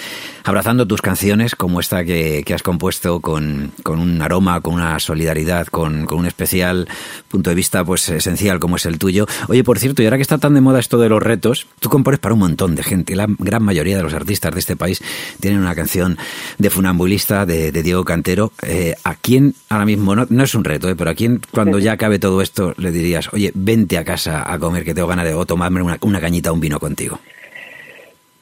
abrazando 0.45 0.87
tus 0.87 1.01
canciones 1.01 1.55
como 1.55 1.79
esta 1.79 2.05
que, 2.05 2.45
has 2.53 2.63
compuesto 2.63 3.19
con, 3.19 3.71
un 3.85 4.21
aroma, 4.21 4.61
con 4.61 4.75
una 4.75 4.99
solidaridad, 4.99 5.67
con, 5.67 6.05
con 6.05 6.19
un 6.19 6.25
especial 6.25 6.87
punto 7.27 7.49
de 7.49 7.55
vista 7.55 7.83
pues 7.83 8.07
esencial 8.09 8.59
como 8.59 8.75
es 8.75 8.85
el 8.85 8.97
tuyo. 8.97 9.25
Oye, 9.47 9.63
por 9.63 9.79
cierto, 9.79 10.01
y 10.01 10.05
ahora 10.05 10.17
que 10.17 10.23
está 10.23 10.37
tan 10.37 10.53
de 10.53 10.61
moda 10.61 10.79
esto 10.79 10.97
de 10.97 11.09
los 11.09 11.21
retos, 11.21 11.67
tú 11.79 11.89
compones 11.89 12.19
para 12.19 12.33
un 12.33 12.39
montón 12.39 12.75
de 12.75 12.83
gente. 12.83 13.15
La 13.15 13.27
gran 13.39 13.63
mayoría 13.63 13.97
de 13.97 14.03
los 14.03 14.13
artistas 14.13 14.53
de 14.53 14.59
este 14.59 14.75
país 14.75 15.01
tienen 15.39 15.59
una 15.59 15.75
canción 15.75 16.17
de 16.57 16.69
funambulista 16.69 17.45
de, 17.45 17.71
Diego 17.71 18.05
Cantero. 18.05 18.51
Eh, 18.61 18.95
¿A 19.03 19.15
quién 19.15 19.55
ahora 19.69 19.85
mismo, 19.85 20.15
no, 20.15 20.27
no 20.29 20.43
es 20.43 20.55
un 20.55 20.63
reto, 20.63 20.89
eh, 20.89 20.95
pero 20.95 21.09
a 21.09 21.15
quién 21.15 21.41
cuando 21.51 21.79
ya 21.79 21.93
acabe 21.93 22.19
todo 22.19 22.41
esto 22.41 22.73
le 22.77 22.91
dirías, 22.91 23.29
oye, 23.33 23.51
vente 23.55 23.97
a 23.97 24.05
casa 24.05 24.51
a 24.51 24.59
comer 24.59 24.83
que 24.83 24.93
tengo 24.93 25.07
ganas 25.07 25.25
de 25.25 25.33
o 25.33 25.45
tomarme 25.45 25.81
una, 25.81 25.97
una 26.01 26.19
cañita 26.19 26.51
un 26.51 26.59
vino 26.59 26.79
contigo? 26.79 27.19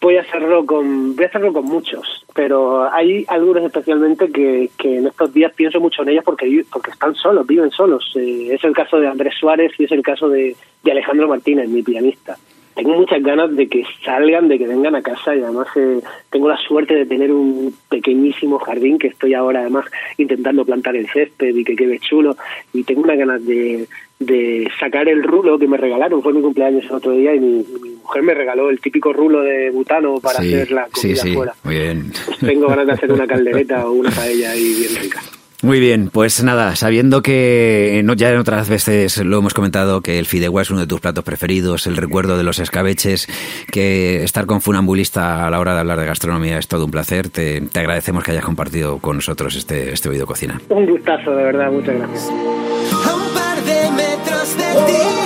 Voy 0.02 0.18
a 0.18 0.22
hacerlo 0.22 0.66
con 0.66 1.16
voy 1.16 1.26
a 1.26 1.28
hacerlo 1.28 1.54
con 1.54 1.66
muchos 1.66 2.26
pero 2.34 2.90
hay 2.92 3.26
algunos 3.28 3.64
especialmente 3.64 4.32
que, 4.32 4.70
que 4.78 4.98
en 4.98 5.08
estos 5.08 5.34
días 5.34 5.52
pienso 5.54 5.80
mucho 5.80 6.04
en 6.04 6.10
ellas 6.10 6.24
porque 6.24 6.64
porque 6.72 6.92
están 6.92 7.16
solos 7.16 7.46
viven 7.46 7.72
solos. 7.72 8.14
Eh, 8.16 8.54
es 8.54 8.64
el 8.64 8.74
caso 8.74 9.00
de 9.00 9.08
Andrés 9.08 9.34
Suárez 9.40 9.74
y 9.78 9.86
es 9.86 9.92
el 9.92 10.02
caso 10.02 10.30
de, 10.30 10.56
de 10.84 10.92
Alejandro 10.92 11.28
Martínez 11.28 11.70
mi 11.70 11.84
pianista 11.84 12.38
tengo 12.80 12.96
muchas 12.96 13.22
ganas 13.22 13.54
de 13.54 13.68
que 13.68 13.84
salgan, 14.06 14.48
de 14.48 14.58
que 14.58 14.66
vengan 14.66 14.96
a 14.96 15.02
casa 15.02 15.36
y 15.36 15.42
además 15.42 15.68
eh, 15.76 16.00
tengo 16.30 16.48
la 16.48 16.56
suerte 16.56 16.96
de 16.96 17.06
tener 17.06 17.30
un 17.30 17.76
pequeñísimo 17.90 18.58
jardín 18.58 18.98
que 18.98 19.08
estoy 19.08 19.34
ahora 19.34 19.60
además 19.60 19.86
intentando 20.18 20.64
plantar 20.64 20.96
el 20.96 21.10
césped 21.10 21.54
y 21.54 21.66
que 21.66 21.76
quede 21.76 22.00
chulo 22.00 22.38
y 22.72 22.84
tengo 22.84 23.02
unas 23.02 23.18
ganas 23.18 23.46
de, 23.46 23.86
de 24.20 24.72
sacar 24.80 25.10
el 25.10 25.24
rulo 25.24 25.60
que 25.60 25.68
me 25.68 25.76
regalaron, 25.76 26.24
fue 26.24 26.32
mi 26.32 26.42
cumpleaños 26.42 26.86
el 26.86 26.92
otro 26.92 27.12
día 27.12 27.36
y 27.36 27.40
mi, 27.42 27.66
mujer 28.02 28.24
me 28.24 28.34
regaló 28.34 28.70
el 28.70 28.80
típico 28.80 29.12
rulo 29.12 29.42
de 29.42 29.72
butano 29.72 30.22
para 30.22 30.40
hacer 30.40 30.72
la 30.72 30.88
comida 30.88 31.22
sí, 31.22 31.34
fuera. 31.34 31.54
Muy 31.64 31.76
bien. 31.76 32.14
Pues 32.26 32.40
tengo 32.40 32.68
ganas 32.68 32.88
de 32.88 32.94
hacer 32.94 33.12
una 33.12 33.28
caldereta 33.28 33.86
o 33.88 33.92
una 33.92 34.10
paella 34.10 34.52
ahí 34.52 34.74
bien 34.74 34.96
rica. 35.02 35.22
Muy 35.62 35.82
bien, 35.82 36.10
pues 36.10 36.42
nada, 36.42 36.78
sabiendo 36.78 37.22
que 37.22 38.02
ya 38.16 38.30
en 38.30 38.40
otras 38.40 38.70
veces 38.70 39.18
lo 39.26 39.40
hemos 39.40 39.54
comentado 39.54 40.00
que 40.02 40.18
el 40.18 40.26
fideuá 40.26 40.62
es 40.62 40.72
uno 40.72 40.80
de 40.80 40.88
tus 40.88 41.02
platos 41.02 41.26
preferidos, 41.26 41.86
el 41.86 41.98
recuerdo 41.98 42.38
de 42.38 42.46
los 42.46 42.60
escabeches, 42.60 43.28
que 43.70 44.24
estar 44.24 44.46
con 44.46 44.62
Funambulista 44.62 45.46
a 45.46 45.50
la 45.50 45.60
hora 45.60 45.74
de 45.74 45.82
hablar 45.82 46.00
de 46.00 46.06
gastronomía 46.06 46.60
es 46.60 46.70
todo 46.70 46.86
un 46.86 46.92
placer. 46.92 47.28
Te, 47.30 47.62
agradecemos 47.76 48.24
que 48.24 48.32
hayas 48.32 48.46
compartido 48.46 49.00
con 49.00 49.18
nosotros 49.18 49.56
este, 49.58 49.92
este 49.92 50.08
Oído 50.08 50.26
Cocina. 50.26 50.62
Un 50.70 50.86
gustazo, 50.86 51.32
de 51.32 51.44
verdad, 51.44 51.70
muchas 51.72 51.96
gracias. 51.96 52.30
A 52.30 53.16
un 53.16 53.34
par 53.34 53.62
de 53.64 53.92
metros 53.92 54.58
de 54.58 54.94
ti, 54.94 55.19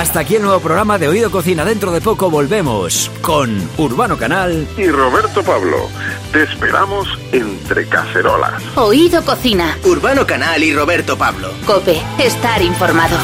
Hasta 0.00 0.20
aquí 0.20 0.36
el 0.36 0.42
nuevo 0.42 0.60
programa 0.60 0.96
de 0.96 1.08
Oído 1.08 1.30
Cocina. 1.30 1.62
Dentro 1.62 1.92
de 1.92 2.00
poco 2.00 2.30
volvemos 2.30 3.10
con 3.20 3.68
Urbano 3.76 4.16
Canal 4.16 4.66
y 4.78 4.88
Roberto 4.88 5.42
Pablo. 5.42 5.76
Te 6.32 6.42
esperamos 6.44 7.06
entre 7.32 7.86
cacerolas. 7.86 8.62
Oído 8.76 9.22
Cocina. 9.22 9.76
Urbano 9.84 10.26
Canal 10.26 10.64
y 10.64 10.72
Roberto 10.74 11.18
Pablo. 11.18 11.52
Cope, 11.66 12.00
estar 12.18 12.62
informado. 12.62 13.18